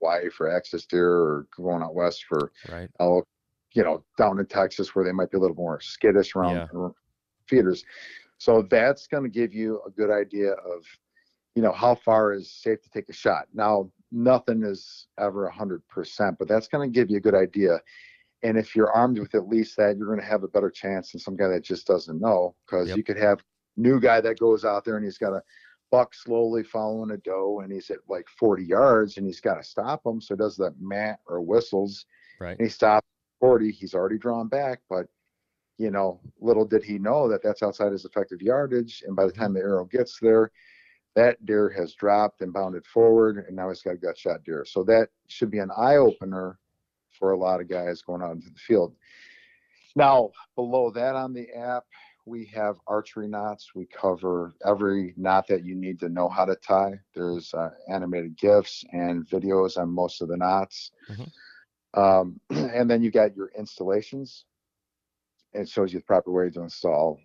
Hawaii 0.00 0.28
for 0.28 0.54
axis 0.54 0.84
deer 0.84 1.08
or 1.08 1.46
going 1.56 1.82
out 1.82 1.94
west 1.94 2.24
for 2.28 2.52
right. 2.68 2.90
elk, 3.00 3.26
you 3.72 3.82
know, 3.82 4.04
down 4.18 4.38
in 4.38 4.46
Texas 4.46 4.94
where 4.94 5.04
they 5.04 5.12
might 5.12 5.30
be 5.30 5.38
a 5.38 5.40
little 5.40 5.56
more 5.56 5.80
skittish 5.80 6.36
around 6.36 6.68
yeah. 6.74 6.88
feeders. 7.48 7.82
So 8.38 8.66
that's 8.68 9.06
going 9.06 9.22
to 9.22 9.30
give 9.30 9.54
you 9.54 9.80
a 9.86 9.90
good 9.90 10.10
idea 10.10 10.52
of, 10.52 10.84
you 11.54 11.62
know, 11.62 11.72
how 11.72 11.94
far 11.94 12.34
is 12.34 12.50
safe 12.50 12.82
to 12.82 12.90
take 12.90 13.08
a 13.08 13.14
shot. 13.14 13.46
Now, 13.54 13.90
nothing 14.12 14.62
is 14.62 15.06
ever 15.18 15.52
100%, 15.54 16.36
but 16.38 16.48
that's 16.48 16.68
going 16.68 16.90
to 16.90 16.94
give 16.94 17.10
you 17.10 17.16
a 17.16 17.20
good 17.20 17.34
idea. 17.34 17.80
And 18.42 18.56
if 18.56 18.76
you're 18.76 18.92
armed 18.92 19.18
with 19.18 19.34
at 19.34 19.48
least 19.48 19.76
that, 19.76 19.96
you're 19.96 20.06
going 20.06 20.20
to 20.20 20.26
have 20.26 20.42
a 20.42 20.48
better 20.48 20.70
chance 20.70 21.12
than 21.12 21.20
some 21.20 21.36
guy 21.36 21.48
that 21.48 21.64
just 21.64 21.86
doesn't 21.86 22.20
know 22.20 22.54
because 22.66 22.88
yep. 22.88 22.96
you 22.96 23.02
could 23.02 23.16
have 23.16 23.42
new 23.76 24.00
guy 24.00 24.20
that 24.20 24.38
goes 24.38 24.64
out 24.64 24.84
there 24.84 24.96
and 24.96 25.04
he's 25.04 25.18
got 25.18 25.32
a 25.32 25.42
buck 25.90 26.14
slowly 26.14 26.62
following 26.62 27.12
a 27.12 27.16
doe 27.18 27.60
and 27.62 27.72
he's 27.72 27.90
at 27.90 27.98
like 28.08 28.26
40 28.38 28.64
yards 28.64 29.16
and 29.16 29.26
he's 29.26 29.40
got 29.40 29.54
to 29.54 29.64
stop 29.64 30.04
him. 30.04 30.20
So 30.20 30.34
does 30.34 30.56
that 30.56 30.74
mat 30.80 31.20
or 31.26 31.40
whistles. 31.40 32.06
Right. 32.40 32.56
And 32.58 32.66
he 32.66 32.68
stops 32.68 33.06
40. 33.40 33.70
He's 33.70 33.94
already 33.94 34.18
drawn 34.18 34.48
back, 34.48 34.80
but 34.88 35.06
you 35.78 35.90
know, 35.90 36.20
little 36.40 36.64
did 36.64 36.82
he 36.82 36.98
know 36.98 37.28
that 37.28 37.42
that's 37.42 37.62
outside 37.62 37.92
his 37.92 38.04
effective 38.04 38.40
yardage. 38.40 39.02
And 39.06 39.14
by 39.14 39.26
the 39.26 39.32
mm-hmm. 39.32 39.42
time 39.42 39.54
the 39.54 39.60
arrow 39.60 39.84
gets 39.84 40.18
there, 40.20 40.50
that 41.16 41.44
deer 41.44 41.68
has 41.70 41.94
dropped 41.94 42.40
and 42.40 42.52
bounded 42.52 42.86
forward, 42.86 43.44
and 43.46 43.56
now 43.56 43.68
he's 43.68 43.82
got 43.82 43.94
a 43.94 43.98
gut 43.98 44.16
shot 44.16 44.44
deer. 44.44 44.64
So 44.66 44.84
that 44.84 45.08
should 45.28 45.50
be 45.50 45.58
an 45.58 45.70
eye 45.76 45.96
opener 45.96 46.58
for 47.18 47.32
a 47.32 47.38
lot 47.38 47.60
of 47.60 47.68
guys 47.68 48.02
going 48.02 48.22
out 48.22 48.32
into 48.32 48.50
the 48.50 48.58
field. 48.58 48.94
Now, 49.96 50.30
below 50.54 50.90
that 50.90 51.16
on 51.16 51.32
the 51.32 51.48
app, 51.56 51.84
we 52.26 52.44
have 52.54 52.76
archery 52.86 53.28
knots. 53.28 53.70
We 53.74 53.86
cover 53.86 54.54
every 54.64 55.14
knot 55.16 55.46
that 55.48 55.64
you 55.64 55.74
need 55.74 55.98
to 56.00 56.08
know 56.08 56.28
how 56.28 56.44
to 56.44 56.56
tie. 56.56 57.00
There's 57.14 57.52
uh, 57.54 57.70
animated 57.88 58.36
GIFs 58.36 58.84
and 58.92 59.26
videos 59.26 59.78
on 59.78 59.88
most 59.88 60.20
of 60.20 60.28
the 60.28 60.36
knots. 60.36 60.90
Mm-hmm. 61.10 62.00
Um, 62.00 62.40
and 62.50 62.90
then 62.90 63.02
you 63.02 63.10
got 63.10 63.34
your 63.34 63.50
installations 63.58 64.44
it 65.56 65.68
shows 65.68 65.92
you 65.92 65.98
the 65.98 66.04
proper 66.04 66.30
way 66.30 66.50
to 66.50 66.60
install 66.60 67.18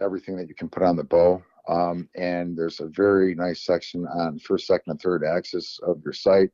everything 0.00 0.36
that 0.36 0.48
you 0.48 0.54
can 0.54 0.68
put 0.68 0.82
on 0.82 0.96
the 0.96 1.04
bow. 1.04 1.42
Um, 1.68 2.08
and 2.14 2.56
there's 2.56 2.80
a 2.80 2.88
very 2.88 3.34
nice 3.34 3.64
section 3.64 4.06
on 4.06 4.38
first, 4.38 4.66
second, 4.66 4.92
and 4.92 5.00
third 5.00 5.24
axis 5.24 5.78
of 5.82 6.00
your 6.04 6.12
sight 6.12 6.50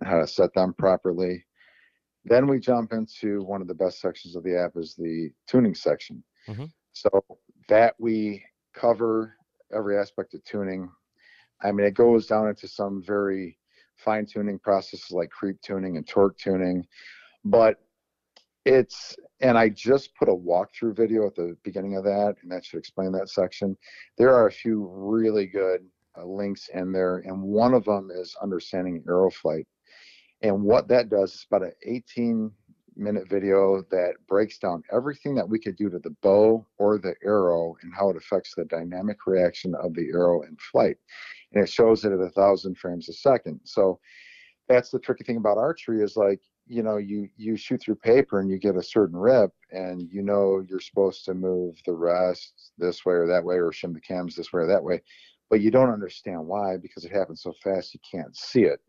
and 0.00 0.08
how 0.08 0.20
to 0.20 0.26
set 0.26 0.54
them 0.54 0.74
properly. 0.74 1.44
Then 2.24 2.46
we 2.46 2.58
jump 2.58 2.92
into 2.92 3.42
one 3.42 3.60
of 3.60 3.68
the 3.68 3.74
best 3.74 4.00
sections 4.00 4.36
of 4.36 4.44
the 4.44 4.58
app 4.58 4.72
is 4.76 4.94
the 4.94 5.30
tuning 5.46 5.74
section. 5.74 6.22
Mm-hmm. 6.48 6.66
So 6.92 7.24
that 7.68 7.94
we 7.98 8.44
cover 8.74 9.36
every 9.74 9.98
aspect 9.98 10.34
of 10.34 10.44
tuning. 10.44 10.90
I 11.62 11.72
mean, 11.72 11.86
it 11.86 11.94
goes 11.94 12.26
down 12.26 12.48
into 12.48 12.68
some 12.68 13.02
very 13.04 13.58
fine 13.96 14.26
tuning 14.26 14.58
processes 14.58 15.10
like 15.10 15.30
creep 15.30 15.60
tuning 15.62 15.96
and 15.96 16.06
torque 16.06 16.38
tuning, 16.38 16.86
but 17.44 17.78
it's 18.64 19.16
and 19.40 19.58
I 19.58 19.68
just 19.68 20.14
put 20.14 20.28
a 20.28 20.34
walkthrough 20.34 20.96
video 20.96 21.26
at 21.26 21.34
the 21.34 21.56
beginning 21.64 21.96
of 21.96 22.04
that, 22.04 22.36
and 22.42 22.50
that 22.50 22.64
should 22.64 22.78
explain 22.78 23.12
that 23.12 23.28
section. 23.28 23.76
There 24.16 24.34
are 24.34 24.46
a 24.46 24.52
few 24.52 24.88
really 24.90 25.46
good 25.46 25.80
uh, 26.16 26.24
links 26.24 26.70
in 26.72 26.92
there, 26.92 27.18
and 27.18 27.42
one 27.42 27.74
of 27.74 27.84
them 27.84 28.10
is 28.14 28.36
understanding 28.42 29.02
arrow 29.06 29.30
flight. 29.30 29.66
And 30.42 30.62
what 30.62 30.88
that 30.88 31.08
does 31.08 31.34
is 31.34 31.46
about 31.50 31.66
an 31.66 31.72
18 31.84 32.50
minute 32.96 33.28
video 33.28 33.82
that 33.90 34.14
breaks 34.28 34.58
down 34.58 34.82
everything 34.92 35.34
that 35.34 35.48
we 35.48 35.58
could 35.58 35.76
do 35.76 35.90
to 35.90 35.98
the 35.98 36.14
bow 36.22 36.64
or 36.78 36.98
the 36.98 37.14
arrow 37.24 37.74
and 37.82 37.92
how 37.92 38.08
it 38.10 38.16
affects 38.16 38.54
the 38.54 38.64
dynamic 38.66 39.26
reaction 39.26 39.74
of 39.74 39.94
the 39.94 40.08
arrow 40.12 40.42
in 40.42 40.56
flight. 40.70 40.96
And 41.52 41.62
it 41.62 41.68
shows 41.68 42.04
it 42.04 42.12
at 42.12 42.20
a 42.20 42.30
thousand 42.30 42.78
frames 42.78 43.08
a 43.08 43.12
second. 43.12 43.60
So 43.64 43.98
that's 44.68 44.90
the 44.90 44.98
tricky 44.98 45.24
thing 45.24 45.36
about 45.36 45.58
archery 45.58 46.02
is 46.02 46.16
like 46.16 46.40
you 46.66 46.82
know 46.82 46.96
you 46.96 47.28
you 47.36 47.56
shoot 47.56 47.80
through 47.82 47.96
paper 47.96 48.40
and 48.40 48.50
you 48.50 48.58
get 48.58 48.76
a 48.76 48.82
certain 48.82 49.16
rip 49.16 49.50
and 49.70 50.08
you 50.10 50.22
know 50.22 50.64
you're 50.68 50.80
supposed 50.80 51.24
to 51.24 51.34
move 51.34 51.76
the 51.84 51.92
rest 51.92 52.72
this 52.78 53.04
way 53.04 53.14
or 53.14 53.26
that 53.26 53.44
way 53.44 53.56
or 53.56 53.70
shim 53.70 53.92
the 53.92 54.00
cams 54.00 54.34
this 54.34 54.52
way 54.52 54.62
or 54.62 54.66
that 54.66 54.82
way 54.82 55.00
but 55.50 55.60
you 55.60 55.70
don't 55.70 55.92
understand 55.92 56.46
why 56.46 56.76
because 56.76 57.04
it 57.04 57.12
happens 57.12 57.42
so 57.42 57.52
fast 57.62 57.94
you 57.94 58.00
can't 58.10 58.36
see 58.36 58.62
it. 58.62 58.80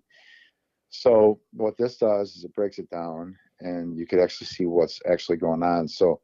So 0.89 1.39
what 1.51 1.77
this 1.77 1.97
does 1.97 2.35
is 2.35 2.43
it 2.43 2.55
breaks 2.55 2.79
it 2.79 2.89
down 2.89 3.35
and 3.59 3.97
you 3.97 4.07
could 4.07 4.19
actually 4.19 4.47
see 4.47 4.65
what's 4.65 4.99
actually 5.07 5.37
going 5.37 5.63
on. 5.63 5.87
So 5.87 6.21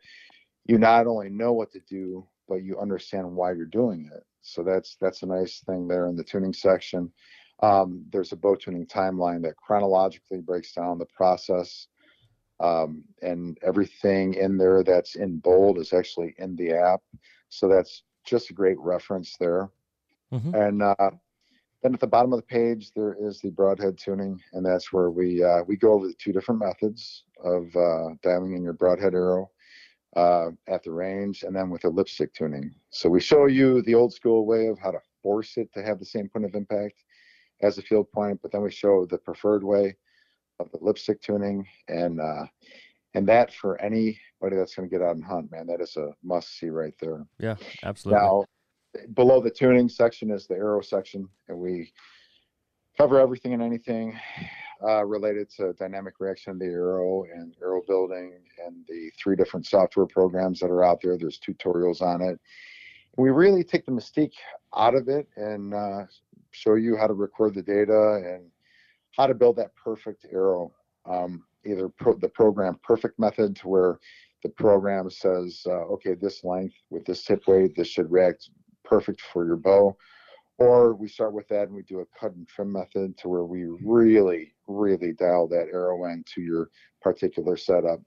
you 0.65 0.77
not 0.77 1.07
only 1.07 1.29
know 1.29 1.53
what 1.53 1.71
to 1.73 1.79
do 1.87 2.27
but 2.47 2.63
you 2.63 2.79
understand 2.79 3.31
why 3.31 3.53
you're 3.53 3.65
doing 3.65 4.09
it. 4.13 4.23
So 4.41 4.63
that's 4.63 4.97
that's 4.99 5.23
a 5.23 5.27
nice 5.27 5.61
thing 5.65 5.87
there 5.87 6.07
in 6.07 6.15
the 6.15 6.23
tuning 6.23 6.53
section 6.53 7.11
um, 7.61 8.05
there's 8.11 8.31
a 8.31 8.35
bow 8.35 8.55
tuning 8.55 8.85
timeline 8.85 9.41
that 9.43 9.57
chronologically 9.57 10.39
breaks 10.39 10.73
down 10.73 10.97
the 10.97 11.05
process. 11.05 11.87
Um, 12.59 13.03
and 13.23 13.57
everything 13.63 14.35
in 14.35 14.55
there 14.55 14.83
that's 14.83 15.15
in 15.15 15.37
bold 15.37 15.79
is 15.79 15.93
actually 15.93 16.35
in 16.37 16.55
the 16.55 16.73
app. 16.73 17.01
So 17.49 17.67
that's 17.67 18.03
just 18.23 18.51
a 18.51 18.53
great 18.53 18.79
reference 18.79 19.35
there. 19.39 19.71
Mm-hmm. 20.31 20.53
And 20.55 20.83
uh, 20.83 21.11
then 21.81 21.93
at 21.93 21.99
the 21.99 22.07
bottom 22.07 22.33
of 22.33 22.39
the 22.39 22.45
page, 22.45 22.91
there 22.95 23.15
is 23.19 23.41
the 23.41 23.49
broadhead 23.49 23.97
tuning, 23.97 24.39
and 24.53 24.65
that's 24.65 24.93
where 24.93 25.09
we 25.09 25.43
uh, 25.43 25.63
we 25.67 25.75
go 25.75 25.93
over 25.93 26.07
the 26.07 26.13
two 26.13 26.31
different 26.31 26.61
methods 26.61 27.23
of 27.43 27.75
uh, 27.75 28.09
dialing 28.21 28.53
in 28.53 28.63
your 28.63 28.73
broadhead 28.73 29.15
arrow 29.15 29.49
uh, 30.15 30.49
at 30.67 30.83
the 30.83 30.91
range, 30.91 31.43
and 31.43 31.55
then 31.55 31.69
with 31.69 31.81
the 31.81 31.89
lipstick 31.89 32.33
tuning. 32.33 32.71
So 32.91 33.09
we 33.09 33.19
show 33.19 33.47
you 33.47 33.81
the 33.81 33.95
old 33.95 34.13
school 34.13 34.45
way 34.45 34.67
of 34.67 34.77
how 34.77 34.91
to 34.91 34.99
force 35.23 35.57
it 35.57 35.73
to 35.73 35.83
have 35.83 35.99
the 35.99 36.05
same 36.05 36.29
point 36.29 36.45
of 36.45 36.53
impact, 36.53 37.03
as 37.61 37.77
a 37.77 37.81
field 37.81 38.11
point, 38.11 38.39
but 38.41 38.51
then 38.51 38.61
we 38.61 38.71
show 38.71 39.05
the 39.05 39.17
preferred 39.17 39.63
way 39.63 39.95
of 40.59 40.71
the 40.71 40.79
lipstick 40.81 41.21
tuning 41.21 41.65
and 41.87 42.19
uh, 42.19 42.45
and 43.13 43.27
that 43.27 43.53
for 43.53 43.79
anybody 43.81 44.55
that's 44.55 44.75
going 44.75 44.89
to 44.89 44.95
get 44.95 45.05
out 45.05 45.15
and 45.15 45.23
hunt, 45.23 45.51
man, 45.51 45.67
that 45.67 45.81
is 45.81 45.97
a 45.97 46.11
must 46.23 46.57
see 46.57 46.69
right 46.69 46.93
there. 46.99 47.25
Yeah, 47.39 47.55
absolutely. 47.83 48.21
Now, 48.21 48.45
below 49.13 49.41
the 49.41 49.51
tuning 49.51 49.89
section 49.89 50.31
is 50.31 50.47
the 50.47 50.55
arrow 50.55 50.81
section, 50.81 51.27
and 51.49 51.57
we 51.57 51.91
cover 52.97 53.19
everything 53.19 53.53
and 53.53 53.61
anything 53.61 54.17
uh, 54.83 55.05
related 55.05 55.49
to 55.49 55.73
dynamic 55.73 56.15
reaction 56.19 56.53
of 56.53 56.59
the 56.59 56.65
arrow 56.65 57.23
and 57.33 57.55
arrow 57.61 57.81
building 57.87 58.33
and 58.65 58.85
the 58.87 59.11
three 59.21 59.35
different 59.35 59.65
software 59.65 60.05
programs 60.05 60.59
that 60.59 60.71
are 60.71 60.83
out 60.83 60.99
there. 61.01 61.17
There's 61.17 61.39
tutorials 61.39 62.01
on 62.01 62.21
it. 62.21 62.39
We 63.17 63.29
really 63.29 63.63
take 63.63 63.85
the 63.85 63.91
mystique 63.91 64.33
out 64.75 64.95
of 64.95 65.09
it 65.09 65.27
and 65.35 65.73
uh, 65.73 66.05
show 66.51 66.75
you 66.75 66.95
how 66.95 67.07
to 67.07 67.13
record 67.13 67.55
the 67.55 67.61
data 67.61 68.21
and 68.25 68.49
how 69.17 69.27
to 69.27 69.33
build 69.33 69.57
that 69.57 69.75
perfect 69.75 70.25
arrow. 70.31 70.73
Um, 71.05 71.43
either 71.65 71.89
pro- 71.89 72.17
the 72.17 72.29
program 72.29 72.79
perfect 72.83 73.19
method 73.19 73.55
to 73.57 73.67
where 73.67 73.99
the 74.43 74.49
program 74.49 75.09
says, 75.09 75.61
uh, 75.65 75.85
okay, 75.93 76.15
this 76.15 76.43
length 76.43 76.75
with 76.89 77.05
this 77.05 77.23
tip 77.23 77.47
weight, 77.47 77.75
this 77.75 77.87
should 77.87 78.11
react 78.11 78.49
perfect 78.83 79.21
for 79.21 79.45
your 79.45 79.57
bow. 79.57 79.95
Or 80.57 80.93
we 80.93 81.07
start 81.07 81.33
with 81.33 81.47
that 81.49 81.67
and 81.67 81.75
we 81.75 81.83
do 81.83 81.99
a 82.01 82.19
cut 82.19 82.33
and 82.33 82.47
trim 82.47 82.71
method 82.71 83.17
to 83.17 83.29
where 83.29 83.45
we 83.45 83.65
really, 83.83 84.53
really 84.67 85.13
dial 85.13 85.47
that 85.47 85.69
arrow 85.73 86.05
in 86.05 86.23
to 86.35 86.41
your 86.41 86.69
particular 87.01 87.57
setup. 87.57 87.99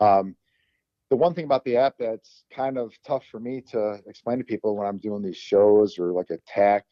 Um, 0.00 0.36
the 1.10 1.16
one 1.16 1.34
thing 1.34 1.44
about 1.44 1.64
the 1.64 1.76
app 1.76 1.94
that's 1.98 2.44
kind 2.54 2.78
of 2.78 2.94
tough 3.04 3.24
for 3.30 3.40
me 3.40 3.60
to 3.72 3.98
explain 4.06 4.38
to 4.38 4.44
people 4.44 4.76
when 4.76 4.86
I'm 4.86 4.98
doing 4.98 5.22
these 5.22 5.36
shows 5.36 5.98
or 5.98 6.12
like 6.12 6.30
a 6.30 6.38
tech 6.46 6.86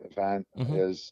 event 0.00 0.46
mm-hmm. 0.56 0.76
is 0.76 1.10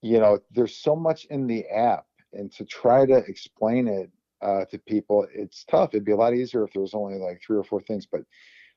you 0.00 0.20
know 0.20 0.38
there's 0.52 0.76
so 0.76 0.94
much 0.94 1.24
in 1.26 1.46
the 1.46 1.66
app 1.66 2.06
and 2.32 2.52
to 2.52 2.64
try 2.64 3.04
to 3.04 3.16
explain 3.16 3.88
it 3.88 4.10
uh, 4.42 4.64
to 4.66 4.78
people 4.78 5.26
it's 5.34 5.64
tough 5.64 5.90
it'd 5.92 6.04
be 6.04 6.12
a 6.12 6.16
lot 6.16 6.34
easier 6.34 6.64
if 6.64 6.72
there 6.72 6.82
was 6.82 6.94
only 6.94 7.18
like 7.18 7.40
three 7.44 7.56
or 7.56 7.64
four 7.64 7.80
things 7.80 8.06
but 8.06 8.20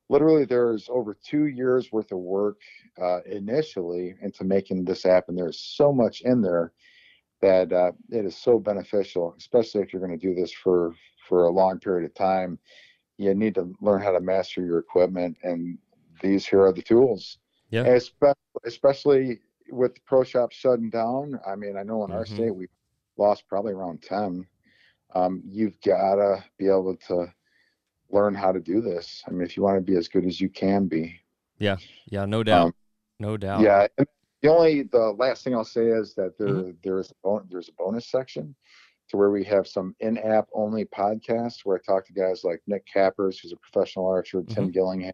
literally 0.10 0.46
there's 0.46 0.90
over 0.90 1.16
two 1.24 1.46
years 1.46 1.92
worth 1.92 2.12
of 2.12 2.18
work 2.18 2.60
uh, 3.00 3.20
initially 3.26 4.16
into 4.22 4.44
making 4.44 4.84
this 4.84 5.06
app 5.06 5.26
and 5.28 5.38
there's 5.38 5.60
so 5.60 5.94
much 5.94 6.22
in 6.22 6.42
there 6.42 6.72
that 7.42 7.72
uh, 7.72 7.92
it 8.10 8.26
is 8.26 8.36
so 8.36 8.60
beneficial, 8.60 9.34
especially 9.38 9.82
if 9.82 9.94
you're 9.94 10.06
going 10.06 10.18
to 10.18 10.28
do 10.28 10.36
this 10.36 10.52
for 10.52 10.94
for 11.28 11.46
a 11.46 11.50
long 11.50 11.80
period 11.80 12.06
of 12.06 12.14
time. 12.16 12.58
You 13.18 13.34
need 13.34 13.56
to 13.56 13.74
learn 13.82 14.02
how 14.02 14.12
to 14.12 14.20
master 14.20 14.64
your 14.64 14.80
equipment, 14.80 15.38
and 15.44 15.78
these 16.22 16.46
here 16.46 16.64
are 16.64 16.74
the 16.74 16.82
tools. 16.82 17.38
Yeah. 17.70 17.84
Especially, 17.84 18.36
especially 18.66 19.40
with 19.72 19.94
the 19.96 20.02
pro 20.06 20.24
shop 20.24 20.52
shutting 20.52 20.90
down. 20.90 21.40
I 21.46 21.56
mean, 21.56 21.78
I 21.78 21.84
know 21.84 22.04
in 22.06 22.12
our 22.12 22.26
Mhm. 22.26 22.34
state 22.36 22.56
we 22.56 22.68
lost 23.18 23.48
probably 23.48 23.74
around 23.74 24.02
ten. 24.02 24.48
Um, 25.14 25.42
you've 25.46 25.80
got 25.82 26.16
to 26.16 26.44
be 26.58 26.68
able 26.68 26.96
to 27.08 27.34
learn 28.10 28.34
how 28.34 28.52
to 28.52 28.60
do 28.60 28.82
this. 28.82 29.24
I 29.28 29.32
mean, 29.32 29.42
if 29.42 29.56
you 29.56 29.64
want 29.64 29.78
to 29.78 29.82
be 29.82 29.98
as 29.98 30.08
good 30.08 30.26
as 30.26 30.40
you 30.42 30.50
can 30.50 30.88
be. 30.88 31.20
Yeah. 31.58 31.78
Yeah, 32.06 32.26
no 32.26 32.44
doubt. 32.44 32.68
Um, 32.68 32.74
no 33.20 33.38
doubt. 33.38 33.62
Yeah. 33.62 33.88
and 33.98 34.08
The 34.42 34.50
only 34.50 34.84
the 34.84 35.12
last 35.18 35.44
thing 35.44 35.54
I'll 35.54 35.64
say 35.66 35.88
is 35.88 36.14
that 36.16 36.38
there 36.38 36.48
Mm-hmm. 36.48 36.72
there 36.84 37.00
is 37.00 37.12
a 37.12 37.16
bon- 37.24 37.48
there's 37.50 37.70
a 37.70 37.74
bonus 37.74 38.08
section 38.08 38.56
to 39.10 39.18
where 39.18 39.32
we 39.32 39.44
have 39.44 39.68
some 39.68 39.96
in-app 40.02 40.48
only 40.54 40.86
podcasts 40.86 41.62
where 41.66 41.78
I 41.78 41.82
talk 41.82 42.06
to 42.06 42.14
guys 42.14 42.44
like 42.44 42.62
Nick 42.68 42.86
Kappers, 42.86 43.40
who's 43.40 43.52
a 43.52 43.58
professional 43.58 44.08
archer, 44.08 44.42
Mm-hmm. 44.42 44.54
Tim 44.54 44.72
Gillingham. 44.72 45.14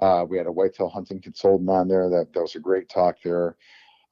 Uh, 0.00 0.24
we 0.28 0.36
had 0.36 0.46
a 0.46 0.52
whitetail 0.52 0.88
hunting 0.88 1.20
consultant 1.20 1.70
on 1.70 1.88
there. 1.88 2.08
That 2.10 2.32
that 2.34 2.40
was 2.42 2.54
a 2.54 2.60
great 2.60 2.88
talk 2.88 3.16
there. 3.22 3.56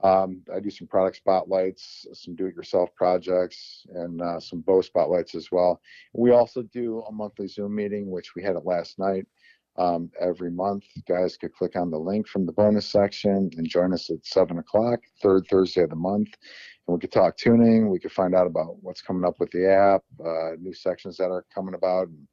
Um, 0.02 0.42
I 0.54 0.60
do 0.60 0.68
some 0.68 0.86
product 0.86 1.16
spotlights, 1.16 2.06
some 2.12 2.34
do-it-yourself 2.36 2.94
projects, 2.94 3.86
and 3.94 4.20
uh, 4.20 4.38
some 4.38 4.60
bow 4.60 4.82
spotlights 4.82 5.34
as 5.34 5.50
well. 5.50 5.80
We 6.12 6.32
also 6.32 6.62
do 6.62 7.00
a 7.08 7.12
monthly 7.12 7.48
Zoom 7.48 7.74
meeting, 7.74 8.10
which 8.10 8.34
we 8.34 8.42
had 8.42 8.56
it 8.56 8.66
last 8.66 8.98
night. 8.98 9.26
Um, 9.78 10.10
every 10.20 10.50
month, 10.50 10.84
guys 11.06 11.36
could 11.36 11.52
click 11.52 11.76
on 11.76 11.90
the 11.90 11.98
link 11.98 12.26
from 12.26 12.46
the 12.46 12.52
bonus 12.52 12.86
section 12.86 13.50
and 13.56 13.68
join 13.68 13.92
us 13.92 14.10
at 14.10 14.24
seven 14.24 14.58
o'clock, 14.58 15.00
third 15.22 15.46
Thursday 15.50 15.82
of 15.82 15.90
the 15.90 15.96
month, 15.96 16.28
and 16.86 16.94
we 16.94 16.98
could 16.98 17.12
talk 17.12 17.36
tuning. 17.36 17.90
We 17.90 17.98
could 17.98 18.12
find 18.12 18.34
out 18.34 18.46
about 18.46 18.82
what's 18.82 19.02
coming 19.02 19.24
up 19.24 19.38
with 19.38 19.50
the 19.50 19.70
app, 19.70 20.02
uh, 20.24 20.56
new 20.58 20.72
sections 20.72 21.16
that 21.18 21.30
are 21.30 21.44
coming 21.54 21.74
about. 21.74 22.08
And 22.08 22.26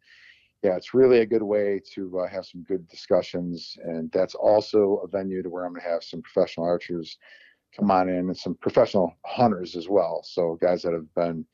yeah, 0.63 0.77
it's 0.77 0.93
really 0.93 1.19
a 1.19 1.25
good 1.25 1.43
way 1.43 1.81
to 1.93 2.19
uh, 2.19 2.27
have 2.29 2.45
some 2.45 2.63
good 2.63 2.87
discussions, 2.87 3.75
and 3.83 4.09
that's 4.11 4.35
also 4.35 5.01
a 5.03 5.07
venue 5.07 5.43
to 5.43 5.49
where 5.49 5.65
I'm 5.65 5.73
going 5.73 5.83
to 5.83 5.89
have 5.89 6.03
some 6.03 6.21
professional 6.21 6.65
archers 6.65 7.17
come 7.75 7.91
on 7.91 8.07
in 8.07 8.15
and 8.15 8.37
some 8.37 8.55
professional 8.55 9.13
hunters 9.25 9.75
as 9.75 9.89
well. 9.89 10.21
So 10.23 10.57
guys 10.61 10.83
that 10.83 10.93
have 10.93 11.13
been 11.15 11.45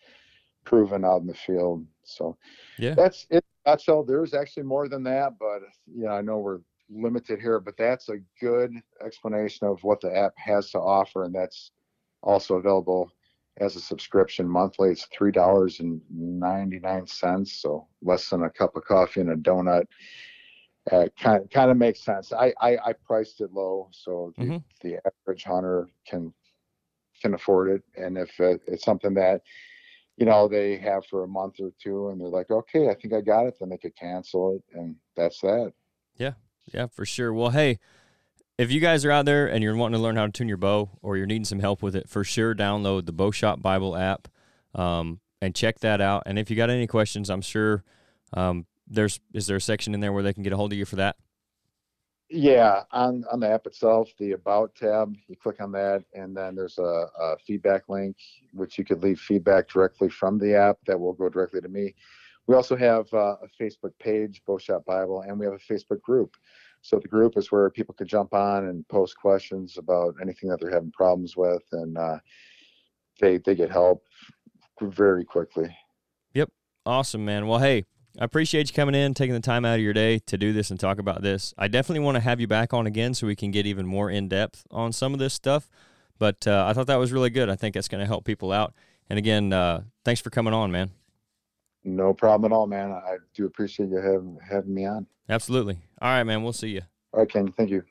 proven 0.65 1.03
out 1.03 1.21
in 1.21 1.27
the 1.27 1.33
field. 1.33 1.85
So 2.03 2.37
Yeah. 2.77 2.93
that's 2.95 3.25
it. 3.31 3.43
Nutshell. 3.65 4.03
There's 4.03 4.33
actually 4.33 4.63
more 4.63 4.87
than 4.87 5.03
that, 5.03 5.37
but 5.39 5.61
yeah, 5.93 6.13
I 6.13 6.21
know 6.21 6.39
we're 6.39 6.61
limited 6.89 7.39
here, 7.39 7.59
but 7.59 7.77
that's 7.77 8.09
a 8.09 8.17
good 8.41 8.73
explanation 9.05 9.67
of 9.67 9.83
what 9.83 10.01
the 10.01 10.15
app 10.15 10.33
has 10.37 10.71
to 10.71 10.79
offer, 10.79 11.23
and 11.25 11.33
that's 11.35 11.71
also 12.23 12.55
available 12.55 13.11
as 13.57 13.75
a 13.75 13.81
subscription 13.81 14.47
monthly. 14.47 14.89
It's 14.91 15.05
three 15.05 15.31
dollars 15.31 15.79
and 15.79 16.01
ninety 16.09 16.79
nine 16.79 17.05
cents, 17.07 17.53
so 17.61 17.87
less 18.01 18.29
than 18.29 18.43
a 18.43 18.49
cup 18.49 18.75
of 18.75 18.85
coffee 18.85 19.21
and 19.21 19.31
a 19.31 19.35
donut. 19.35 19.85
Uh, 20.91 21.07
kind 21.19 21.49
kind 21.51 21.69
of 21.69 21.77
makes 21.77 21.99
sense. 22.03 22.33
I, 22.33 22.53
I 22.59 22.77
I 22.77 22.93
priced 23.05 23.41
it 23.41 23.51
low, 23.53 23.89
so 23.91 24.33
the, 24.39 24.45
Mhm. 24.45 24.63
the 24.81 24.99
average 25.05 25.43
hunter 25.43 25.87
can 26.07 26.33
can 27.21 27.33
afford 27.33 27.69
it, 27.69 27.83
and 27.95 28.17
if 28.17 28.39
it, 28.39 28.61
it's 28.65 28.85
something 28.85 29.13
that 29.15 29.41
you 30.19 30.25
know 30.25 30.49
they 30.49 30.77
have 30.77 31.05
for 31.05 31.23
a 31.23 31.27
month 31.27 31.55
or 31.59 31.71
two, 31.81 32.09
and 32.09 32.19
they're 32.19 32.27
like, 32.27 32.51
okay, 32.51 32.89
I 32.89 32.93
think 32.93 33.13
I 33.13 33.21
got 33.21 33.47
it, 33.47 33.55
then 33.59 33.69
they 33.69 33.77
could 33.77 33.95
cancel 33.95 34.55
it, 34.55 34.77
and 34.77 34.95
that's 35.15 35.39
that. 35.41 35.71
Yeah, 36.17 36.33
Yeah, 36.73 36.87
for 36.87 37.05
sure. 37.05 37.33
Well, 37.33 37.51
hey, 37.51 37.79
if 38.57 38.69
you 38.69 38.81
guys 38.81 39.05
are 39.05 39.11
out 39.11 39.25
there 39.25 39.47
and 39.47 39.63
you're 39.63 39.75
wanting 39.75 39.97
to 39.97 40.03
learn 40.03 40.17
how 40.17 40.25
to 40.25 40.31
tune 40.31 40.49
your 40.49 40.57
bow 40.57 40.89
or 41.01 41.15
you're 41.15 41.25
needing 41.25 41.45
some 41.45 41.61
help 41.61 41.81
with 41.81 41.95
it, 41.95 42.09
for 42.09 42.25
sure 42.25 42.53
download 42.53 43.05
the 43.05 43.13
Bow 43.13 43.31
Shop 43.31 43.61
Bible 43.61 43.95
app 43.95 44.27
um, 44.75 45.21
and 45.41 45.55
check 45.55 45.79
that 45.79 46.01
out. 46.01 46.23
And 46.25 46.37
if 46.37 46.49
you 46.49 46.57
got 46.57 46.69
any 46.69 46.85
questions, 46.85 47.29
I'm 47.29 47.41
sure 47.41 47.85
um, 48.33 48.65
there's 48.85 49.21
is 49.33 49.47
there 49.47 49.55
a 49.55 49.61
section 49.61 49.93
in 49.93 50.01
there 50.01 50.11
where 50.11 50.23
they 50.23 50.33
can 50.33 50.43
get 50.43 50.51
a 50.51 50.57
hold 50.57 50.73
of 50.73 50.77
you 50.77 50.83
for 50.83 50.97
that? 50.97 51.15
Yeah, 52.31 52.83
on 52.91 53.23
on 53.31 53.39
the 53.39 53.49
app 53.49 53.65
itself, 53.65 54.11
the 54.19 54.33
About 54.33 54.75
tab, 54.75 55.15
you 55.27 55.35
click 55.35 55.59
on 55.59 55.71
that, 55.71 56.03
and 56.13 56.37
then 56.37 56.53
there's 56.53 56.77
a, 56.77 57.07
a 57.19 57.37
feedback 57.45 57.89
link, 57.89 58.17
which 58.53 58.77
you 58.77 58.85
could 58.85 59.01
leave 59.01 59.19
feedback 59.19 59.67
directly 59.67 60.09
from 60.09 60.37
the 60.37 60.55
app 60.55 60.77
that 60.85 60.99
will 60.99 61.13
go 61.13 61.27
directly 61.27 61.59
to 61.59 61.67
me. 61.67 61.95
We 62.45 62.53
also 62.55 62.75
have 62.75 63.11
uh, 63.13 63.35
a 63.41 63.47
Facebook 63.59 63.93
page, 63.99 64.43
Bow 64.45 64.59
Shop 64.59 64.85
Bible, 64.85 65.21
and 65.21 65.39
we 65.39 65.45
have 65.45 65.55
a 65.55 65.73
Facebook 65.73 66.01
group. 66.01 66.35
So 66.81 66.99
the 66.99 67.07
group 67.07 67.35
is 67.35 67.51
where 67.51 67.69
people 67.69 67.95
can 67.95 68.07
jump 68.07 68.33
on 68.33 68.65
and 68.65 68.87
post 68.87 69.17
questions 69.17 69.77
about 69.77 70.15
anything 70.21 70.49
that 70.49 70.59
they're 70.59 70.71
having 70.71 70.91
problems 70.91 71.35
with, 71.35 71.63
and 71.71 71.97
uh, 71.97 72.19
they 73.19 73.37
they 73.39 73.55
get 73.55 73.71
help 73.71 74.03
very 74.81 75.25
quickly. 75.25 75.75
Yep, 76.35 76.49
awesome, 76.85 77.25
man. 77.25 77.47
Well, 77.47 77.59
hey, 77.59 77.85
I 78.19 78.25
appreciate 78.25 78.69
you 78.69 78.73
coming 78.73 78.95
in, 78.95 79.13
taking 79.13 79.33
the 79.33 79.39
time 79.39 79.63
out 79.63 79.75
of 79.75 79.81
your 79.81 79.93
day 79.93 80.19
to 80.19 80.37
do 80.37 80.51
this 80.51 80.71
and 80.71 80.77
talk 80.77 80.99
about 80.99 81.21
this. 81.21 81.53
I 81.57 81.69
definitely 81.69 82.03
want 82.03 82.15
to 82.15 82.21
have 82.21 82.41
you 82.41 82.47
back 82.47 82.73
on 82.73 82.85
again 82.85 83.13
so 83.13 83.25
we 83.25 83.35
can 83.35 83.49
get 83.49 83.65
even 83.65 83.85
more 83.85 84.09
in 84.11 84.27
depth 84.27 84.67
on 84.71 84.91
some 84.91 85.13
of 85.13 85.19
this 85.19 85.33
stuff. 85.33 85.69
But 86.17 86.45
uh, 86.45 86.65
I 86.67 86.73
thought 86.73 86.87
that 86.87 86.97
was 86.97 87.13
really 87.13 87.29
good. 87.29 87.49
I 87.49 87.55
think 87.55 87.75
that's 87.75 87.87
going 87.87 88.01
to 88.01 88.05
help 88.05 88.25
people 88.25 88.51
out. 88.51 88.73
And 89.09 89.17
again, 89.17 89.53
uh, 89.53 89.83
thanks 90.03 90.19
for 90.19 90.31
coming 90.31 90.53
on, 90.53 90.69
man. 90.69 90.91
No 91.85 92.13
problem 92.13 92.51
at 92.51 92.53
all, 92.53 92.67
man. 92.67 92.91
I 92.91 93.19
do 93.33 93.45
appreciate 93.45 93.87
you 93.87 93.95
having 93.95 94.37
having 94.45 94.73
me 94.73 94.85
on. 94.85 95.07
Absolutely. 95.29 95.77
All 96.01 96.09
right, 96.09 96.25
man. 96.25 96.43
We'll 96.43 96.51
see 96.51 96.71
you. 96.71 96.81
All 97.13 97.21
right, 97.21 97.29
Ken. 97.29 97.53
Thank 97.53 97.69
you. 97.69 97.85